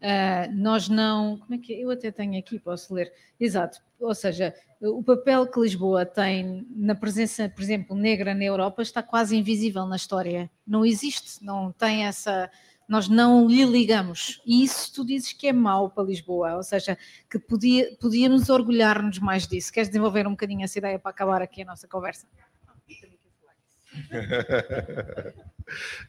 uh, 0.00 0.52
nós 0.54 0.88
não. 0.88 1.38
Como 1.38 1.54
é 1.54 1.58
que 1.58 1.74
é? 1.74 1.78
Eu 1.78 1.90
até 1.90 2.10
tenho 2.10 2.38
aqui, 2.38 2.58
posso 2.58 2.94
ler. 2.94 3.12
Exato. 3.38 3.80
Ou 3.98 4.14
seja, 4.14 4.54
o 4.80 5.02
papel 5.02 5.46
que 5.46 5.60
Lisboa 5.60 6.04
tem 6.04 6.66
na 6.70 6.94
presença, 6.94 7.48
por 7.48 7.62
exemplo, 7.62 7.96
negra 7.96 8.34
na 8.34 8.44
Europa 8.44 8.82
está 8.82 9.02
quase 9.02 9.36
invisível 9.36 9.86
na 9.86 9.96
história. 9.96 10.50
Não 10.66 10.84
existe, 10.84 11.42
não 11.44 11.72
tem 11.72 12.04
essa. 12.04 12.50
Nós 12.88 13.08
não 13.08 13.48
lhe 13.48 13.64
ligamos. 13.64 14.40
E 14.46 14.62
isso 14.62 14.92
tu 14.94 15.04
dizes 15.04 15.32
que 15.32 15.48
é 15.48 15.52
mau 15.52 15.90
para 15.90 16.04
Lisboa, 16.04 16.56
ou 16.56 16.62
seja, 16.62 16.96
que 17.28 17.38
podia, 17.38 17.96
podíamos 18.00 18.48
orgulhar-nos 18.48 19.18
mais 19.18 19.46
disso. 19.46 19.72
Queres 19.72 19.88
desenvolver 19.88 20.26
um 20.26 20.32
bocadinho 20.32 20.62
essa 20.62 20.78
ideia 20.78 20.98
para 20.98 21.10
acabar 21.10 21.42
aqui 21.42 21.62
a 21.62 21.64
nossa 21.64 21.88
conversa? 21.88 22.28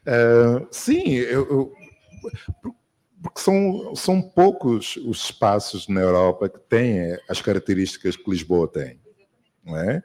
Uh, 0.08 0.68
sim, 0.72 1.10
eu, 1.10 1.48
eu, 1.50 1.74
porque 3.22 3.42
são, 3.42 3.96
são 3.96 4.22
poucos 4.22 4.96
os 4.98 5.26
espaços 5.26 5.88
na 5.88 6.02
Europa 6.02 6.50
que 6.50 6.60
têm 6.60 7.18
as 7.28 7.42
características 7.42 8.16
que 8.16 8.30
Lisboa 8.30 8.68
tem. 8.68 9.00
Não 9.64 9.78
é? 9.78 10.04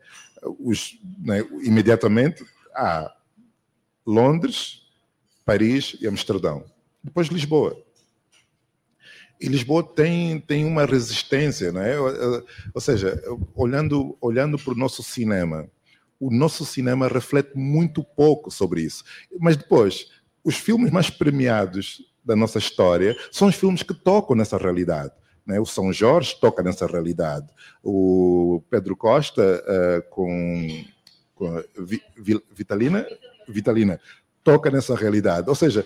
Os, 0.58 0.98
né, 1.18 1.40
imediatamente 1.62 2.44
há 2.74 3.14
Londres, 4.06 4.82
Paris 5.44 5.96
e 6.00 6.06
Amsterdão. 6.06 6.64
Depois 7.02 7.28
Lisboa. 7.28 7.80
E 9.40 9.46
Lisboa 9.46 9.82
tem, 9.82 10.40
tem 10.40 10.64
uma 10.64 10.86
resistência, 10.86 11.72
não 11.72 11.82
é? 11.82 11.96
ou 12.72 12.80
seja, 12.80 13.20
olhando, 13.54 14.16
olhando 14.20 14.56
para 14.56 14.72
o 14.72 14.76
nosso 14.76 15.02
cinema, 15.02 15.68
o 16.22 16.30
nosso 16.30 16.64
cinema 16.64 17.08
reflete 17.08 17.50
muito 17.56 18.04
pouco 18.04 18.48
sobre 18.48 18.80
isso. 18.80 19.02
Mas 19.40 19.56
depois, 19.56 20.08
os 20.44 20.54
filmes 20.54 20.92
mais 20.92 21.10
premiados 21.10 22.00
da 22.24 22.36
nossa 22.36 22.60
história 22.60 23.16
são 23.32 23.48
os 23.48 23.56
filmes 23.56 23.82
que 23.82 23.92
tocam 23.92 24.36
nessa 24.36 24.56
realidade. 24.56 25.12
Né? 25.44 25.58
O 25.58 25.66
São 25.66 25.92
Jorge 25.92 26.38
toca 26.40 26.62
nessa 26.62 26.86
realidade. 26.86 27.48
O 27.82 28.62
Pedro 28.70 28.96
Costa, 28.96 29.42
uh, 29.42 30.10
com, 30.10 30.84
com 31.34 31.60
Vitalina, 32.52 33.04
Vitalina, 33.48 34.00
toca 34.44 34.70
nessa 34.70 34.94
realidade. 34.94 35.48
Ou 35.48 35.56
seja, 35.56 35.84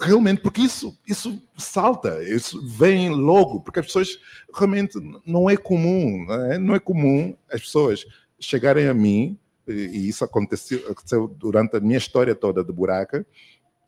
realmente, 0.00 0.40
porque 0.40 0.60
isso, 0.60 0.96
isso 1.04 1.42
salta, 1.58 2.22
isso 2.22 2.64
vem 2.64 3.10
logo, 3.10 3.60
porque 3.60 3.80
as 3.80 3.86
pessoas 3.86 4.20
realmente 4.54 4.96
não 5.26 5.50
é 5.50 5.56
comum, 5.56 6.24
não 6.24 6.44
é, 6.44 6.58
não 6.58 6.74
é 6.76 6.78
comum 6.78 7.36
as 7.50 7.62
pessoas 7.62 8.06
chegarem 8.38 8.88
a 8.88 8.94
mim, 8.94 9.38
e 9.66 10.08
isso 10.08 10.24
aconteceu, 10.24 10.78
aconteceu 10.90 11.26
durante 11.26 11.76
a 11.76 11.80
minha 11.80 11.98
história 11.98 12.34
toda 12.34 12.62
de 12.62 12.72
buraca, 12.72 13.26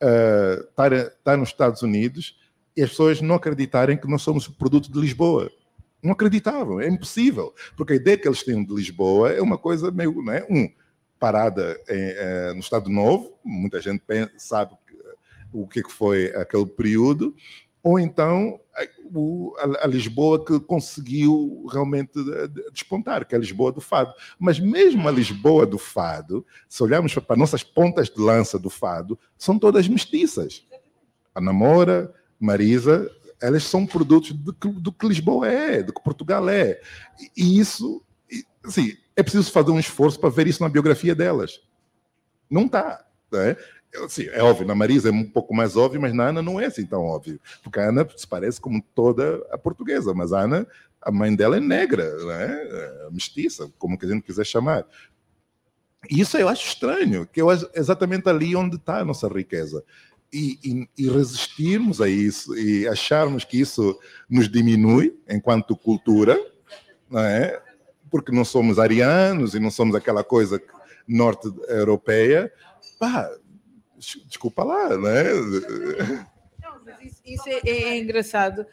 uh, 0.01 0.61
estar, 0.69 1.37
nos 1.37 1.49
Estados 1.49 1.81
Unidos 1.81 2.37
e 2.75 2.83
as 2.83 2.89
pessoas 2.89 3.21
não 3.21 3.35
acreditarem 3.35 3.97
que 3.97 4.07
nós 4.07 4.21
somos 4.21 4.47
produto 4.47 4.91
de 4.91 4.99
Lisboa. 4.99 5.51
Não 6.01 6.11
acreditavam, 6.11 6.79
é 6.79 6.87
impossível, 6.87 7.53
porque 7.75 7.93
a 7.93 7.95
ideia 7.95 8.17
que 8.17 8.27
eles 8.27 8.43
têm 8.43 8.63
de 8.63 8.73
Lisboa 8.73 9.31
é 9.31 9.41
uma 9.41 9.57
coisa 9.57 9.91
meio, 9.91 10.21
não 10.21 10.31
é? 10.31 10.45
Um, 10.49 10.69
parada 11.19 11.77
em, 11.89 12.53
no 12.53 12.61
Estado 12.61 12.89
Novo, 12.89 13.37
muita 13.43 13.81
gente 13.81 14.01
sabe 14.37 14.73
o 15.51 15.67
que 15.67 15.83
foi 15.89 16.27
aquele 16.35 16.65
período, 16.65 17.35
ou 17.81 17.99
então 17.99 18.59
a, 19.81 19.87
Lisboa 19.87 20.43
que 20.43 20.59
conseguiu 20.59 21.65
realmente 21.71 22.13
despontar, 22.71 23.25
que 23.25 23.33
é 23.33 23.37
a 23.37 23.41
Lisboa 23.41 23.71
do 23.71 23.81
fado. 23.81 24.13
Mas 24.37 24.59
mesmo 24.59 25.07
a 25.07 25.11
Lisboa 25.11 25.65
do 25.65 25.77
fado, 25.77 26.45
se 26.67 26.81
olharmos 26.83 27.13
para 27.15 27.35
nossas 27.35 27.63
pontas 27.63 28.09
de 28.09 28.19
lança 28.19 28.57
do 28.57 28.69
fado, 28.69 29.17
são 29.37 29.57
todas 29.57 29.87
mestiças. 29.87 30.65
A 31.33 31.41
Namora, 31.41 32.13
Marisa, 32.39 33.09
elas 33.41 33.63
são 33.63 33.85
produtos 33.85 34.31
do 34.31 34.53
que, 34.53 34.67
do 34.67 34.91
que 34.91 35.07
Lisboa 35.07 35.47
é, 35.47 35.83
do 35.83 35.93
que 35.93 36.03
Portugal 36.03 36.47
é. 36.49 36.79
E 37.35 37.59
isso, 37.59 38.01
assim, 38.63 38.95
é 39.15 39.23
preciso 39.23 39.51
fazer 39.51 39.71
um 39.71 39.79
esforço 39.79 40.19
para 40.19 40.29
ver 40.29 40.47
isso 40.47 40.63
na 40.63 40.69
biografia 40.69 41.15
delas. 41.15 41.61
Não 42.49 42.65
está. 42.65 43.05
Né? 43.31 43.55
Assim, 44.05 44.27
é 44.27 44.43
óbvio, 44.43 44.67
na 44.67 44.75
Marisa 44.75 45.09
é 45.09 45.11
um 45.11 45.23
pouco 45.23 45.53
mais 45.53 45.75
óbvio, 45.75 45.99
mas 45.99 46.13
na 46.13 46.27
Ana 46.27 46.41
não 46.41 46.59
é 46.59 46.65
assim 46.65 46.85
tão 46.85 47.03
óbvio. 47.03 47.39
Porque 47.63 47.79
a 47.79 47.89
Ana 47.89 48.07
se 48.15 48.27
parece 48.27 48.61
como 48.61 48.83
toda 48.93 49.45
a 49.51 49.57
portuguesa, 49.57 50.13
mas 50.13 50.31
a 50.31 50.41
Ana, 50.41 50.67
a 51.01 51.11
mãe 51.11 51.35
dela 51.35 51.57
é 51.57 51.59
negra, 51.59 52.15
né? 52.25 52.47
É 52.47 53.07
mestiça, 53.11 53.71
como 53.79 53.97
que 53.97 54.05
a 54.05 54.09
gente 54.09 54.23
quiser 54.23 54.45
chamar. 54.45 54.85
E 56.09 56.21
isso 56.21 56.37
eu 56.37 56.47
acho 56.47 56.67
estranho, 56.67 57.25
que 57.25 57.41
acho 57.41 57.69
exatamente 57.73 58.29
ali 58.29 58.55
onde 58.55 58.75
está 58.75 58.99
a 58.99 59.05
nossa 59.05 59.27
riqueza. 59.27 59.83
E, 60.31 60.59
e, 60.63 61.05
e, 61.05 61.09
resistirmos 61.09 61.99
a 61.99 62.07
isso 62.07 62.55
e 62.55 62.87
acharmos 62.87 63.43
que 63.43 63.59
isso 63.59 63.99
nos 64.29 64.47
diminui 64.47 65.17
enquanto 65.27 65.75
cultura, 65.75 66.39
não 67.09 67.19
é? 67.19 67.59
porque 68.09 68.31
não 68.31 68.43
somos 68.43 68.79
arianos 68.79 69.53
e 69.53 69.59
não 69.59 69.71
somos 69.71 69.95
aquela 69.95 70.23
coisa 70.23 70.61
norte-europeia, 71.07 72.51
pá, 72.99 73.29
desculpa 74.25 74.63
lá, 74.63 74.89
né? 74.97 75.23
Não, 76.61 76.81
mas 76.85 77.01
isso, 77.01 77.21
isso 77.25 77.49
é, 77.49 77.59
é, 77.69 77.97
engraçado. 77.97 78.65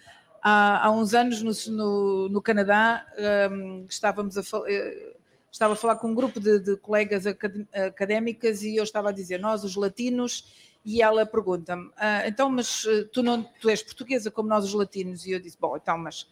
Há, 0.42 0.86
há, 0.86 0.90
uns 0.90 1.12
anos 1.14 1.42
no, 1.42 1.76
no, 1.76 2.28
no 2.28 2.42
Canadá 2.42 3.04
um, 3.50 3.86
estávamos 3.88 4.38
a 4.38 4.40
uh, 4.40 5.16
estava 5.56 5.72
a 5.72 5.76
falar 5.76 5.96
com 5.96 6.08
um 6.08 6.14
grupo 6.14 6.38
de, 6.38 6.58
de 6.60 6.76
colegas 6.76 7.24
académicas 7.26 8.62
e 8.62 8.76
eu 8.76 8.84
estava 8.84 9.08
a 9.08 9.12
dizer 9.12 9.40
nós 9.40 9.64
os 9.64 9.74
latinos 9.74 10.52
e 10.84 11.02
ela 11.02 11.24
pergunta-me 11.24 11.90
ah, 11.96 12.28
então 12.28 12.50
mas 12.50 12.84
eh, 12.86 13.04
tu 13.10 13.22
não 13.22 13.42
tu 13.42 13.70
és 13.70 13.82
portuguesa 13.82 14.30
como 14.30 14.48
nós 14.48 14.64
os 14.64 14.74
latinos 14.74 15.26
e 15.26 15.32
eu 15.32 15.40
disse 15.40 15.56
bom 15.58 15.76
então 15.76 15.96
mas 15.96 16.28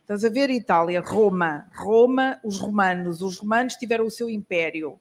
estás 0.00 0.24
a 0.24 0.28
ver 0.28 0.48
Itália 0.48 1.00
Roma 1.00 1.66
Roma 1.74 2.40
os 2.44 2.58
romanos 2.58 3.20
os 3.20 3.38
romanos 3.38 3.74
tiveram 3.74 4.06
o 4.06 4.10
seu 4.10 4.30
império 4.30 4.98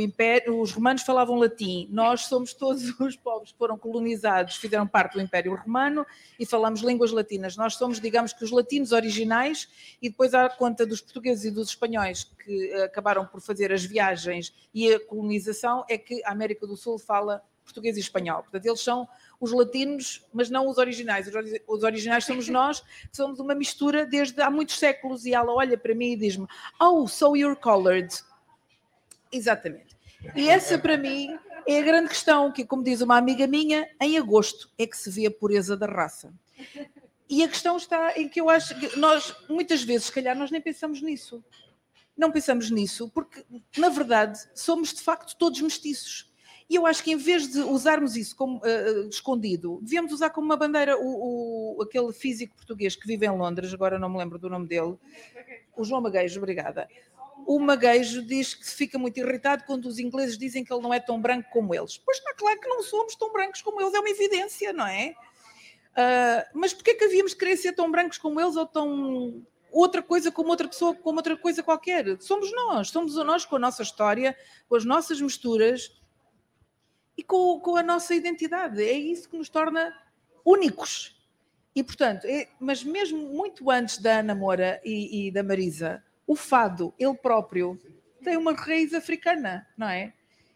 império, 0.00 0.60
os 0.60 0.72
romanos 0.72 1.02
falavam 1.02 1.36
latim, 1.36 1.88
nós 1.90 2.26
somos 2.26 2.52
todos 2.52 2.82
os 3.00 3.16
povos 3.16 3.52
que 3.52 3.58
foram 3.58 3.78
colonizados, 3.78 4.56
fizeram 4.56 4.86
parte 4.86 5.14
do 5.14 5.20
Império 5.20 5.54
Romano 5.54 6.06
e 6.38 6.44
falamos 6.44 6.80
línguas 6.80 7.12
latinas. 7.12 7.56
Nós 7.56 7.74
somos, 7.74 8.00
digamos 8.00 8.32
que, 8.32 8.44
os 8.44 8.50
latinos 8.50 8.92
originais 8.92 9.68
e 10.00 10.08
depois, 10.08 10.34
à 10.34 10.48
conta 10.48 10.84
dos 10.84 11.00
portugueses 11.00 11.44
e 11.44 11.50
dos 11.50 11.68
espanhóis 11.68 12.24
que 12.24 12.72
eh, 12.72 12.84
acabaram 12.84 13.26
por 13.26 13.40
fazer 13.40 13.72
as 13.72 13.84
viagens 13.84 14.52
e 14.74 14.92
a 14.92 15.00
colonização, 15.00 15.84
é 15.88 15.96
que 15.96 16.22
a 16.24 16.32
América 16.32 16.66
do 16.66 16.76
Sul 16.76 16.98
fala 16.98 17.42
português 17.66 17.96
e 17.96 18.00
espanhol. 18.00 18.42
Portanto, 18.42 18.64
eles 18.64 18.80
são 18.80 19.08
os 19.40 19.52
latinos, 19.52 20.24
mas 20.32 20.48
não 20.48 20.68
os 20.68 20.78
originais. 20.78 21.30
Os 21.66 21.82
originais 21.82 22.24
somos 22.24 22.48
nós, 22.48 22.80
que 22.80 23.16
somos 23.16 23.38
uma 23.40 23.54
mistura 23.54 24.06
desde 24.06 24.40
há 24.40 24.50
muitos 24.50 24.78
séculos. 24.78 25.26
E 25.26 25.34
ela 25.34 25.52
olha 25.52 25.76
para 25.76 25.94
mim 25.94 26.12
e 26.12 26.16
diz-me: 26.16 26.46
Oh, 26.80 27.06
so 27.06 27.36
you're 27.36 27.56
colored. 27.56 28.08
Exatamente. 29.30 29.85
E 30.34 30.48
essa, 30.48 30.78
para 30.78 30.96
mim, 30.96 31.38
é 31.66 31.78
a 31.78 31.82
grande 31.82 32.08
questão, 32.08 32.52
que, 32.52 32.64
como 32.64 32.82
diz 32.82 33.00
uma 33.00 33.16
amiga 33.16 33.46
minha, 33.46 33.88
em 34.00 34.18
agosto 34.18 34.70
é 34.78 34.86
que 34.86 34.96
se 34.96 35.10
vê 35.10 35.26
a 35.26 35.30
pureza 35.30 35.76
da 35.76 35.86
raça. 35.86 36.32
E 37.28 37.42
a 37.42 37.48
questão 37.48 37.76
está 37.76 38.18
em 38.18 38.28
que 38.28 38.40
eu 38.40 38.48
acho 38.48 38.78
que 38.78 38.96
nós, 38.98 39.34
muitas 39.48 39.82
vezes, 39.82 40.06
se 40.06 40.12
calhar, 40.12 40.36
nós 40.36 40.50
nem 40.50 40.60
pensamos 40.60 41.02
nisso. 41.02 41.44
Não 42.16 42.30
pensamos 42.30 42.70
nisso, 42.70 43.10
porque, 43.12 43.44
na 43.76 43.88
verdade, 43.88 44.38
somos 44.54 44.92
de 44.94 45.02
facto 45.02 45.36
todos 45.36 45.60
mestiços. 45.60 46.32
E 46.68 46.74
eu 46.74 46.86
acho 46.86 47.02
que 47.02 47.12
em 47.12 47.16
vez 47.16 47.48
de 47.48 47.60
usarmos 47.60 48.16
isso 48.16 48.34
como 48.34 48.58
uh, 48.58 49.08
escondido, 49.08 49.78
devíamos 49.82 50.12
usar 50.12 50.30
como 50.30 50.46
uma 50.46 50.56
bandeira 50.56 50.96
o, 50.98 51.76
o, 51.76 51.82
aquele 51.82 52.12
físico 52.12 52.56
português 52.56 52.96
que 52.96 53.06
vive 53.06 53.26
em 53.26 53.30
Londres, 53.30 53.72
agora 53.72 53.98
não 53.98 54.08
me 54.08 54.18
lembro 54.18 54.36
do 54.38 54.50
nome 54.50 54.66
dele, 54.66 54.96
o 55.76 55.84
João 55.84 56.00
Magueijo, 56.00 56.38
obrigada 56.38 56.88
o 57.46 57.60
Maguejo 57.60 58.22
diz 58.22 58.54
que 58.54 58.68
fica 58.68 58.98
muito 58.98 59.18
irritado 59.18 59.62
quando 59.64 59.86
os 59.86 60.00
ingleses 60.00 60.36
dizem 60.36 60.64
que 60.64 60.72
ele 60.72 60.82
não 60.82 60.92
é 60.92 60.98
tão 60.98 61.20
branco 61.20 61.48
como 61.52 61.72
eles. 61.72 61.96
Pois 61.96 62.18
está 62.18 62.34
claro 62.34 62.60
que 62.60 62.68
não 62.68 62.82
somos 62.82 63.14
tão 63.14 63.32
brancos 63.32 63.62
como 63.62 63.80
eles, 63.80 63.94
é 63.94 64.00
uma 64.00 64.10
evidência, 64.10 64.72
não 64.72 64.86
é? 64.86 65.14
Uh, 65.92 66.58
mas 66.58 66.74
porquê 66.74 66.94
que 66.94 67.04
havíamos 67.04 67.32
de 67.32 67.38
querer 67.38 67.56
ser 67.56 67.72
tão 67.72 67.90
brancos 67.90 68.18
como 68.18 68.40
eles 68.40 68.56
ou 68.56 68.66
tão 68.66 69.46
outra 69.70 70.02
coisa 70.02 70.32
como 70.32 70.50
outra 70.50 70.66
pessoa, 70.68 70.94
como 70.94 71.18
outra 71.18 71.36
coisa 71.36 71.62
qualquer? 71.62 72.20
Somos 72.20 72.52
nós, 72.52 72.90
somos 72.90 73.14
nós 73.14 73.44
com 73.44 73.56
a 73.56 73.60
nossa 73.60 73.82
história, 73.82 74.36
com 74.68 74.74
as 74.74 74.84
nossas 74.84 75.20
misturas 75.20 75.92
e 77.16 77.22
com, 77.22 77.60
com 77.60 77.76
a 77.76 77.82
nossa 77.82 78.14
identidade. 78.14 78.82
É 78.82 78.92
isso 78.92 79.28
que 79.28 79.38
nos 79.38 79.48
torna 79.48 79.96
únicos. 80.44 81.16
E, 81.74 81.82
portanto, 81.82 82.24
é, 82.24 82.48
mas 82.58 82.82
mesmo 82.82 83.18
muito 83.18 83.70
antes 83.70 83.98
da 83.98 84.18
Ana 84.18 84.34
Moura 84.34 84.80
e, 84.84 85.28
e 85.28 85.30
da 85.30 85.42
Marisa, 85.42 86.02
o 86.26 86.34
fado, 86.34 86.92
ele 86.98 87.14
próprio, 87.14 87.80
tem 88.22 88.36
uma 88.36 88.52
raiz 88.52 88.92
africana, 88.92 89.66
não 89.76 89.88
é? 89.88 90.12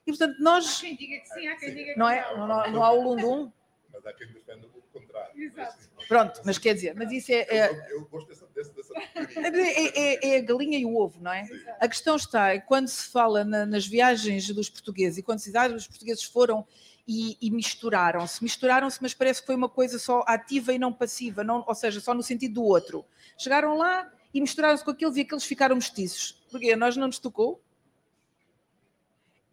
E 0.06 0.10
portanto, 0.10 0.36
nós. 0.40 0.78
Há 0.78 0.80
quem 0.80 0.96
diga 0.96 1.20
que 1.20 1.28
sim, 1.28 1.48
há 1.48 1.56
quem 1.56 1.74
diga 1.74 1.92
que 1.92 1.98
não. 1.98 2.08
É? 2.08 2.36
Não, 2.36 2.48
não, 2.48 2.72
não 2.72 2.84
há 2.84 2.90
o 2.90 3.02
Lundum. 3.02 3.52
Mas 3.92 4.06
há 4.06 4.12
quem 4.12 4.26
defenda 4.28 4.66
o 4.66 4.98
contrário. 4.98 5.42
Exato. 5.42 5.90
Pronto, 6.08 6.40
mas 6.44 6.58
quer 6.58 6.74
dizer, 6.74 6.94
mas 6.94 7.12
isso 7.12 7.30
é. 7.30 7.46
é... 7.48 7.70
Eu, 7.70 7.98
eu, 7.98 8.04
gosto 8.06 8.28
dessa, 8.28 8.46
dessa, 8.54 8.72
dessa 8.72 8.92
é, 9.36 9.98
é, 9.98 10.34
é, 10.34 10.38
a 10.38 10.40
galinha 10.40 10.78
e 10.78 10.84
o 10.84 10.96
ovo, 10.96 11.20
não 11.20 11.32
é? 11.32 11.44
Sim. 11.44 11.60
A 11.78 11.86
questão 11.86 12.16
está, 12.16 12.58
quando 12.60 12.88
se 12.88 13.10
fala 13.10 13.44
na, 13.44 13.64
nas 13.64 13.86
viagens 13.86 14.48
dos 14.48 14.68
portugueses 14.68 15.18
e 15.18 15.22
quando 15.22 15.38
se 15.38 15.46
diz 15.46 15.54
ah, 15.54 15.68
os 15.68 15.86
portugueses 15.86 16.24
foram 16.24 16.66
e, 17.06 17.36
e 17.40 17.50
misturaram-se, 17.50 18.42
misturaram-se, 18.42 18.98
mas 19.00 19.14
parece 19.14 19.40
que 19.40 19.46
foi 19.46 19.54
uma 19.54 19.68
coisa 19.68 19.98
só 19.98 20.24
ativa 20.26 20.72
e 20.72 20.78
não 20.78 20.92
passiva, 20.92 21.42
não, 21.42 21.64
ou 21.66 21.74
seja, 21.74 22.00
só 22.00 22.14
no 22.14 22.22
sentido 22.22 22.54
do 22.54 22.64
outro. 22.64 23.04
Chegaram 23.36 23.76
lá, 23.76 24.10
e 24.32 24.40
misturaram-se 24.40 24.84
com 24.84 24.90
aqueles 24.90 25.16
e 25.16 25.20
aqueles 25.22 25.44
ficaram 25.44 25.74
mestiços. 25.74 26.40
Porque 26.50 26.70
a 26.72 26.76
nós 26.76 26.96
não 26.96 27.06
nos 27.06 27.18
tocou? 27.18 27.62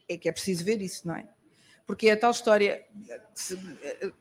É 0.08 0.18
que 0.18 0.30
é 0.30 0.32
preciso 0.32 0.64
ver 0.64 0.82
isso, 0.82 1.08
não 1.08 1.16
é? 1.16 1.28
Porque 1.86 2.10
é 2.10 2.14
a 2.14 2.20
tal 2.20 2.32
história, 2.32 2.86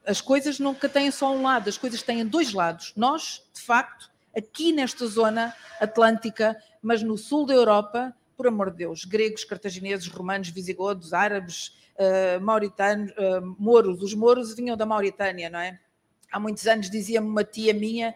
as 0.05 0.21
coisas 0.21 0.61
nunca 0.61 0.89
têm 0.89 1.11
só 1.11 1.35
um 1.35 1.43
lado, 1.43 1.69
as 1.69 1.77
coisas 1.77 2.01
têm 2.01 2.25
dois 2.25 2.53
lados. 2.53 2.93
Nós, 2.97 3.43
de 3.53 3.61
facto, 3.61 4.11
aqui 4.37 4.73
nesta 4.73 5.07
zona 5.07 5.55
atlântica, 5.81 6.57
mas 6.81 7.03
no 7.03 7.19
sul 7.19 7.45
da 7.45 7.55
Europa, 7.55 8.15
por 8.37 8.47
amor 8.47 8.71
de 8.71 8.79
Deus, 8.79 9.05
gregos, 9.05 9.45
cartagineses, 9.45 10.07
romanos, 10.07 10.49
visigodos, 10.51 11.13
árabes, 11.13 11.77
uh, 11.97 12.41
mauritanos, 12.41 13.11
uh, 13.13 13.57
mouros, 13.59 14.03
os 14.03 14.15
mouros 14.15 14.55
vinham 14.55 14.77
da 14.77 14.87
Mauritânia, 14.87 15.51
não 15.51 15.59
é? 15.59 15.81
Há 16.31 16.39
muitos 16.39 16.67
anos 16.67 16.91
dizia-me 16.91 17.27
uma 17.27 17.43
tia 17.43 17.73
minha 17.73 18.15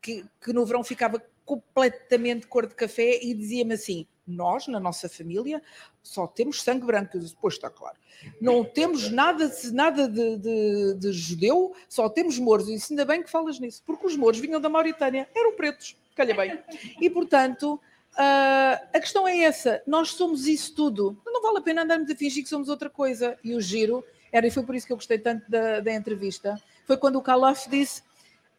que, 0.00 0.24
que 0.40 0.52
no 0.52 0.66
verão 0.66 0.82
ficava 0.82 1.22
completamente 1.44 2.46
cor 2.46 2.66
de 2.66 2.74
café 2.74 3.18
e 3.22 3.34
dizia-me 3.34 3.74
assim: 3.74 4.06
nós, 4.26 4.66
na 4.66 4.78
nossa 4.78 5.08
família, 5.08 5.62
só 6.02 6.26
temos 6.26 6.62
sangue 6.62 6.86
branco. 6.86 7.18
Depois 7.18 7.54
está 7.54 7.68
claro. 7.68 7.96
Não 8.40 8.64
temos 8.64 9.10
nada, 9.10 9.50
nada 9.72 10.08
de, 10.08 10.36
de, 10.36 10.94
de, 10.94 11.12
judeu, 11.12 11.74
só 11.88 12.08
temos 12.08 12.38
mouros. 12.38 12.68
E 12.68 12.74
disse, 12.74 12.92
ainda 12.92 13.04
bem 13.04 13.22
que 13.22 13.30
falas 13.30 13.58
nisso, 13.58 13.82
porque 13.84 14.06
os 14.06 14.16
mouros 14.16 14.38
vinham 14.38 14.60
da 14.60 14.68
Mauritânia, 14.68 15.28
eram 15.34 15.54
pretos, 15.54 15.96
calha 16.14 16.34
bem. 16.34 16.58
E, 17.00 17.10
portanto, 17.10 17.80
uh, 18.12 18.86
a 18.94 19.00
questão 19.00 19.26
é 19.26 19.38
essa: 19.38 19.82
nós 19.86 20.10
somos 20.10 20.46
isso 20.46 20.74
tudo. 20.74 21.20
Não 21.26 21.42
vale 21.42 21.58
a 21.58 21.62
pena 21.62 21.82
andarmos 21.82 22.10
a 22.10 22.16
fingir 22.16 22.42
que 22.42 22.48
somos 22.48 22.68
outra 22.68 22.88
coisa. 22.88 23.36
E 23.42 23.54
o 23.54 23.60
giro, 23.60 24.04
era, 24.30 24.46
e 24.46 24.50
foi 24.50 24.62
por 24.62 24.74
isso 24.74 24.86
que 24.86 24.92
eu 24.92 24.96
gostei 24.96 25.18
tanto 25.18 25.50
da, 25.50 25.80
da 25.80 25.92
entrevista, 25.92 26.60
foi 26.86 26.96
quando 26.96 27.16
o 27.16 27.22
Calaf 27.22 27.68
disse 27.68 28.02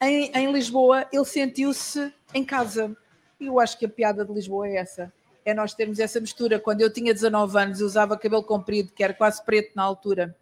em, 0.09 0.31
em 0.33 0.51
Lisboa 0.51 1.07
ele 1.11 1.25
sentiu-se 1.25 2.13
em 2.33 2.43
casa. 2.43 2.95
E 3.39 3.47
eu 3.47 3.59
acho 3.59 3.77
que 3.77 3.85
a 3.85 3.89
piada 3.89 4.25
de 4.25 4.33
Lisboa 4.33 4.67
é 4.67 4.77
essa. 4.77 5.11
É 5.45 5.53
nós 5.53 5.73
termos 5.73 5.99
essa 5.99 6.19
mistura. 6.19 6.59
Quando 6.59 6.81
eu 6.81 6.91
tinha 6.91 7.13
19 7.13 7.57
anos 7.57 7.79
e 7.79 7.83
usava 7.83 8.17
cabelo 8.17 8.43
comprido, 8.43 8.91
que 8.93 9.03
era 9.03 9.13
quase 9.13 9.43
preto 9.43 9.71
na 9.75 9.83
altura, 9.83 10.35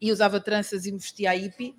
e 0.00 0.12
usava 0.12 0.40
tranças 0.40 0.86
e 0.86 0.92
me 0.92 0.98
vestia 0.98 1.30
a 1.30 1.34
hippie, 1.34 1.74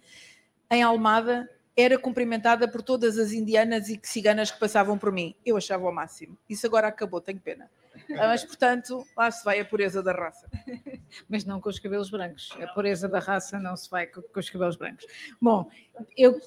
em 0.70 0.82
Almada 0.82 1.50
era 1.76 1.98
cumprimentada 2.00 2.68
por 2.68 2.82
todas 2.82 3.20
as 3.20 3.32
indianas 3.32 3.88
e 3.88 4.00
ciganas 4.02 4.50
que 4.50 4.60
passavam 4.60 4.98
por 4.98 5.12
mim. 5.12 5.36
Eu 5.46 5.56
achava 5.58 5.88
o 5.88 5.92
máximo. 5.92 6.36
Isso 6.50 6.66
agora 6.66 6.88
acabou, 6.88 7.22
tenho 7.22 7.40
pena. 7.40 7.70
Mas, 8.10 8.44
portanto, 8.44 9.06
lá 9.16 9.30
se 9.30 9.44
vai 9.44 9.60
a 9.60 9.66
pureza 9.66 10.02
da 10.02 10.12
raça. 10.12 10.48
Mas 11.30 11.46
não 11.46 11.62
com 11.62 11.70
os 11.70 11.78
cabelos 11.78 12.10
brancos. 12.10 12.52
A 12.62 12.68
pureza 12.68 13.08
da 13.08 13.20
raça 13.20 13.60
não 13.60 13.76
se 13.76 13.90
vai 13.90 14.08
com 14.08 14.22
os 14.36 14.50
cabelos 14.50 14.76
brancos. 14.76 15.06
Bom, 15.40 15.70
eu 16.16 16.40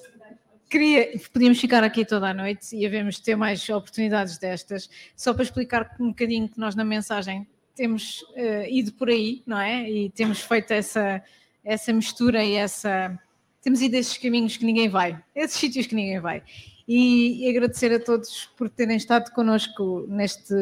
queria, 0.71 1.19
podíamos 1.33 1.61
ficar 1.61 1.83
aqui 1.83 2.05
toda 2.05 2.29
a 2.29 2.35
noite 2.35 2.75
e 2.77 2.87
havemos 2.87 3.19
ter 3.19 3.35
mais 3.35 3.69
oportunidades 3.69 4.39
destas, 4.39 4.89
só 5.17 5.35
para 5.35 5.43
explicar 5.43 5.97
um 5.99 6.09
bocadinho 6.09 6.49
que 6.49 6.59
nós 6.59 6.77
na 6.77 6.85
mensagem 6.85 7.47
temos 7.75 8.23
uh, 8.37 8.67
ido 8.69 8.93
por 8.93 9.09
aí, 9.09 9.43
não 9.45 9.59
é? 9.59 9.91
E 9.91 10.11
temos 10.11 10.41
feito 10.41 10.71
essa, 10.71 11.23
essa 11.65 11.93
mistura 11.93 12.45
e 12.45 12.55
essa. 12.55 13.19
Temos 13.63 13.83
ido 13.83 13.97
esses 13.97 14.17
caminhos 14.17 14.57
que 14.57 14.65
ninguém 14.65 14.89
vai, 14.89 15.21
esses 15.35 15.59
sítios 15.59 15.87
que 15.87 15.95
ninguém 15.95 16.21
vai. 16.21 16.43
E, 16.87 17.45
e 17.45 17.51
agradecer 17.51 17.93
a 17.93 18.01
todos 18.01 18.47
por 18.57 18.69
terem 18.69 18.97
estado 18.97 19.31
connosco 19.33 20.07
neste, 20.09 20.55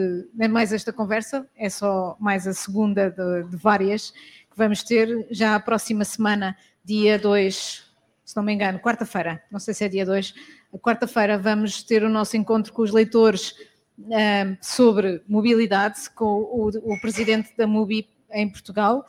mais 0.51 0.73
esta 0.73 0.93
conversa, 0.93 1.49
é 1.57 1.69
só 1.71 2.17
mais 2.19 2.47
a 2.47 2.53
segunda 2.53 3.11
de, 3.11 3.49
de 3.49 3.57
várias 3.57 4.11
que 4.11 4.57
vamos 4.57 4.83
ter 4.83 5.27
já 5.31 5.55
a 5.55 5.61
próxima 5.61 6.05
semana, 6.05 6.57
dia 6.85 7.19
2, 7.19 7.88
se 8.29 8.37
não 8.37 8.43
me 8.43 8.53
engano, 8.53 8.79
quarta-feira, 8.79 9.43
não 9.51 9.59
sei 9.59 9.73
se 9.73 9.87
é 9.87 9.89
dia 9.89 10.05
2, 10.05 10.35
quarta-feira 10.83 11.39
vamos 11.39 11.83
ter 11.83 12.03
o 12.03 12.11
nosso 12.11 12.37
encontro 12.37 12.75
com 12.75 12.83
os 12.83 12.93
leitores 12.93 13.55
um, 13.99 14.55
sobre 14.61 15.23
mobilidade, 15.27 16.11
com 16.11 16.27
o, 16.27 16.69
o, 16.69 17.01
presidente 17.01 17.57
da 17.57 17.67
MUBI 17.67 18.07
em 18.31 18.47
Portugal. 18.47 19.07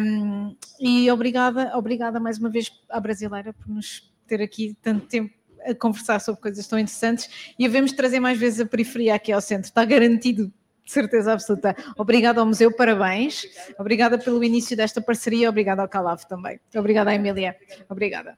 Um, 0.00 0.56
e 0.80 1.10
obrigada, 1.10 1.76
obrigada 1.76 2.18
mais 2.18 2.38
uma 2.38 2.48
vez 2.48 2.72
à 2.88 2.98
brasileira 2.98 3.52
por 3.52 3.68
nos 3.68 4.10
ter 4.26 4.40
aqui 4.40 4.74
tanto 4.80 5.06
tempo 5.06 5.34
a 5.66 5.74
conversar 5.74 6.18
sobre 6.18 6.40
coisas 6.40 6.66
tão 6.66 6.78
interessantes 6.78 7.52
e 7.58 7.66
havemos 7.66 7.92
trazer 7.92 8.20
mais 8.20 8.38
vezes 8.38 8.60
a 8.60 8.64
periferia 8.64 9.16
aqui 9.16 9.30
ao 9.32 9.42
centro, 9.42 9.68
está 9.68 9.84
garantido 9.84 10.50
certeza 10.90 11.32
absoluta. 11.32 11.74
Obrigada 11.96 12.40
ao 12.40 12.46
museu, 12.46 12.74
parabéns. 12.74 13.46
Obrigada 13.78 14.18
pelo 14.18 14.42
início 14.42 14.76
desta 14.76 15.00
parceria, 15.00 15.48
obrigada 15.48 15.82
ao 15.82 15.88
Calavo 15.88 16.26
também. 16.26 16.60
Obrigada 16.74 17.14
Emília. 17.14 17.56
Obrigada. 17.88 18.36